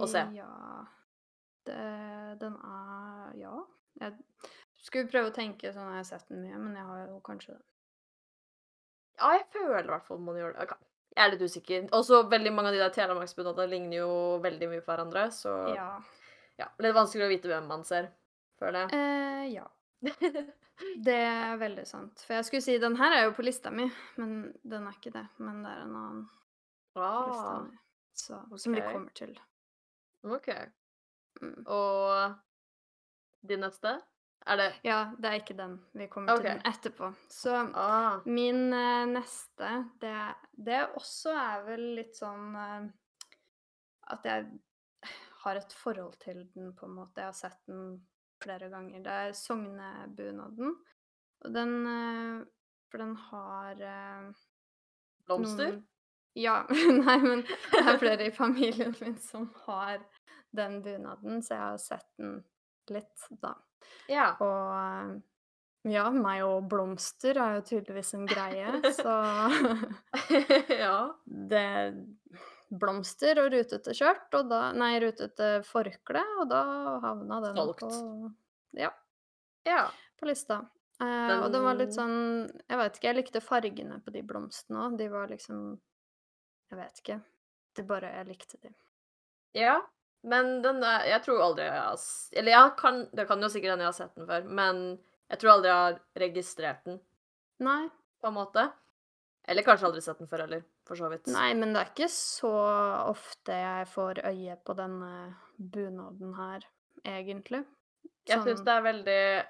Å 0.00 0.06
se. 0.08 0.22
Ja 0.32 0.52
det, 1.66 2.36
Den 2.40 2.56
er 2.64 3.32
Ja. 3.36 3.64
Jeg 4.00 4.12
skulle 4.76 5.08
prøve 5.08 5.30
å 5.30 5.34
tenke 5.34 5.72
sånn 5.72 5.88
jeg 5.88 6.02
har 6.02 6.04
sett 6.04 6.28
den 6.28 6.42
mye, 6.44 6.58
men 6.60 6.74
jeg 6.76 6.84
har 6.84 7.06
jo 7.08 7.20
kanskje 7.24 7.54
det. 7.54 7.62
Ja, 9.16 9.30
jeg 9.38 9.46
føler 9.54 9.86
i 9.86 9.92
hvert 9.94 10.04
fall 10.04 10.20
man 10.20 10.36
gjør 10.36 10.52
det. 10.52 10.66
Okay. 10.66 10.90
Jeg 11.16 11.24
er 11.24 11.32
litt 11.32 11.44
usikker. 11.48 11.86
Også 11.96 12.18
veldig 12.28 12.52
mange 12.52 12.68
av 12.68 12.76
de 12.76 12.82
der 12.82 12.92
telemarksbunadene 12.92 13.70
ligner 13.72 14.02
jo 14.02 14.10
veldig 14.44 14.68
mye 14.68 14.82
på 14.84 14.92
hverandre, 14.92 15.30
så 15.32 15.54
Ja. 15.74 15.88
ja, 16.58 16.68
litt 16.78 16.94
vanskelig 16.94 17.24
å 17.24 17.32
vite 17.32 17.48
hvem 17.48 17.66
man 17.66 17.84
ser, 17.88 18.10
føler 18.60 18.86
jeg. 18.86 19.00
Eh, 19.00 19.44
ja. 19.54 19.66
Det 21.06 21.16
er 21.16 21.56
veldig 21.56 21.86
sant. 21.88 22.20
For 22.26 22.36
jeg 22.36 22.46
skulle 22.48 22.64
si 22.66 22.76
den 22.80 22.98
her 23.00 23.14
er 23.16 23.22
jo 23.24 23.36
på 23.36 23.44
lista 23.46 23.70
mi, 23.72 23.86
men 24.20 24.34
den 24.60 24.88
er 24.88 24.96
ikke 24.98 25.14
det. 25.14 25.24
Men 25.40 25.62
det 25.64 25.72
er 25.72 25.84
en 25.86 25.94
annen 25.96 26.24
på 26.92 27.04
lista 27.04 27.52
ah, 27.54 27.62
mi. 27.64 27.78
Så, 28.16 28.40
Som 28.60 28.76
vi 28.76 28.82
kommer 28.84 29.12
til. 29.16 29.32
OK. 30.24 30.50
Mm. 31.40 31.62
Og 31.64 32.36
din 33.48 33.64
neste? 33.64 33.98
Er 34.46 34.56
det 34.60 34.68
Ja, 34.86 35.12
det 35.18 35.30
er 35.30 35.40
ikke 35.40 35.56
den. 35.58 35.78
Vi 35.92 36.06
kommer 36.12 36.32
okay. 36.32 36.42
til 36.42 36.50
den 36.52 36.72
etterpå. 36.72 37.12
Så 37.28 37.54
Ah. 37.74 38.20
min 38.24 38.72
uh, 38.72 39.06
neste, 39.06 39.90
det, 40.00 40.34
det 40.52 40.82
også 40.94 41.32
er 41.34 41.64
vel 41.66 41.84
litt 41.98 42.16
sånn 42.16 42.54
uh, 42.54 42.86
At 44.12 44.24
jeg 44.24 44.46
har 45.42 45.56
et 45.56 45.72
forhold 45.72 46.18
til 46.22 46.44
den, 46.54 46.74
på 46.74 46.86
en 46.86 46.94
måte. 46.94 47.20
Jeg 47.20 47.26
har 47.26 47.36
sett 47.38 47.58
den 47.66 48.06
flere 48.42 48.68
ganger. 48.72 49.00
Det 49.04 49.12
er 49.26 49.32
Sognebunaden. 49.36 50.74
Og 51.44 51.52
den 51.54 51.74
eh, 51.86 52.44
For 52.90 53.02
den 53.02 53.14
har 53.28 53.80
eh, 53.82 54.32
Blomster? 55.26 55.72
noen- 55.76 55.84
Ja. 56.36 56.58
Nei, 57.06 57.16
men 57.24 57.42
det 57.46 57.80
er 57.82 57.98
flere 58.02 58.26
i 58.28 58.34
familien 58.34 58.94
min 59.00 59.16
som 59.24 59.48
har 59.66 60.02
den 60.56 60.82
bunaden, 60.84 61.42
så 61.42 61.54
jeg 61.56 61.62
har 61.64 61.78
sett 61.80 62.06
den 62.20 62.36
litt, 62.92 63.24
da. 63.42 63.54
Ja. 64.08 64.28
Og 64.40 65.22
ja, 65.90 66.04
meg 66.10 66.42
og 66.46 66.64
blomster 66.70 67.38
er 67.38 67.56
jo 67.58 67.64
tydeligvis 67.68 68.14
en 68.18 68.26
greie, 68.26 68.72
så 68.96 69.16
ja. 70.84 70.96
det 71.52 71.66
Blomster 72.70 73.38
og 73.38 73.52
rutete 73.52 73.92
skjørt, 73.94 74.26
og 74.34 74.48
da 74.50 74.72
Nei, 74.74 74.96
rutete 75.00 75.62
forkle, 75.64 76.22
og 76.40 76.48
da 76.50 76.62
havna 77.04 77.40
den 77.44 77.56
Solgt. 77.56 77.80
på 77.80 78.32
Ja, 78.74 78.90
Ja. 79.64 79.90
på 80.20 80.26
lista. 80.26 80.66
Eh, 81.00 81.40
og 81.44 81.52
den 81.52 81.62
var 81.62 81.74
litt 81.76 81.92
sånn 81.92 82.48
Jeg 82.68 82.78
vet 82.78 82.96
ikke, 82.96 83.08
jeg 83.12 83.16
likte 83.16 83.40
fargene 83.44 84.00
på 84.02 84.10
de 84.12 84.22
blomstene 84.22 84.78
òg. 84.86 84.96
De 84.98 85.08
var 85.08 85.28
liksom 85.28 85.78
Jeg 86.70 86.78
vet 86.78 87.00
ikke. 87.02 87.22
Det 87.76 87.86
bare 87.86 88.10
Jeg 88.16 88.26
likte 88.26 88.60
de. 88.62 88.74
ja. 89.54 89.80
Men 90.24 90.60
den 90.62 90.82
er 90.82 91.04
Jeg 91.06 91.22
tror 91.22 91.40
aldri 91.40 91.64
jeg 91.64 91.72
har 91.72 91.98
Eller 92.32 92.50
jeg 92.52 92.76
kan, 92.76 93.08
det 93.14 93.28
kan 93.28 93.40
jo 93.40 93.48
sikkert 93.48 93.70
hende 93.76 93.84
jeg 93.84 93.92
har 93.92 94.00
sett 94.00 94.14
den 94.16 94.26
før, 94.26 94.44
men 94.48 94.98
jeg 95.30 95.38
tror 95.38 95.50
aldri 95.52 95.68
jeg 95.68 95.76
har 95.84 96.00
registrert 96.16 96.84
den, 96.84 97.00
Nei, 97.60 97.88
på 98.22 98.26
en 98.28 98.34
måte. 98.34 98.72
Eller 99.48 99.62
kanskje 99.62 99.86
aldri 99.86 100.00
sett 100.02 100.18
den 100.18 100.26
før 100.26 100.42
heller, 100.42 100.62
for 100.86 100.98
så 100.98 101.08
vidt. 101.12 101.28
Nei, 101.30 101.52
men 101.54 101.72
det 101.72 101.82
er 101.84 101.90
ikke 101.92 102.08
så 102.10 102.50
ofte 103.12 103.54
jeg 103.54 103.86
får 103.92 104.18
øye 104.26 104.56
på 104.66 104.74
denne 104.76 105.10
bunaden 105.56 106.32
her, 106.34 106.64
egentlig. 107.04 107.64
Jeg 108.26 108.40
Sånn- 108.40 108.48
syns 108.48 108.64
det 108.66 108.72
er 108.74 108.82
veldig 108.82 109.46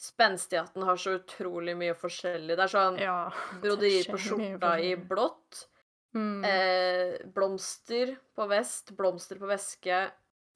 spenstig 0.00 0.58
at 0.62 0.72
den 0.74 0.86
har 0.88 0.96
så 0.96 1.18
utrolig 1.18 1.74
mye 1.76 1.92
forskjellig. 1.94 2.56
Det 2.56 2.64
er 2.64 2.72
sånn 2.72 2.98
Ja. 2.98 3.18
broderi 3.60 4.02
på 4.08 4.16
skjorta 4.16 4.78
i 4.80 4.94
blått, 4.96 5.66
Mm. 6.14 6.44
eh, 6.44 7.18
blomster 7.32 8.16
på 8.36 8.46
vest, 8.48 8.94
blomster 8.96 9.38
på 9.40 9.46
veske, 9.48 10.10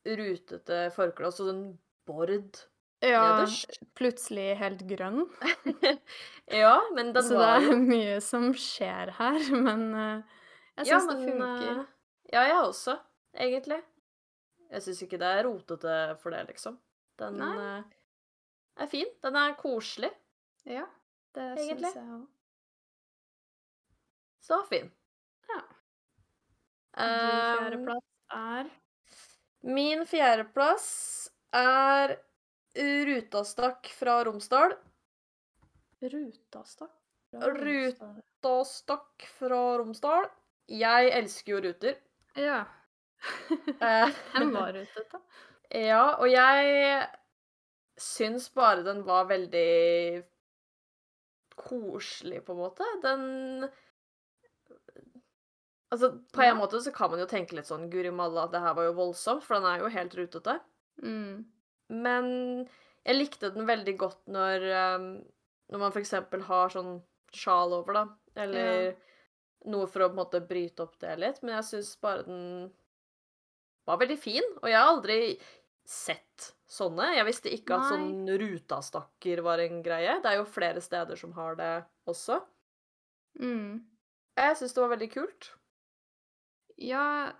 rutete 0.07 0.91
forkle, 0.93 1.27
og 1.27 1.33
så 1.33 1.49
en 1.51 1.79
bord 2.07 2.59
Ja, 3.05 3.23
nederst. 3.37 3.77
plutselig 3.99 4.57
helt 4.61 4.87
grønn. 4.89 5.27
Ja, 6.49 6.77
men 6.95 7.13
den 7.13 7.23
Så 7.27 7.35
det 7.37 7.49
er 7.73 7.77
mye 7.91 8.21
som 8.23 8.53
skjer 8.55 9.11
her, 9.19 9.39
men 9.67 9.83
uh, 9.95 10.23
jeg 10.79 10.87
Ja, 10.87 10.99
syns 11.01 11.11
det 11.11 11.19
men 11.19 11.43
funker. 11.43 11.81
eh, 11.81 11.85
Ja, 12.33 12.43
jeg 12.49 12.57
også, 12.63 12.95
egentlig. 13.35 13.81
Jeg 14.71 14.83
syns 14.83 15.03
ikke 15.03 15.19
det 15.23 15.29
er 15.35 15.45
rotete 15.47 15.97
for 16.23 16.31
det, 16.35 16.45
liksom. 16.49 16.79
Den 17.19 17.41
eh, 17.43 17.83
er 18.83 18.87
fin. 18.91 19.11
Den 19.23 19.37
er 19.43 19.55
koselig. 19.59 20.11
Ja, 20.67 20.85
det 21.35 21.51
syns 21.59 21.83
jeg 21.95 22.07
òg. 22.17 22.25
Så 24.47 24.61
fin. 24.71 24.91
Ja. 25.51 25.61
Min 26.97 27.07
Din 27.07 27.59
fjerdeplass 27.59 28.29
er 28.33 28.69
Min 29.67 30.05
fjerdeplass 30.07 30.87
er 31.53 32.17
Rutastakk 32.77 33.89
fra 33.97 34.25
Romsdal. 34.25 34.77
Ruta 36.01 36.65
stakk? 36.65 36.93
Ruta 37.33 38.65
stakk 38.65 39.29
fra 39.39 39.61
Romsdal. 39.81 40.29
Jeg 40.69 41.13
elsker 41.17 41.57
jo 41.57 41.63
ruter. 41.65 41.97
Ja. 42.37 42.65
Eh, 43.81 44.13
Den 44.37 44.53
var 44.53 44.75
rutete. 44.77 45.21
Ja, 45.73 46.17
og 46.21 46.29
jeg 46.31 47.07
syns 47.99 48.51
bare 48.55 48.85
den 48.87 49.01
var 49.07 49.25
veldig 49.31 50.23
koselig, 51.57 52.43
på 52.45 52.53
en 52.53 52.61
måte. 52.61 52.87
Den 53.03 53.69
Altså, 55.87 56.11
på 56.35 56.43
en 56.43 56.57
måte 56.59 56.81
så 56.83 56.91
kan 56.93 57.13
man 57.13 57.21
jo 57.23 57.29
tenke 57.31 57.55
litt 57.57 57.69
sånn 57.71 57.87
Guri 57.91 58.11
malla, 58.13 58.49
det 58.51 58.59
her 58.61 58.75
var 58.75 58.89
jo 58.89 58.97
voldsomt, 58.99 59.45
for 59.47 59.57
den 59.57 59.69
er 59.71 59.85
jo 59.85 59.91
helt 59.95 60.17
rutete. 60.19 60.57
Mm. 60.99 61.45
Men 61.89 62.29
jeg 63.07 63.17
likte 63.19 63.53
den 63.55 63.67
veldig 63.69 63.97
godt 64.01 64.25
når 64.33 64.65
um, 64.97 65.05
Når 65.71 65.83
man 65.83 65.99
eksempel 66.01 66.43
har 66.47 66.73
sånn 66.75 66.97
sjal 67.35 67.73
over, 67.75 67.93
da. 67.93 68.05
Eller 68.37 68.83
Ja. 68.87 68.93
noe 69.67 69.87
for 69.91 70.05
å 70.05 70.09
på 70.09 70.15
en 70.15 70.21
måte 70.21 70.41
bryte 70.47 70.85
opp 70.85 70.99
det 71.03 71.17
litt. 71.19 71.43
Men 71.43 71.57
jeg 71.57 71.65
syns 71.71 71.97
bare 72.01 72.23
den 72.27 72.71
var 73.87 73.99
veldig 73.99 74.19
fin. 74.19 74.47
Og 74.63 74.69
jeg 74.71 74.79
har 74.79 74.93
aldri 74.93 75.19
sett 75.87 76.53
sånne. 76.71 77.13
Jeg 77.17 77.27
visste 77.27 77.51
ikke 77.55 77.75
at 77.79 77.91
sånn 77.91 78.27
rutastakker 78.41 79.43
var 79.43 79.59
en 79.63 79.83
greie. 79.83 80.21
Det 80.23 80.31
er 80.31 80.39
jo 80.41 80.47
flere 80.51 80.81
steder 80.83 81.19
som 81.19 81.33
har 81.33 81.59
det 81.59 81.73
også. 82.11 82.41
Mm. 83.43 83.85
Jeg 84.37 84.57
syns 84.59 84.75
det 84.75 84.83
var 84.83 84.95
veldig 84.95 85.11
kult. 85.13 85.51
Ja, 86.77 87.33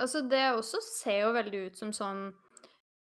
altså 0.00 0.24
det 0.28 0.42
også 0.56 0.80
ser 0.82 1.20
jo 1.26 1.34
veldig 1.36 1.66
ut 1.68 1.76
som 1.78 1.92
sånn 1.94 2.24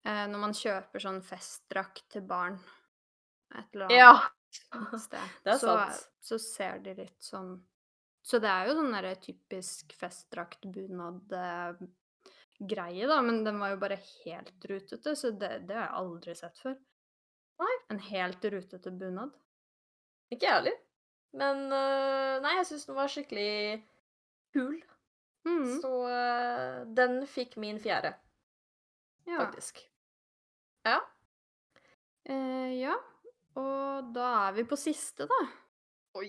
eh, 0.05 0.25
når 0.31 0.43
man 0.47 0.57
kjøper 0.57 1.05
sånn 1.05 1.21
festdrakt 1.25 2.07
til 2.15 2.25
barn 2.29 2.59
et 3.55 3.75
eller 3.75 3.89
annet 3.89 3.99
Ja, 3.99 4.15
sted, 5.07 5.35
det 5.45 5.55
er 5.57 5.61
så, 5.61 5.77
sant. 5.81 6.09
så 6.23 6.41
ser 6.43 6.81
de 6.85 6.97
litt 7.03 7.21
sånn 7.23 7.57
Så 8.25 8.41
det 8.43 8.51
er 8.51 8.71
jo 8.71 8.79
sånn 8.79 8.95
derre 8.95 9.15
typisk 9.21 9.95
festdrakt, 9.99 10.65
bunad 10.65 11.35
eh, 11.37 11.85
da, 12.65 13.21
men 13.23 13.43
den 13.45 13.59
var 13.61 13.75
jo 13.75 13.81
bare 13.83 13.99
helt 14.25 14.65
rutete, 14.71 15.17
så 15.17 15.31
det, 15.35 15.67
det 15.69 15.75
har 15.75 15.89
jeg 15.89 15.97
aldri 15.99 16.35
sett 16.39 16.59
før. 16.63 16.77
Nei. 17.61 17.75
En 17.91 17.99
helt 17.99 18.45
rutete 18.45 18.93
bunad. 18.95 19.35
Ikke 20.33 20.47
jeg 20.47 20.55
heller. 20.55 20.79
Men 21.35 21.65
uh, 21.73 22.41
nei, 22.45 22.55
jeg 22.61 22.69
syns 22.71 22.87
den 22.89 22.99
var 22.99 23.11
skikkelig 23.11 23.83
kul. 24.55 24.77
Mm, 25.45 25.81
Så 25.83 25.91
uh, 26.07 26.85
den 26.97 27.19
fikk 27.29 27.59
min 27.61 27.81
fjerde, 27.83 28.15
ja. 29.27 29.43
faktisk. 29.43 29.83
Ja. 30.85 30.99
Eh, 32.25 32.75
ja. 32.81 32.95
Og 33.61 34.13
da 34.15 34.29
er 34.49 34.59
vi 34.59 34.65
på 34.69 34.77
siste, 34.81 35.27
da. 35.31 35.41
Oi. 36.19 36.29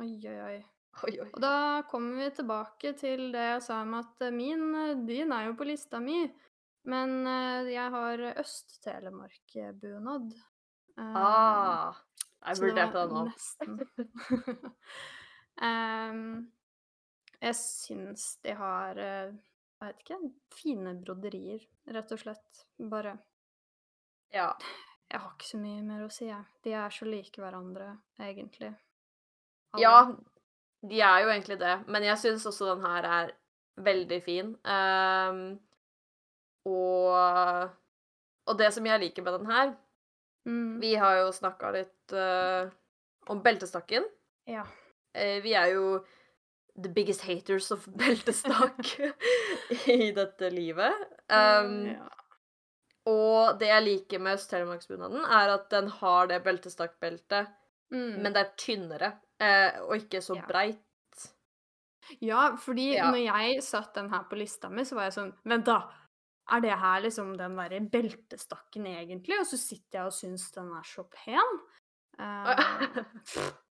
Oi, 0.00 0.12
oi, 0.28 0.36
oi. 0.44 0.58
Oi, 1.06 1.12
oi. 1.22 1.28
Og 1.30 1.40
da 1.40 1.82
kommer 1.88 2.18
vi 2.18 2.28
tilbake 2.34 2.92
til 2.98 3.28
det 3.32 3.44
jeg 3.46 3.62
sa 3.64 3.80
om 3.84 3.94
at 4.00 4.24
eh, 4.26 4.32
min 4.34 4.64
eh, 4.74 4.96
din 5.06 5.32
er 5.32 5.48
jo 5.48 5.56
på 5.58 5.68
lista 5.68 6.00
mi, 6.02 6.18
men 6.90 7.20
eh, 7.30 7.70
jeg 7.72 7.92
har 7.94 8.24
Øst-Telemark-bunad. 8.42 10.32
Eh, 10.34 11.16
Ah, 11.16 11.96
jeg 12.44 12.58
burde 12.60 12.66
vurderte 12.66 13.04
den 13.06 13.14
nå. 13.16 13.22
Nesten. 13.30 13.72
um, 15.70 16.24
jeg 17.40 17.56
syns 17.56 18.26
de 18.44 18.52
har 18.58 19.00
eh, 19.00 19.30
Jeg 19.80 19.86
vet 19.86 20.02
ikke 20.04 20.18
fine 20.58 20.92
broderier, 21.00 21.62
rett 21.94 22.10
og 22.12 22.20
slett. 22.20 22.64
Bare 22.90 23.14
Ja. 24.34 24.52
Jeg 25.10 25.20
har 25.20 25.32
ikke 25.34 25.48
så 25.48 25.58
mye 25.58 25.82
mer 25.82 26.04
å 26.06 26.10
si, 26.12 26.28
jeg. 26.28 26.44
De 26.64 26.74
er 26.78 26.94
så 26.94 27.08
like 27.08 27.42
hverandre, 27.42 27.96
egentlig. 28.22 28.70
Alle. 29.74 29.82
ja, 29.82 29.94
de 30.90 31.00
er 31.06 31.24
jo 31.24 31.32
egentlig 31.32 31.58
det. 31.60 31.74
Men 31.90 32.06
jeg 32.06 32.18
syns 32.22 32.46
også 32.46 32.70
den 32.72 32.84
her 32.86 33.08
er 33.10 33.32
veldig 33.80 34.20
fin. 34.22 34.54
Um, 34.62 35.42
og, 36.70 37.70
og 38.46 38.58
det 38.58 38.70
som 38.74 38.86
jeg 38.86 39.02
liker 39.02 39.26
med 39.26 39.40
den 39.40 39.50
her 39.50 39.72
Mm, 40.48 40.80
Vi 40.80 40.94
har 40.96 41.18
jo 41.18 41.32
snakka 41.32 41.70
litt 41.74 42.12
uh, 42.16 42.70
om 43.28 43.42
beltestakken. 43.44 44.06
ja. 44.48 44.66
Uh, 45.10 45.42
vi 45.42 45.52
er 45.58 45.72
jo 45.74 46.04
the 46.78 46.88
biggest 46.88 47.24
haters 47.26 47.70
of 47.74 47.84
beltestakk 48.00 48.92
i 49.98 50.12
dette 50.16 50.50
livet. 50.54 50.94
Um, 51.28 51.90
ja. 51.90 52.08
Og 53.10 53.58
det 53.60 53.68
jeg 53.70 53.84
liker 53.86 54.20
med 54.22 54.36
Øst-Telemarksbunaden, 54.38 55.24
er 55.24 55.54
at 55.56 55.68
den 55.72 55.88
har 56.00 56.26
det 56.30 56.42
beltestakkbeltet, 56.46 57.48
Mm. 57.90 58.20
men 58.22 58.32
det 58.32 58.36
er 58.44 58.50
tynnere 58.56 59.08
eh, 59.40 59.80
og 59.82 59.96
ikke 59.96 60.20
så 60.22 60.36
Ja. 60.36 60.44
breit. 60.46 60.78
Ja, 62.22 62.56
fordi 62.56 62.92
Ja. 62.94 63.10
når 63.10 63.24
jeg 63.24 63.62
satt 63.62 63.94
den 63.94 64.10
her 64.10 64.24
på 64.30 64.36
lista 64.38 64.68
mi, 64.68 64.82
så 64.84 64.94
var 64.94 65.04
jeg 65.08 65.12
sånn 65.16 65.32
Vent, 65.44 65.64
da! 65.66 65.80
Er 66.52 66.60
det 66.60 66.78
her 66.78 67.00
liksom 67.00 67.36
den 67.38 67.56
derre 67.56 67.80
beltestakken 67.90 68.86
egentlig? 68.86 69.38
Og 69.40 69.46
så 69.46 69.56
sitter 69.58 69.98
jeg 70.00 70.06
og 70.06 70.12
syns 70.12 70.50
den 70.52 70.72
er 70.74 70.82
så 70.82 71.04
pen. 71.10 71.60
Uh, 72.18 72.54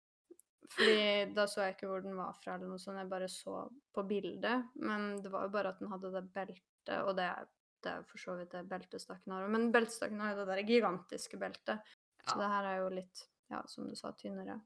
fordi 0.76 1.34
da 1.34 1.46
så 1.48 1.62
jeg 1.64 1.76
ikke 1.76 1.88
hvor 1.90 2.02
den 2.04 2.16
var 2.18 2.34
fra, 2.42 2.54
eller 2.56 2.68
noe 2.68 2.78
sånt. 2.82 2.98
Jeg 3.00 3.08
bare 3.10 3.28
så 3.32 3.68
på 3.96 4.04
bildet. 4.08 4.64
Men 4.76 5.22
det 5.22 5.30
var 5.32 5.46
jo 5.46 5.52
bare 5.54 5.68
at 5.72 5.78
den 5.80 5.88
hadde 5.92 6.12
det 6.12 6.24
beltet, 6.34 6.98
og 7.02 7.16
det, 7.16 7.24
er- 7.24 7.46
det 7.86 7.92
er 7.94 8.06
for 8.10 8.20
så 8.20 8.36
vidt 8.38 8.52
det 8.54 8.66
beltestakken 8.70 9.32
har. 9.32 9.46
Men 9.52 9.70
beltestakken 9.74 10.20
har 10.22 10.34
jo 10.34 10.42
det 10.42 10.48
der 10.50 10.66
gigantiske 10.68 11.38
beltet. 11.40 11.94
Så 12.26 12.38
det 12.40 12.50
her 12.50 12.66
er 12.66 12.80
jo 12.82 12.90
litt, 12.90 13.22
ja, 13.52 13.62
som 13.70 13.86
du 13.86 13.94
sa, 13.98 14.12
tynnere. 14.18 14.60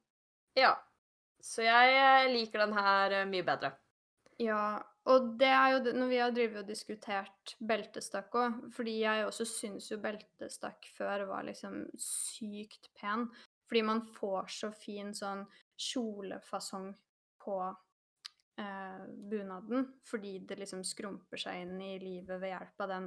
ja. 0.58 0.76
Så 1.40 1.64
jeg 1.64 1.92
eh, 1.96 2.26
liker 2.28 2.60
den 2.66 2.74
her 2.76 3.14
eh, 3.16 3.28
mye 3.28 3.44
bedre. 3.46 3.70
Ja, 4.40 4.80
og 5.08 5.34
det 5.40 5.48
er 5.48 5.74
jo 5.74 5.78
det 5.84 5.94
når 5.96 6.10
vi 6.10 6.18
har 6.20 6.32
drevet 6.36 6.62
og 6.62 6.68
diskutert 6.68 7.54
beltestakk 7.64 8.36
òg, 8.36 8.58
fordi 8.76 8.98
jeg 9.02 9.24
også 9.26 9.46
syns 9.48 9.88
jo 9.88 9.98
beltestakk 10.00 10.88
før 10.96 11.26
var 11.30 11.46
liksom 11.48 11.82
sykt 12.00 12.90
pen. 13.00 13.26
Fordi 13.70 13.82
man 13.86 14.02
får 14.16 14.52
så 14.52 14.70
fin 14.74 15.14
sånn 15.16 15.44
kjolefasong 15.80 16.90
på 17.40 17.56
eh, 18.60 19.02
bunaden, 19.32 19.86
fordi 20.06 20.36
det 20.48 20.58
liksom 20.60 20.84
skrumper 20.86 21.40
seg 21.40 21.62
inn 21.64 21.76
i 21.82 21.94
livet 22.02 22.40
ved 22.42 22.52
hjelp 22.52 22.84
av 22.86 22.92
den 22.92 23.06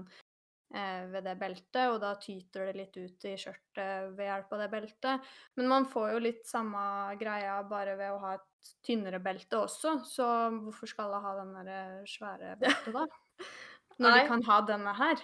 eh, 0.74 1.04
ved 1.14 1.28
det 1.28 1.36
beltet, 1.42 1.84
og 1.94 2.00
da 2.04 2.14
tyter 2.22 2.70
det 2.72 2.76
litt 2.80 2.98
ut 2.98 3.28
i 3.30 3.36
skjørtet 3.40 4.14
ved 4.18 4.26
hjelp 4.30 4.56
av 4.58 4.64
det 4.66 4.70
beltet. 4.74 5.30
Men 5.60 5.70
man 5.72 5.86
får 5.90 6.16
jo 6.16 6.24
litt 6.26 6.46
samme 6.50 6.84
greia 7.22 7.60
bare 7.70 7.96
ved 8.00 8.16
å 8.16 8.22
ha 8.26 8.34
et 8.40 8.50
tynnere 8.88 9.20
belte 9.24 9.60
også, 9.60 9.98
så 10.08 10.28
hvorfor 10.56 10.88
skal 10.90 11.12
jeg 11.14 11.26
ha 11.26 11.34
den 11.42 11.54
der 11.68 11.98
svære 12.10 12.56
beltet 12.62 12.94
da? 12.96 13.06
Når 14.02 14.10
Nei. 14.10 14.20
de 14.24 14.30
kan 14.32 14.44
ha 14.50 14.62
denne 14.66 14.94
her, 14.98 15.20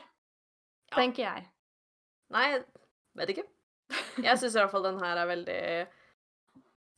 Ja. 0.89 0.97
tenker 0.97 1.23
jeg. 1.23 1.47
Nei, 2.33 2.45
vet 3.17 3.31
ikke. 3.33 3.43
Jeg 4.21 4.37
syns 4.37 4.53
i 4.55 4.59
hvert 4.59 4.69
fall 4.73 4.85
den 4.85 4.99
her 5.01 5.17
er 5.23 5.29
veldig 5.29 5.61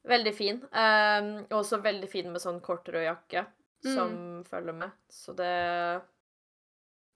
Veldig 0.07 0.33
fin. 0.33 0.61
Um, 0.73 1.33
og 1.51 1.59
også 1.61 1.81
veldig 1.83 2.09
fin 2.09 2.31
med 2.33 2.41
sånn 2.41 2.61
kort 2.65 2.87
rød 2.89 3.05
jakke 3.05 3.45
som 3.85 4.43
følger 4.49 4.73
med. 4.73 4.91
Så 5.09 5.33
det 5.33 6.01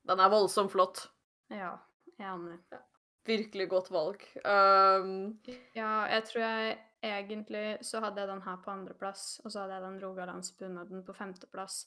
Den 0.06 0.20
er 0.20 0.30
voldsomt 0.30 0.72
flott. 0.72 1.08
Ja, 1.50 1.78
jeg 2.18 2.28
aner. 2.30 2.60
Ja, 2.72 2.82
Virkelig 3.26 3.70
godt 3.70 3.92
valg. 3.92 4.22
Um, 4.46 5.40
Ja, 5.74 6.06
jeg 6.10 6.26
tror 6.30 6.42
jeg 6.46 6.78
egentlig 7.06 7.78
så 7.86 8.02
hadde 8.02 8.22
jeg 8.22 8.30
den 8.30 8.42
her 8.42 8.58
på 8.62 8.72
andreplass, 8.72 9.40
og 9.44 9.52
så 9.52 9.64
hadde 9.64 9.80
jeg 9.80 9.86
den 9.86 10.02
rogalandsbunaden 10.02 11.06
på 11.06 11.14
femteplass. 11.14 11.86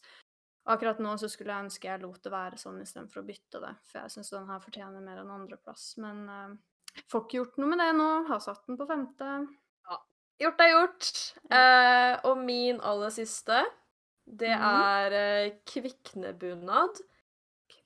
Akkurat 0.68 0.98
nå 1.00 1.14
så 1.16 1.30
skulle 1.30 1.54
jeg 1.54 1.68
ønske 1.68 1.88
jeg 1.88 2.02
lot 2.02 2.20
det 2.22 2.32
være 2.32 2.58
sånn 2.60 2.82
istedenfor 2.82 3.22
å 3.22 3.26
bytte 3.26 3.62
det, 3.62 3.72
for 3.88 4.02
jeg 4.02 4.14
syns 4.14 4.34
den 4.34 4.50
her 4.50 4.60
fortjener 4.60 5.00
mer 5.00 5.22
enn 5.22 5.30
andreplass. 5.32 5.92
Men 6.02 6.26
uh, 6.28 7.00
får 7.06 7.24
ikke 7.24 7.40
gjort 7.40 7.62
noe 7.62 7.72
med 7.72 7.82
det 7.82 7.92
nå. 7.96 8.10
Har 8.28 8.42
satt 8.42 8.66
den 8.66 8.78
på 8.78 8.86
femte. 8.90 9.30
Gjort 10.40 10.60
er 10.60 10.72
gjort. 10.72 11.10
Eh, 11.50 12.14
og 12.28 12.38
min 12.38 12.80
aller 12.80 13.10
siste, 13.10 13.62
det 14.28 14.50
Mhm. 14.54 14.66
er 14.68 15.12
eh, 15.12 15.50
kviknebunad. 15.66 17.00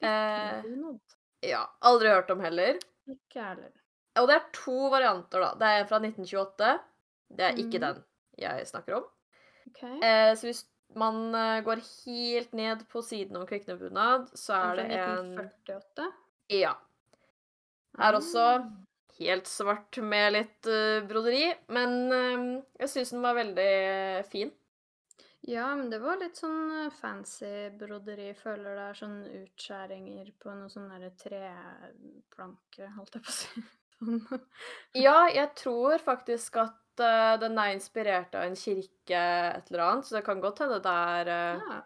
Eh, 0.02 0.62
Bunad. 0.62 1.00
ja. 1.42 1.66
Aldri 1.82 2.08
hørt 2.08 2.30
om 2.30 2.40
heller. 2.40 2.78
Ikke 3.08 3.42
heller. 3.42 3.70
Og 4.18 4.28
det 4.28 4.34
er 4.36 4.50
to 4.52 4.88
varianter, 4.90 5.40
da. 5.40 5.54
Det 5.54 5.62
er 5.68 5.80
en 5.80 5.88
fra 5.88 5.98
1928. 6.02 6.80
Det 7.30 7.40
er 7.46 7.56
ikke 7.56 7.78
Mhm. 7.80 7.86
den 7.86 8.04
jeg 8.38 8.66
snakker 8.66 8.96
om. 8.96 9.04
OK. 9.68 9.82
Eh, 10.02 10.34
så 10.34 10.46
hvis 10.48 10.64
man 10.94 11.34
eh, 11.34 11.62
går 11.64 11.80
helt 12.04 12.52
ned 12.52 12.84
på 12.88 13.00
siden 13.02 13.36
om 13.36 13.46
kviknebunad, 13.46 14.28
så 14.36 14.52
er 14.54 14.76
det 14.76 14.90
en 14.90 15.34
1948. 15.38 16.12
Ja. 16.50 16.74
Her 17.98 18.12
også 18.14 18.38
Ah. 18.58 18.64
Helt 19.26 19.46
svart 19.50 19.98
med 20.02 20.32
litt 20.34 20.68
uh, 20.70 21.00
broderi, 21.08 21.46
men 21.74 21.94
uh, 22.12 22.62
jeg 22.82 22.90
syns 22.92 23.14
den 23.14 23.24
var 23.24 23.38
veldig 23.38 23.72
fin. 24.32 24.50
Ja, 25.42 25.72
men 25.74 25.88
det 25.90 25.98
var 25.98 26.20
litt 26.20 26.36
sånn 26.38 26.70
eh, 26.84 26.92
fancy 26.94 27.48
broderi. 27.74 28.28
Føler 28.38 28.76
det 28.78 28.82
er 28.92 28.98
sånn 29.00 29.16
utskjæringer 29.26 30.28
på 30.38 30.52
noe 30.54 30.70
sånn 30.70 30.86
derre 30.92 31.08
treplanke, 31.18 32.90
holdt 32.96 33.16
jeg 33.18 33.24
på 33.26 33.32
å 33.32 33.38
si. 33.38 33.64
Sånn. 34.02 34.22
Ja, 34.98 35.28
jeg 35.30 35.50
tror 35.58 35.98
faktisk 36.02 36.56
at 36.62 37.02
uh, 37.02 37.34
den 37.42 37.58
er 37.58 37.74
inspirert 37.76 38.34
av 38.38 38.48
en 38.48 38.56
kirke 38.58 39.18
et 39.58 39.68
eller 39.70 39.82
annet, 39.84 40.06
så 40.08 40.16
det 40.16 40.24
kan 40.26 40.40
godt 40.42 40.62
hende 40.64 40.78
det 40.82 40.94
er 41.18 41.30
uh, 41.30 41.60
Ja. 41.68 41.76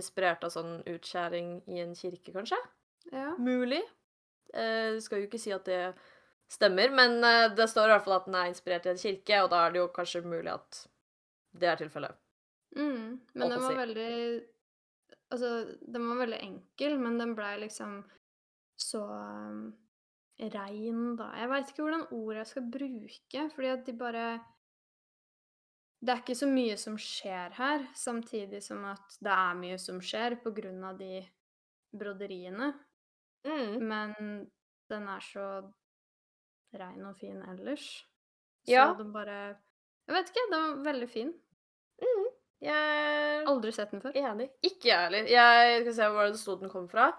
inspirert 0.00 0.44
av 0.46 0.52
sånn 0.54 0.78
utskjæring 0.88 1.50
i 1.68 1.80
en 1.84 1.92
kirke, 1.98 2.32
kanskje? 2.36 2.60
ja. 3.12 3.34
Mulig. 3.40 3.82
Uh, 4.54 5.00
skal 5.04 5.20
jo 5.20 5.28
ikke 5.28 5.40
si 5.42 5.52
at 5.56 5.64
det 5.68 5.80
stemmer, 6.52 6.90
men 6.94 7.18
eh, 7.24 7.52
det 7.56 7.68
står 7.70 7.88
i 7.88 7.94
hvert 7.94 8.06
fall 8.06 8.18
at 8.18 8.28
den 8.28 8.38
er 8.38 8.50
inspirert 8.50 8.88
i 8.88 8.92
en 8.94 9.00
kirke, 9.00 9.42
og 9.42 9.52
da 9.52 9.64
er 9.64 9.74
det 9.74 9.82
jo 9.82 9.92
kanskje 9.94 10.24
mulig 10.26 10.52
at 10.54 10.84
det 11.54 11.70
er 11.70 11.80
tilfellet. 11.80 12.18
Mm. 12.76 13.20
Men 13.34 13.54
den 13.54 13.62
var 13.62 13.78
veldig 13.84 14.10
Altså, 15.32 15.48
den 15.80 16.04
var 16.08 16.18
veldig 16.20 16.38
enkel, 16.44 16.98
men 17.00 17.16
den 17.18 17.32
blei 17.34 17.56
liksom 17.58 18.02
så 18.78 19.00
um, 19.02 19.62
rein, 20.38 21.14
da. 21.18 21.30
Jeg 21.40 21.50
veit 21.50 21.70
ikke 21.70 21.86
hvordan 21.86 22.04
ord 22.14 22.36
jeg 22.38 22.50
skal 22.50 22.66
bruke, 22.76 23.46
fordi 23.54 23.70
at 23.72 23.86
de 23.86 23.94
bare 23.98 24.26
Det 26.04 26.12
er 26.12 26.20
ikke 26.20 26.36
så 26.36 26.46
mye 26.50 26.76
som 26.76 26.98
skjer 27.00 27.54
her, 27.56 27.86
samtidig 27.96 28.60
som 28.62 28.84
at 28.84 29.16
det 29.24 29.32
er 29.32 29.54
mye 29.56 29.78
som 29.80 30.02
skjer 30.04 30.36
på 30.42 30.52
grunn 30.54 30.82
av 30.84 30.98
de 31.00 31.22
broderiene. 31.96 32.74
Mm. 33.46 33.80
Men 33.80 34.12
den 34.92 35.08
er 35.08 35.24
så 35.24 35.46
rein 36.80 37.04
og 37.06 37.16
fin 37.16 37.42
ellers. 37.50 38.04
Så 38.64 38.72
Ja. 38.72 38.94
den 38.94 39.12
bare 39.12 39.56
Jeg 40.06 40.14
vet 40.16 40.30
ikke, 40.30 40.50
den 40.50 40.60
var 40.84 40.92
veldig 40.92 41.08
fin. 41.08 41.34
Jeg 42.60 42.72
er 42.72 43.46
Aldri 43.46 43.72
sett 43.72 43.90
den 43.90 44.00
før. 44.00 44.12
enig. 44.16 44.50
Ikke 44.62 44.88
jeg 44.88 44.98
heller. 45.04 45.28
Jeg 45.28 45.80
skal 45.82 45.94
se 45.94 46.02
hvor 46.12 46.26
det 46.30 46.38
sto 46.40 46.56
den 46.60 46.70
kom 46.70 46.88
fra. 46.88 47.10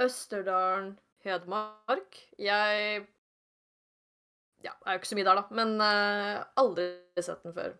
Østerdalen, 0.00 0.98
Hedmark. 1.24 2.16
Jeg 2.38 3.06
Ja, 4.64 4.70
jeg 4.72 4.86
er 4.86 4.92
jo 4.92 4.98
ikke 4.98 5.08
så 5.08 5.16
mye 5.18 5.24
der, 5.24 5.34
da, 5.36 5.42
men 5.54 5.80
uh, 5.80 6.44
aldri 6.56 6.86
sett 7.22 7.42
den 7.44 7.52
før. 7.54 7.74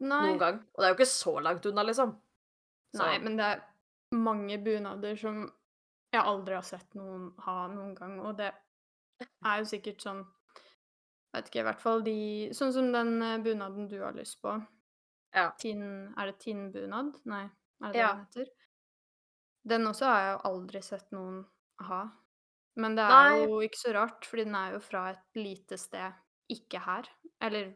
Nei. 0.00 0.20
Noen 0.22 0.38
gang. 0.38 0.60
Og 0.74 0.80
det 0.82 0.84
er 0.86 0.92
jo 0.92 0.96
ikke 0.98 1.10
så 1.10 1.34
langt 1.42 1.66
unna, 1.66 1.82
liksom. 1.82 2.12
Så- 2.94 3.02
Nei, 3.02 3.18
men 3.18 3.36
det 3.36 3.44
er 3.44 3.60
mange 4.14 4.58
bunader 4.64 5.16
som 5.18 5.52
jeg 6.12 6.22
aldri 6.22 6.54
har 6.54 6.62
sett 6.62 6.94
noen 6.94 7.32
ha 7.40 7.66
noen 7.68 7.94
gang, 7.98 8.20
og 8.20 8.36
det 8.38 8.52
er 9.24 9.62
jo 9.62 9.68
sikkert 9.68 10.04
sånn 10.04 10.24
Vet 11.36 11.50
ikke, 11.50 11.60
i 11.60 11.66
hvert 11.66 11.82
fall 11.82 12.04
de 12.06 12.18
Sånn 12.56 12.72
som 12.72 12.92
den 12.94 13.16
eh, 13.24 13.38
bunaden 13.44 13.88
du 13.90 13.98
har 14.00 14.14
lyst 14.16 14.38
på. 14.44 14.54
Ja. 15.36 15.50
Tinn 15.60 16.14
Er 16.16 16.30
det 16.30 16.38
tinnbunad? 16.40 17.18
Nei, 17.28 17.44
er 17.84 17.92
det 17.92 17.98
det 17.98 18.06
den 18.06 18.22
heter? 18.22 18.52
Den 19.66 19.90
også 19.90 20.06
har 20.08 20.20
jeg 20.22 20.32
jo 20.32 20.40
aldri 20.52 20.82
sett 20.86 21.10
noen 21.12 21.42
ha. 21.88 22.04
Men 22.80 22.96
det 22.96 23.04
er 23.04 23.32
Nei. 23.34 23.44
jo 23.48 23.60
ikke 23.64 23.80
så 23.80 23.92
rart, 23.96 24.26
fordi 24.28 24.44
den 24.46 24.56
er 24.56 24.76
jo 24.76 24.80
fra 24.84 25.08
et 25.10 25.40
lite 25.40 25.78
sted 25.80 26.14
ikke 26.52 26.80
her. 26.84 27.08
Eller 27.42 27.72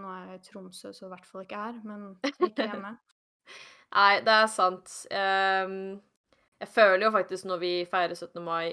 nå 0.00 0.08
er 0.08 0.32
jeg 0.32 0.40
i 0.40 0.44
Tromsø, 0.48 0.90
så 0.96 1.06
i 1.06 1.12
hvert 1.12 1.28
fall 1.28 1.44
ikke 1.44 1.60
her, 1.60 1.78
men 1.86 2.08
ikke 2.32 2.66
hjemme. 2.66 2.94
Nei, 3.98 4.12
det 4.24 4.34
er 4.34 4.48
sant. 4.50 4.94
Um, 5.12 5.76
jeg 6.62 6.70
føler 6.74 7.06
jo 7.06 7.12
faktisk 7.14 7.46
når 7.50 7.60
vi 7.62 7.72
feirer 7.90 8.16
17. 8.16 8.42
mai 8.44 8.72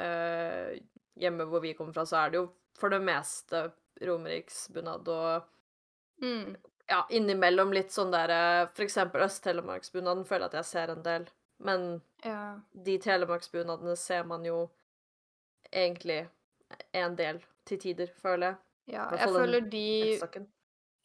eh, 0.00 0.78
hjemme 1.18 1.46
hvor 1.48 1.60
vi 1.62 1.74
kommer 1.74 1.92
fra, 1.92 2.04
så 2.06 2.16
er 2.26 2.30
det 2.30 2.36
jo 2.40 2.50
for 2.78 2.88
det 2.90 3.00
meste 3.02 3.72
romeriksbunad 4.02 5.08
og 5.08 5.42
Mm. 6.22 6.54
ja, 6.88 7.06
innimellom 7.10 7.72
litt 7.72 7.88
sånn 7.90 8.10
der 8.12 8.66
For 8.66 8.82
eksempel 8.84 9.22
Øst-Telemarksbunaden 9.24 10.26
føler 10.26 10.44
jeg 10.44 10.50
at 10.50 10.52
jeg 10.60 10.64
ser 10.64 10.90
en 10.90 11.02
del. 11.02 11.26
Men 11.58 12.02
Ja. 12.24 12.58
de 12.74 12.98
telemarksbunadene 12.98 13.96
ser 13.96 14.24
man 14.24 14.44
jo 14.44 14.70
egentlig 15.72 16.28
en 16.92 17.16
del 17.16 17.40
til 17.64 17.78
tider, 17.78 18.06
føler 18.22 18.46
jeg. 18.46 18.56
Ja, 18.94 19.08
jeg 19.10 19.28
føler 19.28 19.60
de 19.70 20.12
Eldstakken. 20.12 20.46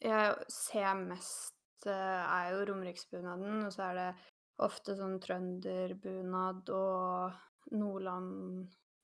jeg 0.02 0.36
ser 0.48 0.94
mest, 0.94 1.54
eh, 1.86 1.92
er 1.92 2.50
jo 2.52 2.64
romeriksbunaden, 2.72 3.64
og 3.66 3.72
så 3.72 3.82
er 3.90 3.94
det 3.94 4.14
ofte 4.58 4.96
sånn 4.96 5.18
trønderbunad 5.20 6.68
og 6.68 7.32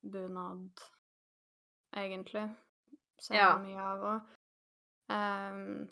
nordlandbunad, 0.02 0.80
egentlig. 1.96 2.48
Ser 3.20 3.34
Ja. 3.36 3.58
mye 3.58 3.78
av 3.80 4.00
òg. 4.00 4.20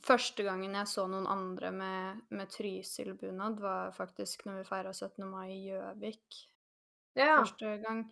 første 0.01 0.43
gangen 0.45 0.73
jeg 0.75 0.87
så 0.89 1.07
noen 1.11 1.27
andre 1.27 1.71
med, 1.71 2.21
med 2.31 2.49
Trysil-bunad, 2.49 3.59
var 3.61 3.91
faktisk 3.93 4.47
når 4.47 4.59
vi 4.63 4.65
feira 4.65 4.93
17. 4.95 5.27
mai 5.29 5.51
i 5.51 5.69
Gjøvik 5.69 6.47
Ja. 7.17 7.37
første 7.43 7.83
gang. 7.83 8.11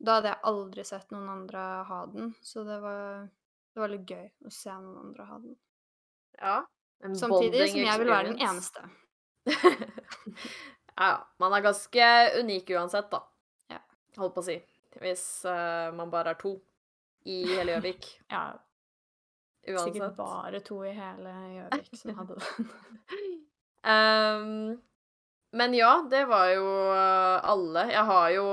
Da 0.00 0.14
hadde 0.16 0.28
jeg 0.32 0.40
aldri 0.44 0.84
sett 0.84 1.10
noen 1.10 1.28
andre 1.28 1.84
ha 1.84 2.06
den, 2.06 2.34
så 2.42 2.64
det 2.66 2.80
var, 2.82 3.28
det 3.74 3.80
var 3.80 3.88
litt 3.88 4.06
gøy 4.06 4.30
å 4.46 4.50
se 4.52 4.70
noen 4.70 4.98
andre 4.98 5.24
ha 5.26 5.38
den. 5.38 5.56
ja. 6.40 6.64
En 7.00 7.14
Samtidig 7.14 7.68
som 7.70 7.78
jeg 7.78 7.98
vil 8.00 8.08
være 8.08 8.32
den 8.32 8.40
eneste. 8.42 8.80
ja, 10.98 11.10
man 11.38 11.52
er 11.54 11.60
ganske 11.62 12.08
unik 12.40 12.70
uansett, 12.74 13.10
da. 13.12 13.20
Ja. 13.70 13.78
Holdt 14.16 14.34
på 14.34 14.42
å 14.42 14.46
si. 14.48 14.56
Hvis 14.96 15.44
uh, 15.44 15.92
man 15.94 16.10
bare 16.10 16.32
er 16.32 16.40
to 16.40 16.56
i 17.28 17.42
hele 17.46 17.76
Gjøvik. 17.76 18.10
Ja, 19.68 19.78
sikkert 19.84 20.16
bare 20.16 20.60
to 20.64 20.80
i 20.86 20.94
hele 20.96 21.32
Gjøvik 21.52 21.96
som 22.00 22.14
hadde 22.16 22.38
den. 22.40 22.68
um, 23.84 24.78
men 25.50 25.74
ja, 25.74 26.06
det 26.10 26.24
var 26.28 26.50
jo 26.52 26.66
eh, 26.92 27.44
alle. 27.50 27.86
Jeg 27.88 28.04
har 28.04 28.30
jo 28.34 28.46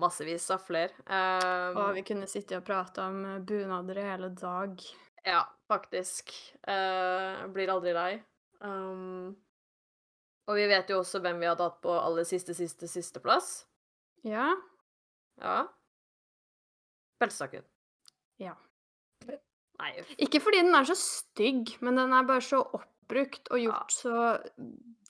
massevis 0.00 0.46
av 0.54 0.62
flere. 0.64 0.94
Um, 1.04 1.80
Og 1.82 1.94
vi 1.98 2.04
kunne 2.06 2.28
sitte 2.30 2.60
og 2.60 2.64
prate 2.66 3.02
om 3.04 3.24
eh, 3.26 3.40
bunader 3.44 3.98
i 3.98 4.06
hele 4.06 4.30
dag. 4.38 4.80
Ja, 5.26 5.42
faktisk. 5.68 6.32
Uh, 6.64 7.44
blir 7.52 7.72
aldri 7.72 7.92
lei. 7.96 8.12
Um, 8.62 9.34
og 10.48 10.56
vi 10.56 10.68
vet 10.70 10.88
jo 10.90 11.02
også 11.02 11.20
hvem 11.20 11.42
vi 11.42 11.50
hadde 11.50 11.66
hatt 11.66 11.82
på 11.82 11.92
aller 11.92 12.24
siste, 12.28 12.54
siste, 12.56 12.88
siste 12.88 13.20
plass. 13.22 13.66
Ja. 14.24 14.54
Ja. 15.40 15.58
Beltestakken. 17.20 17.64
Ja. 18.40 18.54
Nei, 19.80 19.92
Ikke 20.20 20.40
fordi 20.44 20.60
den 20.64 20.74
er 20.76 20.84
så 20.88 20.96
stygg, 20.98 21.74
men 21.84 21.96
den 21.96 22.12
er 22.12 22.26
bare 22.28 22.44
så 22.44 22.60
oppbrukt 22.76 23.48
og 23.52 23.62
gjort 23.62 23.92
så 23.94 24.14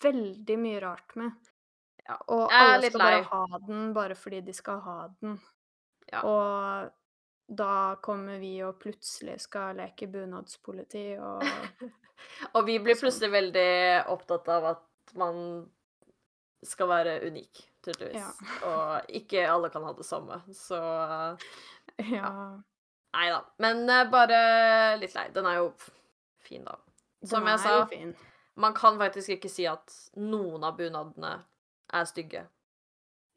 veldig 0.02 0.56
mye 0.62 0.80
rart 0.82 1.16
med. 1.18 1.34
Ja, 2.06 2.16
Og 2.30 2.50
alle 2.54 2.90
skal 2.90 3.02
bare 3.02 3.22
ha 3.30 3.58
den 3.66 3.90
bare 3.94 4.16
fordi 4.18 4.40
de 4.46 4.54
skal 4.54 4.80
ha 4.86 4.96
den. 5.20 5.36
Ja. 6.10 6.22
Og 6.26 6.90
da 7.50 7.96
kommer 8.02 8.38
vi 8.38 8.56
og 8.62 8.78
plutselig 8.82 9.40
skal 9.42 9.74
leke 9.78 10.06
bunadspoliti 10.10 11.16
og 11.18 11.42
Og 12.54 12.66
vi 12.66 12.78
blir 12.78 12.94
Sånn. 12.94 13.04
plutselig 13.06 13.30
veldig 13.32 13.68
opptatt 14.12 14.48
av 14.54 14.66
at 14.74 15.14
man 15.18 15.38
skal 16.62 16.90
være 16.90 17.14
unik, 17.26 17.62
tydeligvis. 17.84 18.22
Ja. 18.22 18.58
Og 18.68 19.14
ikke 19.20 19.44
alle 19.50 19.70
kan 19.72 19.84
ha 19.86 19.92
det 19.96 20.06
samme, 20.08 20.40
så 20.56 20.80
Ja. 22.10 22.32
Nei 23.10 23.30
da. 23.30 23.40
Men 23.58 23.88
eh, 23.90 24.04
bare 24.10 24.96
litt 25.00 25.14
lei. 25.16 25.28
Den 25.34 25.48
er 25.50 25.60
jo 25.60 25.72
fin, 26.46 26.64
da. 26.64 26.76
Som 27.26 27.44
den 27.44 27.52
jeg 27.52 27.62
sa, 27.64 28.20
man 28.60 28.74
kan 28.76 28.98
faktisk 29.00 29.34
ikke 29.36 29.50
si 29.50 29.66
at 29.68 29.94
noen 30.20 30.64
av 30.64 30.76
bunadene 30.78 31.34
er 31.92 32.06
stygge. 32.08 32.44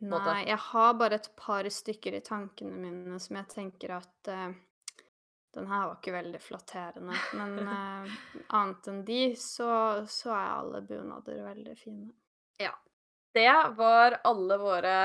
måte. 0.03 0.27
Nei, 0.27 0.43
jeg 0.49 0.59
har 0.59 0.93
bare 0.99 1.15
et 1.15 1.29
par 1.39 1.67
stykker 1.69 2.17
i 2.17 2.21
tankene 2.23 2.75
mine 2.75 3.19
som 3.23 3.37
jeg 3.39 3.49
tenker 3.53 3.95
at 3.95 4.29
uh, 4.29 4.49
den 5.55 5.69
her 5.69 5.87
var 5.87 5.95
ikke 5.95 6.15
veldig 6.15 6.41
flatterende. 6.43 7.17
Men 7.39 7.69
uh, 7.69 8.17
annet 8.59 8.89
enn 8.91 9.03
de, 9.07 9.21
så, 9.39 9.71
så 10.11 10.33
er 10.35 10.49
alle 10.57 10.83
bunader 10.87 11.43
veldig 11.45 11.77
fine. 11.79 12.11
Det 13.33 13.49
var 13.77 14.19
alle 14.23 14.57
våre 14.61 14.95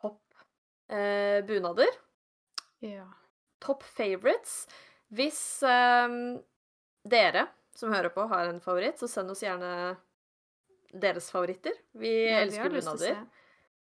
topp 0.00 0.20
eh, 0.92 1.40
bunader. 1.48 1.88
Ja. 2.84 3.06
Topp 3.60 3.82
favorites. 3.96 4.66
Hvis 5.08 5.40
eh, 5.62 6.08
dere 7.08 7.46
som 7.76 7.92
hører 7.94 8.12
på, 8.12 8.26
har 8.28 8.50
en 8.50 8.60
favoritt, 8.60 8.98
så 9.00 9.08
send 9.08 9.30
oss 9.32 9.40
gjerne 9.44 9.96
deres 10.92 11.30
favoritter. 11.32 11.72
Vi 11.96 12.10
Ja, 12.28 12.40
elsker 12.44 12.66
å 12.68 12.74
bunader. 12.74 13.20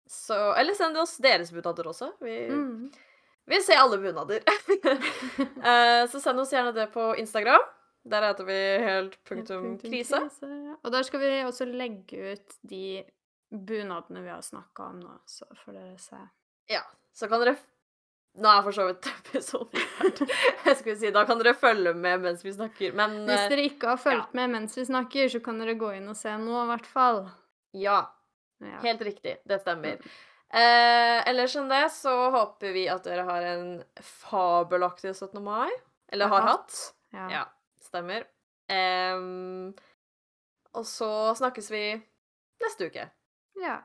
Så 0.08 0.36
Eller 0.58 0.74
send 0.78 0.96
oss 1.00 1.16
deres 1.22 1.50
bunader 1.52 1.88
også. 1.90 2.12
Vi 2.20 2.48
Mm. 2.48 2.90
vi 3.46 3.60
ser 3.62 3.80
alle 3.82 3.98
bunader. 3.98 4.42
Eh, 5.62 6.06
så 6.10 6.20
send 6.20 6.40
oss 6.40 6.52
gjerne 6.52 6.72
det 6.74 6.88
på 6.94 7.12
Instagram. 7.18 7.62
Der 8.04 8.22
heter 8.26 8.44
vi 8.44 8.56
helt 8.82 9.18
punktum 9.28 9.76
krise. 9.78 10.18
ja. 10.42 10.76
Og 10.82 10.90
der 10.92 11.02
skal 11.06 11.20
vi 11.22 11.28
også 11.46 11.66
legge 11.70 12.32
ut 12.32 12.56
de 12.66 13.04
bunadene 13.52 14.22
vi 14.24 14.30
har 14.32 14.40
snakka 14.42 14.86
om 14.94 15.00
nå, 15.02 15.18
så 15.28 15.46
får 15.64 15.76
dere 15.76 15.98
se. 16.00 16.18
Ja, 16.72 16.82
så 17.12 17.28
kan 17.28 17.44
dere 17.44 17.56
Nå 18.40 18.48
er 18.48 18.62
for 18.64 18.72
så 18.72 18.86
vidt 18.88 19.04
episoden 19.12 19.82
ferdig. 19.98 20.26
Jeg 20.64 20.76
skulle 20.78 20.96
si, 20.96 21.10
Da 21.12 21.26
kan 21.28 21.36
dere 21.36 21.52
følge 21.52 21.92
med 21.92 22.22
mens 22.24 22.40
vi 22.46 22.54
snakker, 22.56 22.94
men 22.96 23.18
Hvis 23.28 23.42
eh, 23.42 23.50
dere 23.52 23.66
ikke 23.68 23.90
har 23.90 24.00
fulgt 24.00 24.32
med 24.38 24.54
mens 24.54 24.76
vi 24.78 24.86
snakker, 24.88 25.28
så 25.28 25.42
kan 25.44 25.58
dere 25.60 25.74
gå 25.76 25.90
inn 25.98 26.08
og 26.08 26.16
se 26.16 26.32
nå, 26.40 26.54
i 26.62 26.68
hvert 26.72 26.88
fall. 26.88 27.24
ja. 27.76 28.00
Ja. 28.62 28.78
Helt 28.84 29.00
riktig. 29.02 29.40
Det 29.44 29.56
stemmer. 29.58 29.96
Mm. 29.98 30.10
Eh, 30.54 31.18
ellers 31.28 31.56
enn 31.58 31.66
det 31.66 31.80
så 31.90 32.12
håper 32.30 32.70
vi 32.76 32.84
at 32.92 33.02
dere 33.02 33.24
har 33.26 33.42
en 33.42 33.64
fabelaktig 34.06 35.10
17. 35.16 35.40
mai. 35.42 35.66
Eller 36.12 36.30
har 36.30 36.46
hatt. 36.46 36.76
Ja. 37.10 37.24
Ja, 37.32 37.40
stemmer. 37.82 38.22
Em, 38.70 39.72
og 40.78 40.86
så 40.86 41.10
snakkes 41.40 41.72
vi 41.74 41.82
neste 42.62 42.86
uke. 42.86 43.08
Ja. 43.54 43.82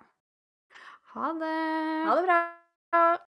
Ha 1.13 1.33
det. 1.33 2.05
Ha 2.07 2.15
det 2.15 2.23
bra. 2.23 3.26